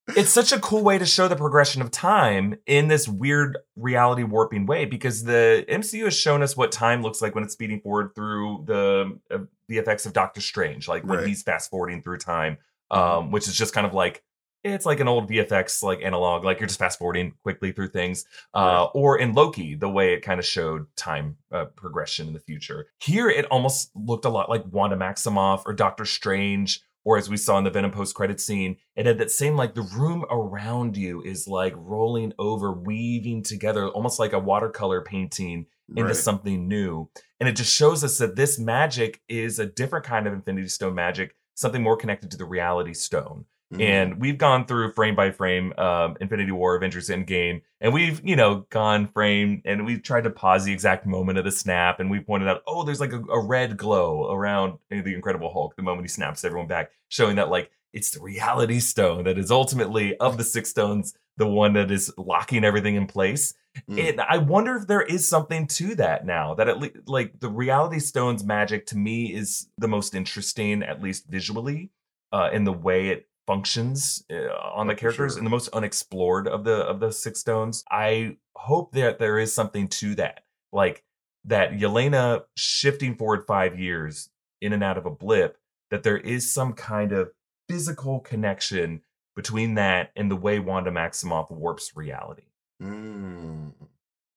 It's 0.10 0.30
such 0.30 0.52
a 0.52 0.60
cool 0.60 0.84
way 0.84 0.98
to 0.98 1.06
show 1.06 1.28
the 1.28 1.36
progression 1.36 1.82
of 1.82 1.90
time 1.92 2.56
in 2.68 2.88
this 2.88 3.08
weird 3.08 3.58
reality 3.76 4.24
warping 4.24 4.66
way 4.66 4.86
because 4.86 5.24
the 5.24 5.66
MCU 5.68 6.04
has 6.06 6.16
shown 6.16 6.42
us 6.44 6.56
what 6.56 6.72
time 6.72 7.02
looks 7.02 7.22
like 7.22 7.34
when 7.34 7.44
it's 7.44 7.54
speeding 7.54 7.80
forward 7.82 8.14
through 8.16 8.64
the 8.66 9.18
uh, 9.32 9.40
the 9.68 9.78
effects 9.80 10.06
of 10.06 10.14
Doctor 10.14 10.42
Strange, 10.42 10.88
like 10.88 11.04
when 11.04 11.20
Right. 11.20 11.28
he's 11.28 11.42
fast 11.42 11.72
forwarding 11.72 12.02
through 12.04 12.18
time, 12.20 12.58
um, 12.92 13.32
which 13.32 13.48
is 13.48 13.56
just 13.58 13.74
kind 13.74 13.88
of 13.88 13.94
like 13.94 14.24
it's 14.64 14.86
like 14.86 15.00
an 15.00 15.08
old 15.08 15.30
VFX 15.30 15.84
like 15.84 16.02
analog, 16.02 16.44
like 16.44 16.60
you're 16.60 16.68
just 16.68 16.80
fast 16.80 16.98
forwarding 16.98 17.34
quickly 17.44 17.72
through 17.72 17.90
things. 17.90 18.26
Uh, 18.54 18.86
Or 18.96 19.18
in 19.20 19.34
Loki, 19.34 19.76
the 19.76 19.90
way 19.90 20.14
it 20.14 20.22
kind 20.22 20.40
of 20.40 20.46
showed 20.46 20.88
time 20.96 21.38
uh, 21.52 21.66
progression 21.66 22.28
in 22.28 22.34
the 22.34 22.40
future. 22.40 22.88
Here, 23.00 23.30
it 23.30 23.46
almost 23.46 23.92
looked 23.96 24.26
a 24.26 24.30
lot 24.30 24.50
like 24.50 24.64
Wanda 24.72 24.96
Maximoff 24.98 25.64
or 25.68 25.74
Doctor 25.74 26.06
Strange 26.06 26.82
or 27.06 27.18
as 27.18 27.30
we 27.30 27.38
saw 27.38 27.58
in 27.58 27.64
the 27.64 27.70
Venom 27.70 27.92
post 27.92 28.16
credit 28.16 28.42
scene, 28.42 28.76
it 28.96 29.06
had 29.06 29.20
that 29.20 29.32
same 29.32 29.56
like 29.56 29.76
the 29.76 29.90
room 29.96 30.26
around 30.30 30.98
you 30.98 31.22
is 31.22 31.48
like 31.48 31.74
rolling 31.78 32.34
over, 32.38 32.74
weaving 32.74 33.44
together, 33.44 33.88
almost 33.88 34.20
like 34.20 34.34
a 34.34 34.40
watercolor 34.40 35.02
painting 35.02 35.68
into 35.90 36.04
Right. 36.04 36.16
something 36.16 36.68
new. 36.68 37.10
And 37.40 37.48
it 37.48 37.56
just 37.56 37.74
shows 37.74 38.04
us 38.04 38.18
that 38.18 38.36
this 38.36 38.58
magic 38.60 39.22
is 39.30 39.60
a 39.60 39.66
different 39.68 40.04
kind 40.04 40.26
of 40.26 40.34
Infinity 40.34 40.68
Stone 40.68 40.96
magic, 40.96 41.36
something 41.54 41.84
more 41.84 41.96
connected 41.96 42.32
to 42.32 42.38
the 42.38 42.46
Reality 42.46 42.94
Stone. 42.94 43.46
Mhm. 43.74 43.82
And 43.82 44.22
we've 44.22 44.38
gone 44.38 44.68
through 44.68 44.94
frame 44.94 45.16
by 45.16 45.32
frame 45.32 45.74
um, 45.78 46.18
Infinity 46.22 46.52
War, 46.52 46.76
Avengers 46.76 47.10
Endgame, 47.10 47.62
and 47.82 47.94
we've, 47.94 48.22
you 48.24 48.36
know, 48.36 48.66
gone 48.70 49.08
frame 49.08 49.64
and 49.66 49.86
we've 49.86 50.04
tried 50.04 50.26
to 50.26 50.30
pause 50.30 50.66
the 50.66 50.72
exact 50.72 51.08
moment 51.08 51.40
of 51.40 51.46
the 51.46 51.52
snap. 51.52 52.00
And 52.00 52.12
we 52.12 52.20
pointed 52.20 52.48
out, 52.48 52.62
oh, 52.68 52.84
there's 52.84 53.00
like 53.00 53.12
a, 53.12 53.22
a 53.24 53.44
red 53.44 53.76
glow 53.76 54.32
around 54.32 54.78
the 54.90 55.16
Incredible 55.16 55.52
Hulk 55.52 55.76
the 55.76 55.82
moment 55.82 56.04
he 56.04 56.10
snaps 56.10 56.46
everyone 56.46 56.68
back, 56.68 56.92
showing 57.10 57.38
that, 57.38 57.50
like, 57.50 57.72
it's 57.92 58.12
the 58.12 58.22
Reality 58.22 58.80
Stone 58.80 59.24
that 59.24 59.38
is 59.38 59.50
ultimately, 59.50 60.16
of 60.18 60.38
the 60.38 60.44
six 60.44 60.70
stones, 60.70 61.16
the 61.38 61.48
one 61.48 61.74
that 61.74 61.90
is 61.90 62.14
locking 62.18 62.64
everything 62.64 62.96
in 62.96 63.08
place. 63.08 63.56
Mm. 63.90 64.10
And 64.10 64.22
I 64.22 64.38
wonder 64.38 64.76
if 64.76 64.86
there 64.86 65.02
is 65.02 65.28
something 65.28 65.66
to 65.68 65.96
that 65.96 66.26
now. 66.26 66.54
That 66.54 66.70
at 66.70 66.80
least, 66.80 66.98
like, 67.08 67.40
the 67.40 67.50
Reality 67.50 68.00
Stone's 68.00 68.44
magic 68.44 68.86
to 68.88 68.98
me 68.98 69.34
is 69.34 69.70
the 69.78 69.88
most 69.88 70.14
interesting, 70.14 70.84
at 70.84 71.02
least 71.02 71.28
visually, 71.30 71.90
uh, 72.32 72.50
in 72.54 72.64
the 72.64 72.74
way 72.74 73.10
it 73.10 73.28
functions 73.48 74.24
uh, 74.32 74.54
on 74.74 74.88
the 74.88 74.96
characters 74.96 75.34
sure. 75.34 75.40
and 75.40 75.46
the 75.46 75.52
most 75.52 75.70
unexplored 75.70 76.48
of 76.48 76.64
the 76.64 76.76
of 76.76 77.00
the 77.00 77.12
six 77.12 77.40
stones. 77.40 77.84
I 77.92 78.38
hope 78.56 78.94
that 78.94 79.20
there 79.20 79.40
is 79.40 79.54
something 79.54 79.88
to 79.90 80.16
that, 80.16 80.44
like 80.72 81.04
that 81.46 81.74
Yelena 81.74 82.44
shifting 82.56 83.16
forward 83.16 83.46
five 83.46 83.80
years 83.80 84.30
in 84.62 84.74
and 84.74 84.84
out 84.84 84.98
of 84.98 85.06
a 85.06 85.12
blip. 85.12 85.58
That 85.92 86.04
there 86.04 86.18
is 86.18 86.52
some 86.52 86.74
kind 86.74 87.12
of 87.12 87.32
physical 87.70 88.20
connection 88.20 89.02
between 89.36 89.76
that 89.76 90.12
and 90.16 90.32
the 90.32 90.36
way 90.36 90.60
Wanda 90.60 90.92
Maximoff 90.92 91.52
warps 91.52 91.92
reality. 91.96 92.44
Mm. 92.82 93.72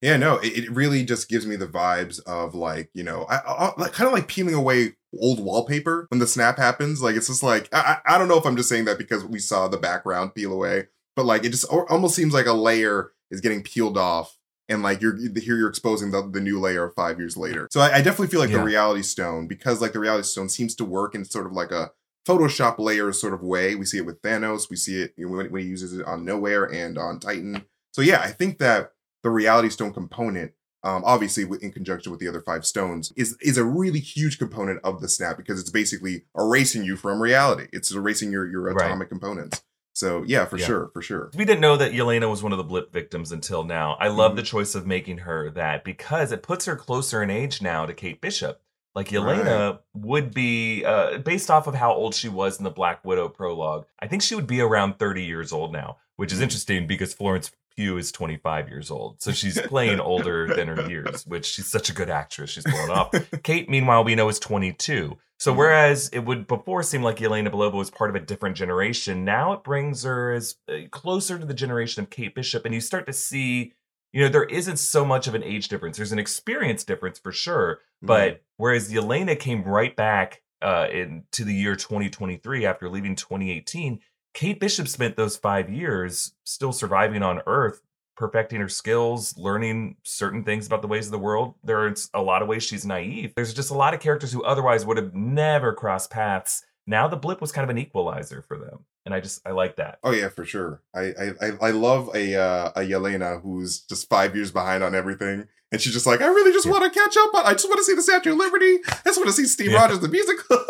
Yeah, 0.01 0.17
no, 0.17 0.37
it, 0.37 0.57
it 0.57 0.71
really 0.71 1.03
just 1.03 1.27
gives 1.29 1.45
me 1.45 1.55
the 1.57 1.67
vibes 1.67 2.23
of 2.25 2.55
like, 2.55 2.89
you 2.93 3.03
know, 3.03 3.25
I, 3.29 3.37
I, 3.45 3.71
like 3.77 3.91
kind 3.91 4.07
of 4.07 4.13
like 4.13 4.27
peeling 4.27 4.55
away 4.55 4.93
old 5.19 5.43
wallpaper 5.43 6.05
when 6.09 6.19
the 6.19 6.27
snap 6.27 6.57
happens. 6.57 7.01
Like, 7.01 7.15
it's 7.15 7.27
just 7.27 7.43
like, 7.43 7.67
I, 7.73 7.97
I 8.05 8.17
don't 8.17 8.27
know 8.29 8.37
if 8.37 8.45
I'm 8.45 8.55
just 8.55 8.69
saying 8.69 8.85
that 8.85 8.97
because 8.97 9.25
we 9.25 9.39
saw 9.39 9.67
the 9.67 9.77
background 9.77 10.35
peel 10.35 10.53
away, 10.53 10.87
but 11.15 11.25
like, 11.25 11.43
it 11.43 11.49
just 11.49 11.69
al- 11.71 11.85
almost 11.89 12.15
seems 12.15 12.33
like 12.33 12.45
a 12.45 12.53
layer 12.53 13.11
is 13.29 13.41
getting 13.41 13.61
peeled 13.61 13.97
off. 13.97 14.37
And 14.69 14.83
like 14.83 15.01
you're 15.01 15.17
here, 15.17 15.57
you're 15.57 15.67
exposing 15.67 16.11
the, 16.11 16.21
the 16.29 16.39
new 16.39 16.59
layer 16.59 16.91
five 16.95 17.17
years 17.17 17.35
later. 17.35 17.67
So 17.71 17.81
I, 17.81 17.95
I 17.95 18.01
definitely 18.03 18.27
feel 18.27 18.39
like 18.39 18.51
Yeah. 18.51 18.59
the 18.59 18.63
Reality 18.65 19.01
Stone, 19.01 19.47
because 19.47 19.81
like 19.81 19.93
the 19.93 19.99
Reality 19.99 20.27
Stone 20.27 20.49
seems 20.49 20.75
to 20.75 20.85
work 20.85 21.15
in 21.15 21.25
sort 21.25 21.47
of 21.47 21.53
like 21.53 21.71
a 21.71 21.89
Photoshop 22.27 22.77
layer 22.77 23.11
sort 23.11 23.33
of 23.33 23.41
way. 23.41 23.73
We 23.73 23.85
see 23.85 23.97
it 23.97 24.05
with 24.05 24.21
Thanos. 24.21 24.69
We 24.69 24.75
see 24.75 25.01
it 25.01 25.13
when, 25.17 25.51
when 25.51 25.63
he 25.63 25.67
uses 25.67 25.97
it 25.97 26.05
on 26.05 26.23
Nowhere 26.23 26.65
and 26.65 26.99
on 26.99 27.19
Titan. 27.19 27.65
So 27.93 28.03
yeah, 28.03 28.21
I 28.21 28.27
think 28.29 28.59
that 28.59 28.91
the 29.23 29.29
Reality 29.29 29.69
Stone 29.69 29.93
component, 29.93 30.53
um, 30.83 31.03
obviously 31.05 31.45
in 31.61 31.71
conjunction 31.71 32.11
with 32.11 32.19
the 32.21 32.27
other 32.27 32.41
five 32.41 32.65
stones, 32.65 33.11
is 33.15 33.37
is 33.41 33.57
a 33.57 33.63
really 33.65 33.99
huge 33.99 34.37
component 34.39 34.79
of 34.83 35.01
the 35.01 35.09
snap 35.09 35.37
because 35.37 35.59
it's 35.59 35.69
basically 35.71 36.23
erasing 36.37 36.83
you 36.83 36.95
from 36.95 37.21
reality. 37.21 37.67
It's 37.73 37.91
erasing 37.91 38.31
your 38.31 38.47
your 38.49 38.61
Right. 38.61 38.85
atomic 38.85 39.09
components. 39.09 39.61
So 39.93 40.23
yeah, 40.25 40.45
for 40.45 40.57
Yeah. 40.57 40.65
sure, 40.65 40.89
for 40.93 41.01
sure. 41.01 41.31
We 41.35 41.43
didn't 41.43 41.59
know 41.61 41.75
that 41.75 41.91
Yelena 41.91 42.29
was 42.29 42.41
one 42.41 42.53
of 42.53 42.57
the 42.57 42.63
blip 42.63 42.93
victims 42.93 43.31
until 43.33 43.63
now. 43.65 43.97
I 43.99 44.07
love 44.07 44.33
Mhm. 44.33 44.35
the 44.37 44.43
choice 44.43 44.73
of 44.75 44.87
making 44.87 45.19
her 45.19 45.49
that 45.51 45.83
because 45.83 46.31
it 46.31 46.41
puts 46.43 46.65
her 46.65 46.77
closer 46.77 47.21
in 47.21 47.29
age 47.29 47.61
now 47.61 47.85
to 47.85 47.93
Kate 47.93 48.21
Bishop. 48.21 48.61
Like 48.95 49.09
Yelena 49.09 49.79
would 49.93 50.33
be, 50.33 50.83
uh, 50.85 51.17
based 51.19 51.51
off 51.51 51.67
of 51.67 51.75
how 51.75 51.93
old 51.93 52.15
she 52.15 52.29
was 52.29 52.57
in 52.57 52.63
the 52.63 52.71
Black 52.71 53.03
Widow 53.05 53.27
prologue, 53.29 53.85
I 53.99 54.07
think 54.07 54.21
she 54.21 54.35
would 54.35 54.47
be 54.47 54.61
around 54.61 54.97
30 54.97 55.23
years 55.25 55.51
old 55.51 55.71
now, 55.73 55.97
which 56.15 56.31
is 56.31 56.39
Mhm. 56.39 56.43
interesting 56.43 56.87
because 56.87 57.13
Florence 57.13 57.51
Pugh 57.79 57.95
is 57.97 58.11
25 58.11 58.67
years 58.67 58.91
old. 58.91 59.21
So 59.21 59.31
she's 59.31 59.57
playing 59.61 60.01
older 60.01 60.53
than 60.53 60.67
her 60.67 60.89
years, 60.89 61.25
which 61.25 61.45
she's 61.45 61.67
such 61.67 61.89
a 61.89 61.93
good 61.93 62.09
actress. 62.09 62.49
She's 62.49 62.65
pulling 62.65 62.89
off. 62.99 63.13
Kate, 63.43 63.69
meanwhile, 63.69 64.03
we 64.03 64.15
know 64.15 64.27
is 64.27 64.37
22. 64.37 65.17
So 65.39 65.53
Mhm. 65.53 65.55
whereas 65.55 66.09
it 66.09 66.19
would 66.25 66.45
before 66.45 66.83
seem 66.83 67.03
like 67.03 67.15
Yelena 67.19 67.47
Belova 67.49 67.75
was 67.75 67.89
part 67.89 68.09
of 68.09 68.17
a 68.17 68.19
different 68.19 68.57
generation, 68.57 69.23
now 69.23 69.53
it 69.53 69.63
brings 69.63 70.03
her 70.03 70.33
as 70.33 70.57
uh, 70.69 70.89
closer 70.91 71.39
to 71.39 71.45
the 71.45 71.53
generation 71.53 72.03
of 72.03 72.09
Kate 72.09 72.35
Bishop, 72.35 72.65
and 72.65 72.75
you 72.75 72.81
start 72.81 73.07
to 73.07 73.13
see, 73.13 73.71
you 74.11 74.21
know, 74.21 74.27
there 74.27 74.43
isn't 74.43 74.75
so 74.77 75.05
much 75.05 75.27
of 75.27 75.35
an 75.35 75.43
age 75.43 75.69
difference. 75.69 75.95
There's 75.95 76.11
an 76.11 76.19
experience 76.19 76.83
difference 76.83 77.17
for 77.17 77.31
sure, 77.31 77.75
Mm-hmm. 78.03 78.07
but 78.07 78.41
whereas 78.57 78.91
Yelena 78.91 79.39
came 79.39 79.63
right 79.63 79.95
back 79.95 80.41
uh, 80.61 80.87
into 80.91 81.45
the 81.45 81.53
year 81.53 81.77
2023 81.77 82.65
after 82.65 82.89
leaving 82.89 83.15
2018, 83.15 84.01
Kate 84.33 84.59
Bishop 84.59 84.87
spent 84.87 85.15
those 85.17 85.37
five 85.37 85.69
years 85.69 86.33
still 86.43 86.71
surviving 86.71 87.23
on 87.23 87.41
Earth, 87.47 87.81
perfecting 88.15 88.59
her 88.61 88.69
skills, 88.69 89.35
learning 89.37 89.95
certain 90.03 90.43
things 90.43 90.67
about 90.67 90.81
the 90.81 90.87
ways 90.87 91.05
of 91.07 91.11
the 91.11 91.19
world. 91.19 91.55
There's 91.63 92.09
a 92.13 92.21
lot 92.21 92.41
of 92.41 92.47
ways 92.47 92.63
she's 92.63 92.85
naive. 92.85 93.33
There's 93.35 93.53
just 93.53 93.71
a 93.71 93.75
lot 93.75 93.93
of 93.93 93.99
characters 93.99 94.31
who 94.31 94.43
otherwise 94.43 94.85
would 94.85 94.97
have 94.97 95.13
never 95.15 95.73
crossed 95.73 96.11
paths. 96.11 96.63
Now 96.85 97.07
the 97.07 97.17
blip 97.17 97.41
was 97.41 97.51
kind 97.51 97.63
of 97.63 97.69
an 97.69 97.77
equalizer 97.77 98.41
for 98.47 98.57
them, 98.57 98.79
and 99.05 99.13
I 99.13 99.19
just 99.19 99.41
I 99.47 99.51
like 99.51 99.75
that. 99.75 99.99
Oh 100.03 100.11
yeah, 100.11 100.29
for 100.29 100.43
sure. 100.43 100.81
I 100.95 101.01
I 101.01 101.31
I- 101.41 101.57
I 101.67 101.71
love 101.71 102.09
a 102.15 102.35
uh, 102.35 102.71
a 102.75 102.79
Yelena 102.81 103.41
who's 103.43 103.81
just 103.81 104.09
five 104.09 104.35
years 104.35 104.49
behind 104.51 104.83
on 104.83 104.95
everything, 104.95 105.47
and 105.71 105.79
she's 105.79 105.93
just 105.93 106.07
like, 106.07 106.19
I 106.21 106.27
really 106.27 106.51
just 106.51 106.65
Yeah. 106.65 106.71
want 106.71 106.91
to 106.91 106.99
catch 106.99 107.15
up. 107.17 107.33
on 107.35 107.45
I 107.45 107.51
just 107.53 107.67
want 107.67 107.77
to 107.77 107.83
see 107.83 107.93
the 107.95 108.01
Statue 108.01 108.31
of 108.31 108.37
Liberty. 108.39 108.79
I 108.87 108.97
just 109.05 109.17
want 109.19 109.27
to 109.27 109.33
see 109.33 109.45
Steve 109.45 109.71
Yeah. 109.71 109.81
Rogers 109.81 109.99
the 109.99 110.07
musical. 110.09 110.57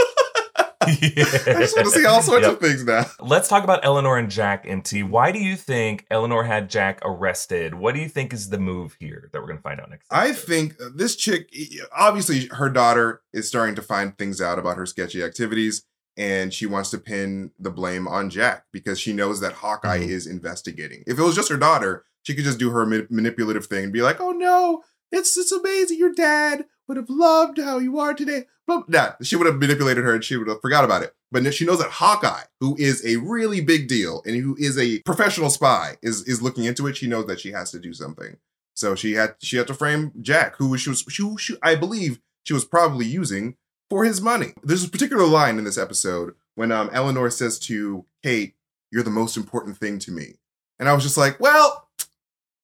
I 0.89 1.60
just 1.60 1.75
want 1.75 1.88
to 1.88 1.91
see 1.99 2.06
all 2.06 2.21
sorts 2.21 2.45
Yep. 2.45 2.54
of 2.56 2.60
things 2.60 2.84
now. 2.84 3.06
Let's 3.19 3.47
talk 3.47 3.63
about 3.63 3.80
Eleanor 3.84 4.17
and 4.17 4.30
Jack, 4.30 4.65
MT. 4.67 5.04
Why 5.04 5.32
do 5.32 5.39
you 5.39 5.56
think 5.56 6.06
Eleanor 6.10 6.43
had 6.43 6.69
Jack 6.69 6.99
arrested? 7.04 7.75
What 7.75 7.95
do 7.95 8.02
you 8.02 8.10
think 8.10 8.34
is 8.34 8.49
the 8.49 8.58
move 8.60 8.95
here 8.99 9.30
that 9.32 9.39
we're 9.41 9.47
going 9.47 9.58
to 9.58 9.63
find 9.63 9.80
out 9.80 9.89
next? 9.89 10.08
I 10.12 10.30
episode? 10.30 10.47
think 10.47 10.82
uh, 10.82 10.89
this 10.95 11.15
chick, 11.15 11.54
obviously, 11.95 12.47
her 12.52 12.69
daughter 12.69 13.21
is 13.34 13.47
starting 13.47 13.75
to 13.75 13.82
find 13.82 14.17
things 14.17 14.41
out 14.41 14.60
about 14.60 14.78
her 14.78 14.86
sketchy 14.86 15.23
activities, 15.23 15.84
and 16.17 16.54
she 16.54 16.65
wants 16.65 16.89
to 16.91 16.97
pin 16.97 17.52
the 17.60 17.71
blame 17.71 18.08
on 18.08 18.30
Jack 18.30 18.65
because 18.73 18.99
she 18.99 19.13
knows 19.13 19.39
that 19.41 19.54
Hawkeye 19.54 19.99
Mhm. 19.99 20.10
is 20.10 20.28
investigating. 20.28 21.04
If 21.08 21.17
it 21.19 21.23
was 21.23 21.36
just 21.36 21.49
her 21.49 21.58
daughter, 21.58 22.04
she 22.23 22.36
could 22.36 22.43
just 22.43 22.60
do 22.60 22.71
her 22.71 22.86
ma- 22.86 23.06
manipulative 23.10 23.65
thing 23.67 23.86
and 23.86 23.93
be 23.93 24.02
like, 24.02 24.19
"Oh 24.19 24.32
no, 24.32 24.84
it's 25.12 25.38
it's 25.38 25.52
amazing. 25.52 25.98
Your 25.98 26.13
dad 26.13 26.65
would 26.88 26.98
have 26.98 27.10
loved 27.10 27.58
how 27.58 27.80
you 27.80 28.00
are 28.00 28.13
today." 28.13 28.45
But 28.67 28.88
nah, 28.88 29.13
she 29.24 29.36
would 29.36 29.48
have 29.48 29.58
manipulated 29.58 30.04
her 30.04 30.13
and 30.13 30.24
she 30.24 30.38
would 30.38 30.48
have 30.48 30.62
forgot 30.62 30.84
about 30.84 31.02
it. 31.02 31.15
But 31.32 31.54
she 31.54 31.65
knows 31.65 31.80
that 31.80 31.91
Hawkeye, 31.91 32.43
who 32.60 32.76
is 32.78 33.06
a 33.06 33.17
really 33.17 33.62
big 33.62 33.88
deal 33.88 34.22
and 34.26 34.36
who 34.36 34.56
is 34.60 34.78
a 34.78 35.00
professional 35.00 35.50
spy, 35.50 35.98
is 36.02 36.24
is 36.28 36.41
looking 36.41 36.65
into 36.65 36.88
it. 36.88 36.98
She 36.98 37.08
knows 37.08 37.26
that 37.28 37.39
she 37.39 37.52
has 37.52 37.72
to 37.72 37.80
do 37.80 37.93
something. 37.93 38.38
So 38.76 38.95
she 38.95 39.13
had 39.13 39.36
she 39.39 39.58
had 39.58 39.67
to 39.67 39.74
frame 39.74 40.12
Jack, 40.22 40.56
who 40.58 40.78
she 40.78 40.89
was 40.89 41.04
she, 41.10 41.36
she 41.38 41.58
I 41.62 41.76
believe 41.76 42.19
she 42.43 42.54
was 42.54 42.65
probably 42.65 43.06
using 43.06 43.58
for 43.89 44.06
his 44.06 44.22
money. 44.22 44.54
There's 44.63 44.84
a 44.84 44.89
particular 44.89 45.26
line 45.26 45.58
in 45.58 45.65
this 45.65 45.78
episode 45.78 46.36
when 46.56 46.72
um 46.72 46.89
Eleanor 46.93 47.30
says 47.30 47.60
to 47.60 48.06
Kate, 48.24 48.56
"You're 48.91 49.04
the 49.04 49.10
most 49.10 49.36
important 49.36 49.78
thing 49.78 50.00
to 50.00 50.12
me," 50.12 50.36
and 50.80 50.88
I 50.88 50.93
was 50.93 51.04
just 51.04 51.17
like, 51.17 51.39
well, 51.39 51.88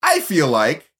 I 0.01 0.19
feel 0.21 0.47
like 0.47 0.91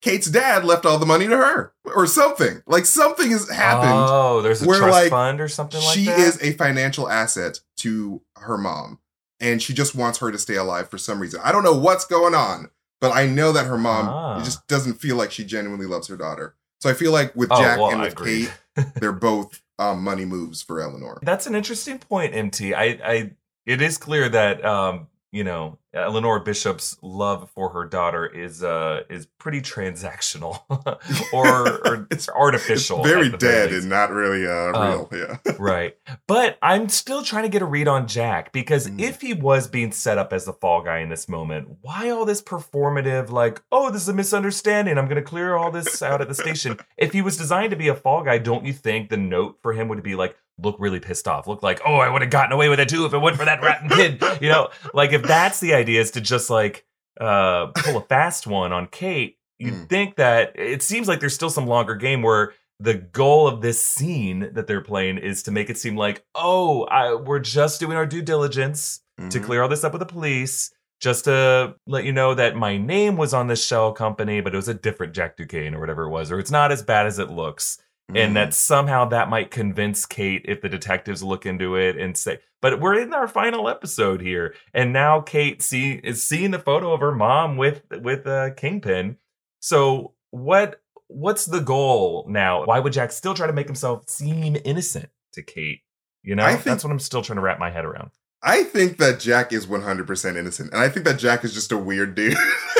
Kate's 0.00 0.30
dad 0.30 0.64
left 0.64 0.86
all 0.86 0.98
the 0.98 1.06
money 1.06 1.26
to 1.26 1.36
her 1.36 1.72
or 1.84 2.06
something. 2.06 2.62
Like 2.66 2.86
something 2.86 3.30
has 3.30 3.50
happened. 3.50 3.90
Oh, 3.92 4.42
there's 4.42 4.62
a 4.62 4.66
where, 4.66 4.78
trust 4.78 4.92
like, 4.92 5.10
fund 5.10 5.40
or 5.40 5.48
something 5.48 5.80
like 5.82 5.88
that? 5.96 6.16
she 6.16 6.22
is 6.22 6.40
a 6.42 6.52
financial 6.52 7.08
asset 7.08 7.60
to 7.78 8.22
her 8.36 8.56
mom, 8.56 9.00
and 9.40 9.60
she 9.60 9.74
just 9.74 9.94
wants 9.94 10.18
her 10.18 10.30
to 10.30 10.38
stay 10.38 10.54
alive 10.56 10.88
for 10.88 10.98
some 10.98 11.18
reason. 11.20 11.40
I 11.42 11.50
don't 11.52 11.64
know 11.64 11.76
what's 11.76 12.04
going 12.06 12.34
on, 12.34 12.70
but 13.00 13.10
I 13.14 13.26
know 13.26 13.50
that 13.52 13.66
her 13.66 13.78
mom 13.78 14.08
Ah. 14.08 14.42
just 14.44 14.66
doesn't 14.68 14.94
feel 15.00 15.16
like 15.16 15.32
she 15.32 15.44
genuinely 15.44 15.86
loves 15.86 16.06
her 16.08 16.16
daughter. 16.16 16.54
So 16.80 16.88
I 16.88 16.92
feel 16.94 17.10
like 17.10 17.34
with 17.34 17.50
Oh, 17.50 17.60
Jack 17.60 17.78
well, 17.78 17.90
and 17.90 18.00
with. 18.02 18.14
Kate, 18.16 18.52
they're 19.00 19.10
both 19.12 19.62
um, 19.80 20.04
money 20.04 20.24
moves 20.24 20.62
for 20.62 20.80
Eleanor. 20.80 21.18
That's 21.22 21.48
an 21.48 21.56
interesting 21.56 21.98
point, 21.98 22.34
MT. 22.36 22.72
I, 22.74 22.84
I, 22.84 23.30
it 23.66 23.82
is 23.82 23.98
clear 23.98 24.28
that, 24.28 24.64
um, 24.64 25.08
you 25.30 25.44
know, 25.44 25.78
Eleanor 25.92 26.40
Bishop's 26.40 26.96
love 27.02 27.50
for 27.54 27.70
her 27.70 27.84
daughter 27.86 28.24
is, 28.26 28.62
uh, 28.62 29.02
is 29.10 29.26
pretty 29.38 29.60
transactional, 29.60 30.62
or, 31.32 31.86
or 31.86 31.94
It's- 32.10 32.28
artificial. 32.28 33.00
It's 33.00 33.08
very 33.08 33.28
dead 33.30 33.72
and 33.72 33.88
not 33.88 34.10
really 34.10 34.46
uh, 34.46 34.72
Oh. 34.74 35.08
real. 35.10 35.38
Yeah. 35.46 35.52
right. 35.58 35.96
But 36.26 36.58
I'm 36.62 36.88
still 36.88 37.22
trying 37.22 37.42
to 37.44 37.48
get 37.48 37.62
a 37.62 37.66
read 37.66 37.88
on 37.88 38.06
Jack 38.06 38.52
because 38.52 38.88
Mm. 38.88 39.00
if 39.00 39.20
he 39.20 39.34
was 39.34 39.66
being 39.68 39.92
set 39.92 40.18
up 40.18 40.32
as 40.32 40.44
the 40.44 40.52
fall 40.52 40.82
guy 40.82 40.98
in 40.98 41.08
this 41.08 41.28
moment, 41.28 41.78
why 41.82 42.10
all 42.10 42.24
this 42.24 42.40
performative, 42.40 43.30
like, 43.30 43.62
oh, 43.72 43.90
this 43.90 44.02
is 44.02 44.08
a 44.08 44.14
misunderstanding. 44.14 44.96
I'm 44.98 45.06
going 45.06 45.16
to 45.16 45.22
clear 45.22 45.56
all 45.56 45.70
this 45.70 46.00
out 46.02 46.20
at 46.20 46.28
the 46.28 46.34
station. 46.34 46.78
If 46.96 47.12
he 47.12 47.20
was 47.22 47.36
designed 47.36 47.70
to 47.70 47.76
be 47.76 47.88
a 47.88 47.94
fall 47.94 48.22
guy, 48.22 48.38
don't 48.38 48.64
you 48.64 48.72
think 48.72 49.10
the 49.10 49.16
note 49.16 49.58
for 49.62 49.72
him 49.72 49.88
would 49.88 50.02
be 50.02 50.14
like, 50.14 50.36
look 50.60 50.76
really 50.78 51.00
pissed 51.00 51.28
off, 51.28 51.46
look 51.46 51.62
like, 51.62 51.80
oh, 51.86 51.96
I 51.96 52.08
would 52.10 52.22
have 52.22 52.30
gotten 52.30 52.52
away 52.52 52.68
with 52.68 52.80
it 52.80 52.88
too 52.88 53.04
if 53.06 53.14
it 53.14 53.18
wasn't 53.18 53.38
for 53.40 53.44
that 53.46 53.62
rotten 53.62 53.88
kid? 53.88 54.22
You 54.40 54.48
know, 54.48 54.68
like 54.94 55.12
if 55.12 55.22
that's 55.22 55.60
the 55.60 55.74
idea 55.74 56.00
is 56.00 56.10
to 56.12 56.20
just 56.20 56.50
like 56.50 56.84
uh, 57.20 57.66
pull 57.76 57.96
a 57.96 58.00
fast 58.02 58.46
one 58.46 58.72
on 58.72 58.86
Kate, 58.86 59.38
you'd 59.58 59.74
Mm. 59.74 59.88
think 59.88 60.16
that 60.16 60.52
it 60.54 60.82
seems 60.82 61.08
like 61.08 61.20
there's 61.20 61.34
still 61.34 61.50
some 61.50 61.66
longer 61.66 61.94
game 61.96 62.22
where 62.22 62.52
the 62.80 62.94
goal 62.94 63.48
of 63.48 63.60
this 63.60 63.82
scene 63.84 64.50
that 64.52 64.68
they're 64.68 64.80
playing 64.80 65.18
is 65.18 65.42
to 65.44 65.50
make 65.50 65.68
it 65.68 65.76
seem 65.76 65.96
like, 65.96 66.24
oh, 66.36 66.84
I, 66.84 67.14
we're 67.14 67.40
just 67.40 67.80
doing 67.80 67.96
our 67.96 68.06
due 68.06 68.22
diligence 68.22 69.00
to 69.30 69.40
Mhm. 69.40 69.44
clear 69.44 69.62
all 69.62 69.68
this 69.68 69.82
up 69.82 69.92
with 69.92 70.00
the 70.00 70.06
police. 70.06 70.70
just 71.00 71.26
to 71.26 71.76
let 71.86 72.02
you 72.04 72.10
know 72.12 72.34
that 72.34 72.56
my 72.56 72.76
name 72.76 73.16
was 73.16 73.32
on 73.32 73.46
this 73.46 73.64
shell 73.64 73.92
company, 73.92 74.40
but 74.40 74.52
it 74.52 74.56
was 74.56 74.66
a 74.66 74.74
different 74.74 75.12
Jack 75.14 75.36
Duquesne 75.36 75.72
or 75.72 75.78
whatever 75.78 76.02
it 76.04 76.08
was, 76.10 76.32
or 76.32 76.40
it's 76.40 76.50
not 76.50 76.72
as 76.72 76.82
bad 76.82 77.06
as 77.06 77.20
it 77.20 77.30
looks. 77.30 77.78
And 78.14 78.30
Mm. 78.32 78.34
that 78.34 78.54
somehow 78.54 79.04
that 79.06 79.28
might 79.28 79.50
convince 79.50 80.06
Kate 80.06 80.42
if 80.46 80.62
the 80.62 80.68
detectives 80.70 81.22
look 81.22 81.44
into 81.44 81.76
it 81.76 81.96
and 81.98 82.16
say, 82.16 82.38
but 82.62 82.80
we're 82.80 82.98
in 82.98 83.12
our 83.12 83.28
final 83.28 83.68
episode 83.68 84.22
here, 84.22 84.54
and 84.72 84.92
now 84.94 85.20
Kate 85.20 85.60
see 85.62 86.00
is 86.02 86.26
seeing 86.26 86.50
the 86.50 86.58
photo 86.58 86.92
of 86.94 87.00
her 87.00 87.14
mom 87.14 87.56
with 87.58 87.82
with 87.90 88.26
uh, 88.26 88.50
Kingpin. 88.56 89.18
So 89.60 90.14
what 90.30 90.80
what's 91.08 91.44
the 91.44 91.60
goal 91.60 92.26
now? 92.28 92.64
Why 92.64 92.78
would 92.80 92.94
Jack 92.94 93.12
still 93.12 93.34
try 93.34 93.46
to 93.46 93.52
make 93.52 93.66
himself 93.66 94.08
seem 94.08 94.56
innocent 94.64 95.10
to 95.34 95.42
Kate? 95.42 95.80
You 96.22 96.34
know, 96.34 96.46
think- 96.48 96.64
that's 96.64 96.84
what 96.84 96.90
I'm 96.90 96.98
still 96.98 97.22
trying 97.22 97.36
to 97.36 97.42
wrap 97.42 97.58
my 97.58 97.70
head 97.70 97.84
around. 97.84 98.10
I 98.42 98.62
think 98.64 98.98
that 98.98 99.18
Jack 99.20 99.52
is 99.52 99.66
100% 99.66 100.36
innocent, 100.36 100.72
and 100.72 100.80
I 100.80 100.88
think 100.88 101.04
that 101.06 101.18
Jack 101.18 101.44
is 101.44 101.52
just 101.52 101.72
a 101.72 101.76
weird 101.78 102.14
dude. 102.14 102.36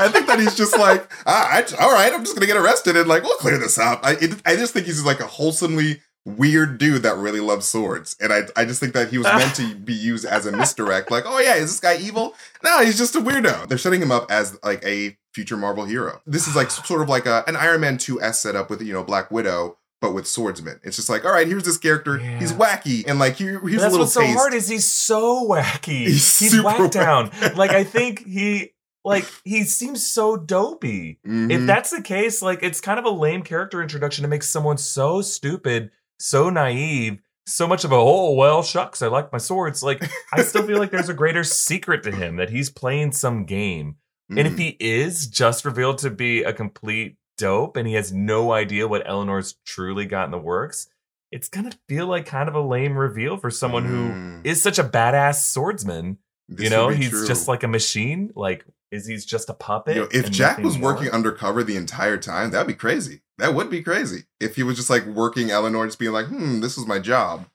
I 0.00 0.08
think 0.08 0.26
that 0.26 0.32
I 0.32 0.36
think 0.36 0.38
that 0.38 0.38
he's 0.40 0.54
just 0.56 0.78
like, 0.78 1.10
ah, 1.26 1.48
I, 1.50 1.82
all 1.82 1.92
right, 1.92 2.12
I'm 2.12 2.20
just 2.24 2.34
gonna 2.34 2.46
get 2.46 2.56
arrested 2.56 2.96
and 2.96 3.08
like 3.08 3.22
we'll 3.22 3.36
clear 3.36 3.58
this 3.58 3.78
up. 3.78 4.00
I 4.02 4.12
it, 4.20 4.42
I 4.46 4.56
just 4.56 4.72
think 4.72 4.86
he's 4.86 4.96
just 4.96 5.06
like 5.06 5.20
a 5.20 5.26
wholesomely 5.26 6.00
weird 6.26 6.76
dude 6.78 7.02
that 7.02 7.16
really 7.16 7.40
loves 7.40 7.66
swords, 7.66 8.16
and 8.20 8.32
I 8.32 8.42
I 8.56 8.64
just 8.64 8.80
think 8.80 8.92
that 8.94 9.08
he 9.10 9.18
was 9.18 9.26
meant 9.26 9.54
to 9.56 9.74
be 9.74 9.94
used 9.94 10.24
as 10.24 10.46
a 10.46 10.52
misdirect. 10.52 11.10
Like, 11.10 11.24
oh 11.26 11.38
yeah, 11.38 11.54
is 11.54 11.70
this 11.70 11.80
guy 11.80 11.96
evil? 11.96 12.34
No, 12.62 12.80
he's 12.84 12.98
just 12.98 13.14
a 13.16 13.20
weirdo. 13.20 13.68
They're 13.68 13.78
setting 13.78 14.02
him 14.02 14.12
up 14.12 14.30
as 14.30 14.58
like 14.62 14.84
a 14.84 15.16
future 15.32 15.56
Marvel 15.56 15.84
hero. 15.84 16.20
This 16.26 16.46
is 16.48 16.54
like 16.56 16.70
sort 16.70 17.02
of 17.02 17.08
like 17.08 17.26
a, 17.26 17.44
an 17.46 17.56
Iron 17.56 17.80
Man 17.80 17.96
2S 17.98 18.34
setup 18.36 18.68
with 18.70 18.82
you 18.82 18.92
know 18.92 19.02
Black 19.04 19.30
Widow. 19.30 19.76
But 20.02 20.14
with 20.14 20.26
swordsmen, 20.26 20.80
it's 20.82 20.96
just 20.96 21.10
like, 21.10 21.26
all 21.26 21.30
right, 21.30 21.46
here's 21.46 21.64
this 21.64 21.76
character. 21.76 22.18
Yeah. 22.18 22.38
He's 22.38 22.54
wacky, 22.54 23.06
and 23.06 23.18
like 23.18 23.36
here, 23.36 23.60
here's 23.60 23.62
But 23.62 23.68
a 23.68 23.76
that's 23.76 23.92
little 23.92 23.98
what's 24.06 24.14
so 24.14 24.26
hard 24.26 24.54
is 24.54 24.66
he's 24.66 24.86
so 24.90 25.46
wacky. 25.46 26.06
He's 26.06 26.38
He's, 26.38 26.62
whack 26.62 26.90
down. 26.90 27.28
wacky. 27.28 27.54
like 27.56 27.72
I 27.72 27.84
think 27.84 28.24
he 28.26 28.70
like 29.04 29.24
he 29.44 29.64
seems 29.64 30.06
so 30.06 30.36
dopey. 30.36 31.18
If 31.24 31.30
Mhm. 31.30 31.66
that's 31.66 31.90
the 31.90 32.02
case, 32.02 32.42
like 32.42 32.62
it's 32.62 32.80
kind 32.80 32.98
of 32.98 33.04
a 33.04 33.10
lame 33.10 33.42
character 33.42 33.80
introduction 33.82 34.22
to 34.22 34.28
make 34.28 34.42
someone 34.42 34.76
so 34.78 35.22
stupid, 35.22 35.90
so 36.18 36.50
naive, 36.50 37.18
so 37.46 37.66
much 37.66 37.84
of 37.84 37.92
a 37.92 37.96
oh 37.96 38.34
well 38.34 38.62
shucks, 38.62 39.00
I 39.02 39.06
like 39.08 39.32
my 39.32 39.38
swords. 39.38 39.82
Like 39.82 40.02
I 40.32 40.42
still 40.42 40.66
feel 40.66 40.78
like 40.78 40.90
there's 40.90 41.08
a 41.08 41.14
greater 41.14 41.44
secret 41.44 42.02
to 42.04 42.12
him 42.12 42.36
that 42.36 42.50
he's 42.50 42.70
playing 42.70 43.12
some 43.12 43.44
game. 43.44 43.96
And 44.28 44.40
if 44.40 44.52
Mhm. 44.54 44.58
he 44.58 44.76
is 44.78 45.26
just 45.26 45.64
revealed 45.64 45.98
to 45.98 46.10
be 46.10 46.42
a 46.44 46.52
complete 46.52 47.16
dope 47.38 47.76
and 47.76 47.88
he 47.88 47.94
has 47.94 48.12
no 48.12 48.52
idea 48.52 48.86
what 48.86 49.02
Eleanor's 49.08 49.56
truly 49.64 50.04
got 50.06 50.26
in 50.26 50.30
the 50.30 50.38
works, 50.38 50.88
it's 51.32 51.48
gonna 51.48 51.72
feel 51.88 52.06
like 52.06 52.26
kind 52.26 52.48
of 52.48 52.54
a 52.54 52.60
lame 52.60 52.96
reveal 52.98 53.36
for 53.38 53.50
someone 53.50 53.84
who 53.86 54.10
Mm. 54.10 54.46
is 54.46 54.62
such 54.62 54.78
a 54.78 54.84
badass 54.84 55.42
swordsman. 55.50 56.18
This 56.48 56.64
you 56.64 56.70
know, 56.70 56.88
he's 56.90 57.10
true. 57.10 57.26
just 57.26 57.48
like 57.48 57.62
a 57.62 57.68
machine. 57.68 58.30
Like, 58.36 58.64
is 58.90 59.06
he's 59.06 59.24
just 59.24 59.48
a 59.48 59.54
puppet? 59.54 60.08
If 60.12 60.30
Jack 60.30 60.58
was 60.58 60.78
working 60.78 61.10
undercover 61.10 61.62
the 61.64 61.76
entire 61.76 62.16
time, 62.18 62.50
that'd 62.50 62.66
be 62.66 62.74
crazy. 62.74 63.20
That 63.38 63.54
would 63.54 63.70
be 63.70 63.82
crazy. 63.82 64.24
If 64.40 64.56
he 64.56 64.62
was 64.62 64.76
just 64.76 64.90
like 64.90 65.04
working 65.06 65.50
Eleanor, 65.50 65.86
just 65.86 65.98
being 65.98 66.12
like, 66.12 66.26
hmm, 66.26 66.60
this 66.60 66.76
was 66.76 66.86
my 66.86 66.98
job. 66.98 67.46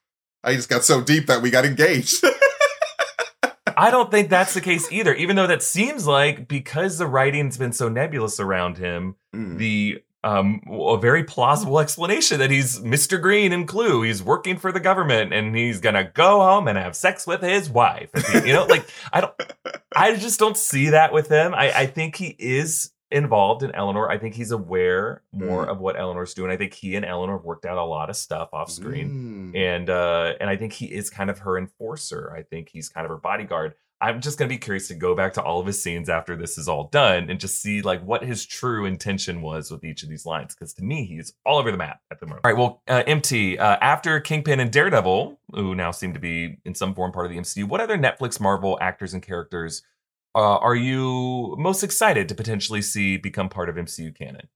I 0.44 0.56
just 0.56 0.70
got 0.70 0.84
so 0.84 1.02
deep 1.02 1.28
that 1.28 1.42
we 1.42 1.50
got 1.50 1.66
engaged. 1.66 2.24
I 3.78 3.92
don't 3.92 4.10
think 4.10 4.30
that's 4.30 4.54
the 4.54 4.62
case 4.62 4.90
either. 4.92 5.14
Even 5.16 5.36
though 5.36 5.48
that 5.48 5.62
seems 5.62 6.08
like 6.08 6.48
because 6.48 6.98
the 6.98 7.08
writing's 7.08 7.58
been 7.58 7.74
so 7.74 7.90
nebulous 7.90 8.40
around 8.40 8.78
him, 8.78 9.16
Mm. 9.36 9.58
the 9.58 10.02
um 10.24 10.62
a 10.72 10.98
very 10.98 11.24
plausible 11.26 11.80
explanation 11.80 12.40
that 12.40 12.50
he's 12.50 12.80
Mr. 12.80 13.22
Green 13.22 13.52
in 13.52 13.66
Clue. 13.68 14.02
He's 14.04 14.24
working 14.24 14.58
for 14.58 14.72
the 14.72 14.80
government 14.80 15.34
and 15.34 15.54
he's 15.56 15.82
gonna 15.82 16.06
go 16.06 16.40
home 16.40 16.68
and 16.70 16.78
have 16.78 16.96
sex 16.96 17.28
with 17.28 17.42
his 17.42 17.70
wife. 17.70 18.10
You 18.34 18.54
know, 18.54 18.66
like 18.66 18.88
I 19.12 19.22
don't 19.22 19.34
I 19.96 20.16
just 20.16 20.40
don't 20.40 20.58
see 20.58 20.90
that 20.90 21.14
with 21.14 21.30
him. 21.30 21.54
I, 21.54 21.72
I 21.72 21.86
think 21.86 22.16
he 22.18 22.36
is 22.38 22.92
involved 23.12 23.64
in 23.64 23.72
Eleanor. 23.74 24.10
I 24.10 24.18
think 24.18 24.34
he's 24.36 24.52
aware 24.52 25.22
more 25.32 25.66
Mm. 25.68 25.70
of 25.70 25.80
what 25.80 25.98
Eleanor's 25.98 26.34
doing. 26.34 26.52
I 26.52 26.58
think 26.58 26.74
he 26.74 26.96
and 26.96 27.06
Eleanor 27.06 27.38
have 27.38 27.46
worked 27.46 27.66
out 27.66 27.78
a 27.78 27.84
lot 27.84 28.10
of 28.10 28.16
stuff 28.18 28.50
off 28.52 28.70
screen. 28.70 29.52
Mm. 29.54 29.58
and 29.58 29.90
uh 29.90 30.34
and 30.42 30.50
i 30.50 30.58
think 30.58 30.74
he 30.74 30.86
is 30.88 31.10
kind 31.10 31.30
of 31.30 31.40
her 31.40 31.58
enforcer 31.58 32.34
i 32.36 32.42
think 32.42 32.68
he's 32.70 32.90
kind 32.90 33.06
of 33.06 33.12
her 33.12 33.18
bodyguard 33.18 33.76
i'm 34.06 34.22
just 34.22 34.38
going 34.38 34.48
to 34.48 34.54
be 34.54 34.58
curious 34.60 34.88
to 34.88 34.94
go 34.96 35.16
back 35.16 35.34
to 35.34 35.42
all 35.42 35.60
of 35.60 35.66
his 35.66 35.82
scenes 35.82 36.10
after 36.10 36.36
this 36.36 36.58
is 36.58 36.68
all 36.68 36.88
done 36.90 37.30
and 37.30 37.40
just 37.40 37.62
see 37.62 37.82
like 37.82 38.04
what 38.04 38.24
his 38.24 38.46
true 38.46 38.86
intention 38.86 39.42
was 39.42 39.72
with 39.72 39.84
each 39.84 40.04
of 40.04 40.10
these 40.10 40.26
lines 40.26 40.54
because 40.56 40.74
to 40.74 40.84
me 40.84 41.06
he's 41.06 41.34
all 41.46 41.58
over 41.58 41.72
the 41.72 41.78
map 41.78 42.00
at 42.12 42.20
the 42.20 42.26
moment 42.26 42.46
all 42.46 42.52
right 42.52 42.58
well 42.58 42.82
uh, 42.88 43.04
mt 43.08 43.58
uh, 43.58 43.78
after 43.82 44.20
kingpin 44.20 44.60
and 44.60 44.72
daredevil 44.72 45.40
who 45.54 45.76
now 45.76 45.92
seem 45.92 46.14
to 46.14 46.20
be 46.20 46.58
in 46.66 46.76
some 46.76 46.94
form 46.94 47.12
part 47.12 47.26
of 47.26 47.32
the 47.32 47.38
mcu 47.38 47.64
what 47.66 47.82
other 47.82 47.98
netflix 47.98 48.40
marvel 48.40 48.78
actors 48.82 49.14
and 49.14 49.24
characters 49.24 49.82
uh, 50.36 50.58
are 50.58 50.76
you 50.76 51.56
most 51.58 51.84
excited 51.84 52.28
to 52.30 52.36
potentially 52.36 52.82
see 52.82 53.18
become 53.18 53.50
part 53.50 53.70
of 53.70 53.76
mcu 53.76 54.16
canon 54.16 54.48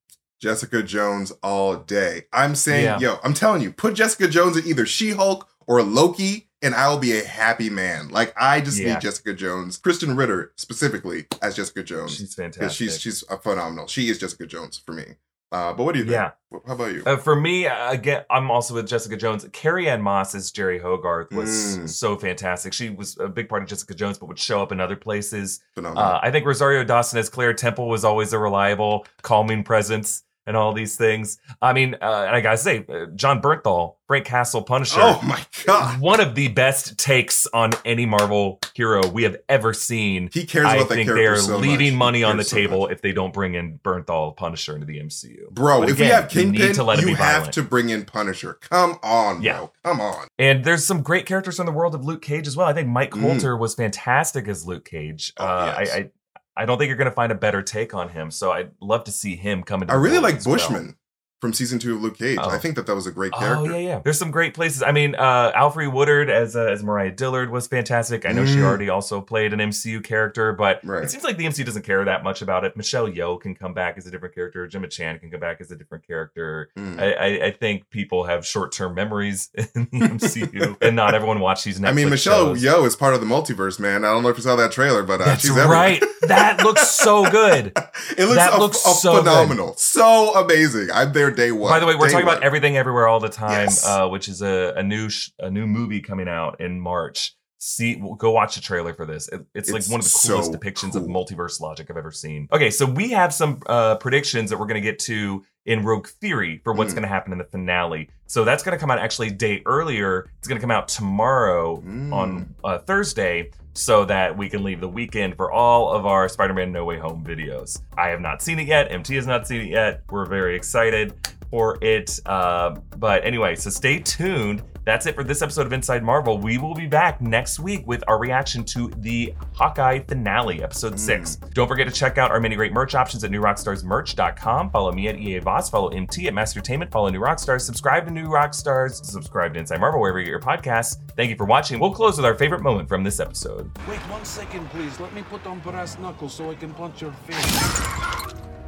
Jessica 0.41 0.81
Jones 0.81 1.33
all 1.43 1.75
day. 1.75 2.21
I'm 2.31 2.55
saying, 2.55 2.85
Yeah. 2.85 2.99
yo, 2.99 3.19
I'm 3.25 3.33
telling 3.33 3.61
you, 3.61 3.73
put 3.73 3.93
Jessica 3.95 4.27
Jones 4.29 4.55
in 4.55 4.65
either 4.65 4.85
She 4.85 5.11
Hulk 5.11 5.49
or 5.67 5.83
Loki, 5.83 6.48
and 6.61 6.75
I 6.75 6.89
will 6.89 6.97
be 6.99 7.17
a 7.17 7.23
happy 7.25 7.69
man. 7.69 8.09
Like 8.09 8.33
I 8.37 8.61
just 8.61 8.79
Yeah. 8.79 8.93
need 8.93 9.01
Jessica 9.01 9.33
Jones, 9.33 9.79
Krysten 9.79 10.17
Ritter 10.17 10.51
specifically 10.57 11.25
as 11.41 11.55
Jessica 11.55 11.83
Jones. 11.83 12.15
She's 12.15 12.33
fantastic 12.33 12.71
she's 12.71 12.99
she's 12.99 13.23
a 13.29 13.37
phenomenal. 13.37 13.87
She 13.87 14.09
is 14.09 14.17
Jessica 14.17 14.45
Jones 14.45 14.81
for 14.85 14.93
me. 14.93 15.15
Uh, 15.51 15.73
but 15.73 15.83
what 15.83 15.93
do 15.93 15.99
you 15.99 16.05
think? 16.05 16.13
yeah 16.13 16.31
How 16.67 16.73
about 16.75 16.93
you? 16.93 17.01
Uh, 17.07 17.17
for 17.17 17.35
me, 17.35 17.65
again, 17.65 18.23
I'm 18.29 18.51
also 18.51 18.75
with 18.75 18.87
Jessica 18.87 19.17
Jones. 19.17 19.47
Carrie-Anne 19.51 19.99
Moss 19.99 20.35
as 20.35 20.51
Jeri 20.51 20.79
Hogarth 20.79 21.31
was 21.33 21.49
Mm. 21.49 21.89
so 21.89 22.15
fantastic. 22.17 22.71
She 22.71 22.91
was 22.91 23.17
a 23.19 23.27
big 23.27 23.49
part 23.49 23.63
of 23.63 23.67
Jessica 23.67 23.95
Jones, 23.95 24.19
but 24.19 24.27
would 24.27 24.37
show 24.37 24.61
up 24.61 24.71
in 24.71 24.79
other 24.79 24.95
places. 24.95 25.59
Phenomenal. 25.73 26.03
Uh, 26.03 26.19
I 26.21 26.29
think 26.29 26.45
Rosario 26.45 26.83
Dawson 26.83 27.17
as 27.17 27.29
Claire 27.29 27.55
Temple 27.55 27.89
was 27.89 28.05
always 28.05 28.31
a 28.31 28.37
reliable, 28.37 29.07
calming 29.23 29.63
presence 29.63 30.21
and 30.49 30.57
all 30.57 30.73
these 30.73 30.97
things. 30.97 31.37
I 31.61 31.71
mean, 31.73 31.93
uh, 32.01 32.25
and 32.27 32.35
I 32.35 32.41
gotta 32.41 32.57
say, 32.57 32.83
uh, 32.89 33.05
Jon 33.15 33.39
Bernthal, 33.39 33.95
Frank 34.07 34.25
Castle, 34.25 34.63
Punisher. 34.63 34.99
oh 34.99 35.21
my 35.23 35.39
god. 35.65 36.01
One 36.01 36.19
of 36.19 36.33
the 36.33 36.47
best 36.47 36.97
takes 36.97 37.45
on 37.53 37.69
any 37.85 38.07
Marvel 38.07 38.59
hero 38.73 39.07
we 39.07 39.21
have 39.23 39.37
ever 39.47 39.71
seen. 39.73 40.31
He 40.33 40.45
cares 40.47 40.65
I 40.65 40.77
about 40.77 40.89
think 40.89 41.05
character 41.07 41.13
they're 41.23 41.35
so 41.37 41.57
leaving 41.57 41.91
He 41.91 41.95
money 41.95 42.23
on 42.23 42.37
the 42.37 42.43
so 42.43 42.55
table 42.57 42.81
much. 42.81 42.91
if 42.93 43.01
they 43.03 43.11
don't 43.11 43.31
bring 43.31 43.53
in 43.53 43.77
Bernthal 43.83 44.35
Punisher 44.35 44.73
into 44.73 44.87
the 44.87 44.97
MCU. 44.99 45.51
Bro, 45.51 45.81
But 45.81 45.89
if 45.91 45.99
we 45.99 46.05
again, 46.07 46.21
have 46.23 46.33
you 46.33 46.45
need 46.45 46.57
Kingpin, 46.57 46.75
to 46.75 46.83
let 46.83 47.01
you 47.01 47.07
have 47.09 47.17
violent. 47.17 47.53
to 47.53 47.61
bring 47.63 47.89
in 47.89 48.05
Punisher. 48.05 48.55
Come 48.55 48.97
on, 49.03 49.43
Yeah. 49.43 49.57
bro. 49.57 49.71
Come 49.85 50.01
on. 50.01 50.27
And 50.39 50.65
there's 50.65 50.83
some 50.85 51.03
great 51.03 51.27
characters 51.27 51.57
from 51.57 51.67
the 51.67 51.71
world 51.71 51.93
of 51.93 52.03
Luke 52.03 52.23
Cage 52.23 52.47
as 52.47 52.57
well. 52.57 52.67
I 52.67 52.73
think 52.73 52.87
Mike 52.87 53.11
Mm. 53.11 53.59
Was 53.59 53.75
fantastic 53.75 54.47
as 54.47 54.65
Luke 54.65 54.85
Cage. 54.85 55.33
Oh, 55.37 55.45
uh, 55.45 55.75
yes. 55.79 55.93
I, 55.93 55.97
I 55.99 56.09
I 56.55 56.65
don't 56.65 56.77
think 56.77 56.87
you're 56.89 56.97
going 56.97 57.05
to 57.09 57.11
find 57.11 57.31
a 57.31 57.35
better 57.35 57.61
take 57.61 57.93
on 57.93 58.09
him. 58.09 58.31
So 58.31 58.51
I'd 58.51 58.71
love 58.81 59.05
to 59.05 59.11
see 59.11 59.35
him 59.35 59.63
come 59.63 59.81
into. 59.81 59.93
I 59.93 59.97
really 59.97 60.19
like 60.19 60.43
Bushmaster. 60.43 60.73
well. 60.73 60.93
From 61.41 61.53
season 61.53 61.79
two 61.79 61.95
of 61.95 62.01
Luke 62.01 62.17
Cage. 62.17 62.37
Oh. 62.41 62.49
I 62.49 62.57
think 62.57 62.75
that 62.75 62.85
that 62.87 62.95
was 62.95 63.07
a 63.07 63.11
great 63.11 63.31
character. 63.31 63.55
Oh 63.55 63.63
character. 63.63 63.79
yeah, 63.81 63.87
yeah. 63.95 64.01
There's 64.03 64.19
some 64.19 64.29
great 64.29 64.53
places. 64.53 64.83
I 64.83 64.91
mean, 64.91 65.15
uh, 65.15 65.53
Alfre 65.53 65.89
Woodard 65.89 66.29
as 66.29 66.53
uh, 66.55 66.65
as 66.65 66.83
Mariah 66.83 67.11
Dillard 67.11 67.49
was 67.49 67.65
fantastic. 67.67 68.25
I 68.25 68.33
know 68.33 68.45
she 68.45 68.57
Mm. 68.57 68.63
already 68.65 68.89
also 68.89 69.21
played 69.21 69.53
an 69.53 69.59
MCU 69.61 70.01
character, 70.03 70.51
but 70.51 70.81
Right. 70.83 71.01
it 71.03 71.09
seems 71.11 71.23
like 71.23 71.37
the 71.37 71.45
MCU 71.45 71.63
doesn't 71.63 71.83
care 71.83 72.03
that 72.03 72.25
much 72.25 72.41
about 72.41 72.65
it. 72.65 72.75
Michelle 72.75 73.07
Yeoh 73.07 73.39
can 73.39 73.55
come 73.55 73.73
back 73.73 73.97
as 73.97 74.05
a 74.05 74.11
different 74.11 74.35
character. 74.35 74.67
Gemma 74.67 74.89
Chan 74.89 75.19
can 75.19 75.31
come 75.31 75.39
back 75.39 75.61
as 75.61 75.71
a 75.71 75.77
different 75.77 76.05
character. 76.05 76.69
Mm. 76.77 76.99
I, 76.99 77.13
I, 77.13 77.45
I 77.47 77.51
think 77.51 77.89
people 77.89 78.25
have 78.25 78.45
short 78.45 78.73
term 78.73 78.93
memories 78.93 79.49
in 79.55 79.87
the 79.93 79.99
MCU, 79.99 80.75
and 80.81 80.95
not 80.95 81.15
everyone 81.15 81.39
watched 81.39 81.63
these. 81.63 81.79
Netflix 81.79 81.87
I 81.87 81.93
mean, 81.93 82.09
Michelle 82.09 82.55
shows. 82.55 82.63
Yeoh 82.63 82.85
is 82.85 82.97
part 82.97 83.13
of 83.13 83.21
the 83.21 83.25
multiverse, 83.27 83.79
man. 83.79 84.03
I 84.03 84.09
don't 84.11 84.23
know 84.23 84.29
if 84.29 84.35
you 84.37 84.43
saw 84.43 84.57
that 84.57 84.73
trailer, 84.73 85.03
but 85.03 85.21
uh, 85.21 85.25
That's 85.25 85.41
she's 85.43 85.51
right. 85.51 86.03
That 86.23 86.63
looks 86.63 86.87
so 86.89 87.29
good. 87.31 87.71
It 88.17 88.25
looks, 88.25 88.35
That 88.35 88.53
a- 88.53 88.59
looks 88.59 88.77
a 88.85 88.89
so 88.93 89.11
good. 89.13 89.19
phenomenal, 89.25 89.75
so 89.77 90.33
amazing. 90.35 90.89
I'm 90.93 91.13
there 91.13 91.28
day 91.31 91.51
one. 91.51 91.71
By 91.71 91.79
the 91.79 91.85
way, 91.85 91.95
we're 91.95 92.07
Day 92.07 92.13
talking 92.13 92.27
about 92.27 92.43
everything 92.43 92.77
everywhere 92.77 93.07
all 93.07 93.19
the 93.19 93.29
time, 93.29 93.51
Yes. 93.67 93.85
uh, 93.85 94.07
which 94.07 94.27
is 94.27 94.41
a, 94.41 94.73
a 94.75 94.83
new 94.83 95.09
sh- 95.09 95.29
a 95.39 95.49
new 95.49 95.65
movie 95.67 96.01
coming 96.01 96.27
out 96.27 96.59
in 96.61 96.79
March. 96.79 97.33
See, 97.61 98.01
go 98.17 98.31
watch 98.31 98.55
the 98.55 98.61
trailer 98.61 98.93
for 98.93 99.05
this. 99.05 99.27
It- 99.27 99.45
it's, 99.53 99.69
like 99.69 99.83
one 99.87 99.99
of 99.99 100.05
the 100.05 100.27
coolest 100.27 100.51
so 100.53 100.57
depictions 100.57 100.95
of 100.95 101.03
multiverse 101.03 101.59
logic 101.59 101.87
I've 101.91 101.97
ever 101.97 102.11
seen. 102.11 102.47
Okay, 102.53 102.69
so 102.69 102.85
we 102.85 103.09
have 103.11 103.33
some 103.33 103.61
uh, 103.67 103.95
predictions 103.97 104.49
that 104.49 104.57
we're 104.57 104.65
going 104.65 104.81
to 104.81 104.89
get 104.89 104.97
to 104.99 105.43
in 105.65 105.83
Rogue 105.83 106.07
Theory 106.07 106.61
for 106.63 106.71
what's 106.73 106.91
Mm. 106.93 106.95
going 106.95 107.03
to 107.03 107.09
happen 107.09 107.33
in 107.33 107.37
the 107.37 107.43
finale. 107.43 108.09
So 108.27 108.45
that's 108.45 108.63
going 108.63 108.75
to 108.77 108.79
come 108.79 108.89
out 108.89 108.97
actually 108.97 109.27
a 109.27 109.31
day 109.31 109.61
earlier. 109.65 110.29
It's 110.37 110.47
going 110.47 110.57
to 110.57 110.61
come 110.61 110.71
out 110.71 110.87
tomorrow 110.87 111.81
Mm. 111.81 112.13
on 112.13 112.55
uh, 112.63 112.77
Thursday 112.79 113.51
so 113.73 114.05
that 114.05 114.37
we 114.37 114.49
can 114.49 114.63
leave 114.63 114.79
the 114.79 114.87
weekend 114.87 115.35
for 115.35 115.51
all 115.51 115.91
of 115.91 116.05
our 116.05 116.29
Spider-Man 116.29 116.71
No 116.71 116.85
Way 116.85 116.97
Home 116.97 117.23
videos. 117.25 117.81
I 117.97 118.07
have 118.07 118.21
not 118.21 118.41
seen 118.41 118.59
it 118.59 118.67
yet. 118.67 118.89
MT 118.89 119.15
has 119.15 119.27
not 119.27 119.47
seen 119.47 119.61
it 119.61 119.67
yet. 119.69 120.03
We're 120.09 120.25
very 120.25 120.55
excited 120.55 121.13
for 121.49 121.77
it. 121.81 122.19
Uh, 122.25 122.75
but 122.97 123.25
anyway, 123.25 123.55
so 123.55 123.69
stay 123.69 123.99
tuned. 123.99 124.63
That's 124.85 125.05
it 125.05 125.13
for 125.13 125.23
this 125.23 125.41
episode 125.43 125.67
of 125.67 125.73
Inside 125.73 126.01
Marvel. 126.03 126.39
We 126.39 126.57
will 126.57 126.73
be 126.73 126.87
back 126.87 127.21
next 127.21 127.59
week 127.59 127.85
with 127.85 128.03
our 128.07 128.17
reaction 128.17 128.63
to 128.65 128.87
the 128.97 129.35
Hawkeye 129.53 129.99
finale, 130.07 130.63
episode 130.63 130.93
Mm. 130.93 130.99
six. 130.99 131.35
Don't 131.53 131.67
forget 131.67 131.85
to 131.87 131.93
check 131.93 132.17
out 132.17 132.31
our 132.31 132.39
many 132.39 132.55
great 132.55 132.73
merch 132.73 132.95
options 132.95 133.23
at 133.23 133.29
newrockstarsmerch.com. 133.29 134.71
Follow 134.71 134.91
me 134.91 135.07
at 135.07 135.17
EA 135.19 135.39
Voss, 135.39 135.69
follow 135.69 135.89
MT 135.89 136.27
at 136.27 136.33
Mastertainment, 136.33 136.89
follow 136.91 137.09
New 137.09 137.19
Rockstars, 137.19 137.61
subscribe 137.61 138.05
to 138.05 138.11
New 138.11 138.29
Rockstars, 138.29 139.05
subscribe 139.05 139.53
to 139.53 139.59
Inside 139.59 139.79
Marvel 139.79 139.99
wherever 140.01 140.17
you 140.17 140.25
get 140.25 140.31
your 140.31 140.39
podcasts. 140.39 140.97
Thank 141.15 141.29
you 141.29 141.35
for 141.35 141.45
watching. 141.45 141.79
We'll 141.79 141.93
close 141.93 142.17
with 142.17 142.25
our 142.25 142.35
favorite 142.35 142.61
moment 142.63 142.89
from 142.89 143.03
this 143.03 143.19
episode. 143.19 143.69
Wait 143.87 143.99
one 144.09 144.25
second, 144.25 144.67
please. 144.71 144.99
Let 144.99 145.13
me 145.13 145.21
put 145.23 145.45
on 145.45 145.59
brass 145.59 145.99
knuckles 145.99 146.33
so 146.33 146.49
I 146.49 146.55
can 146.55 146.73
punch 146.73 147.01
your 147.01 147.11
face. 147.27 148.58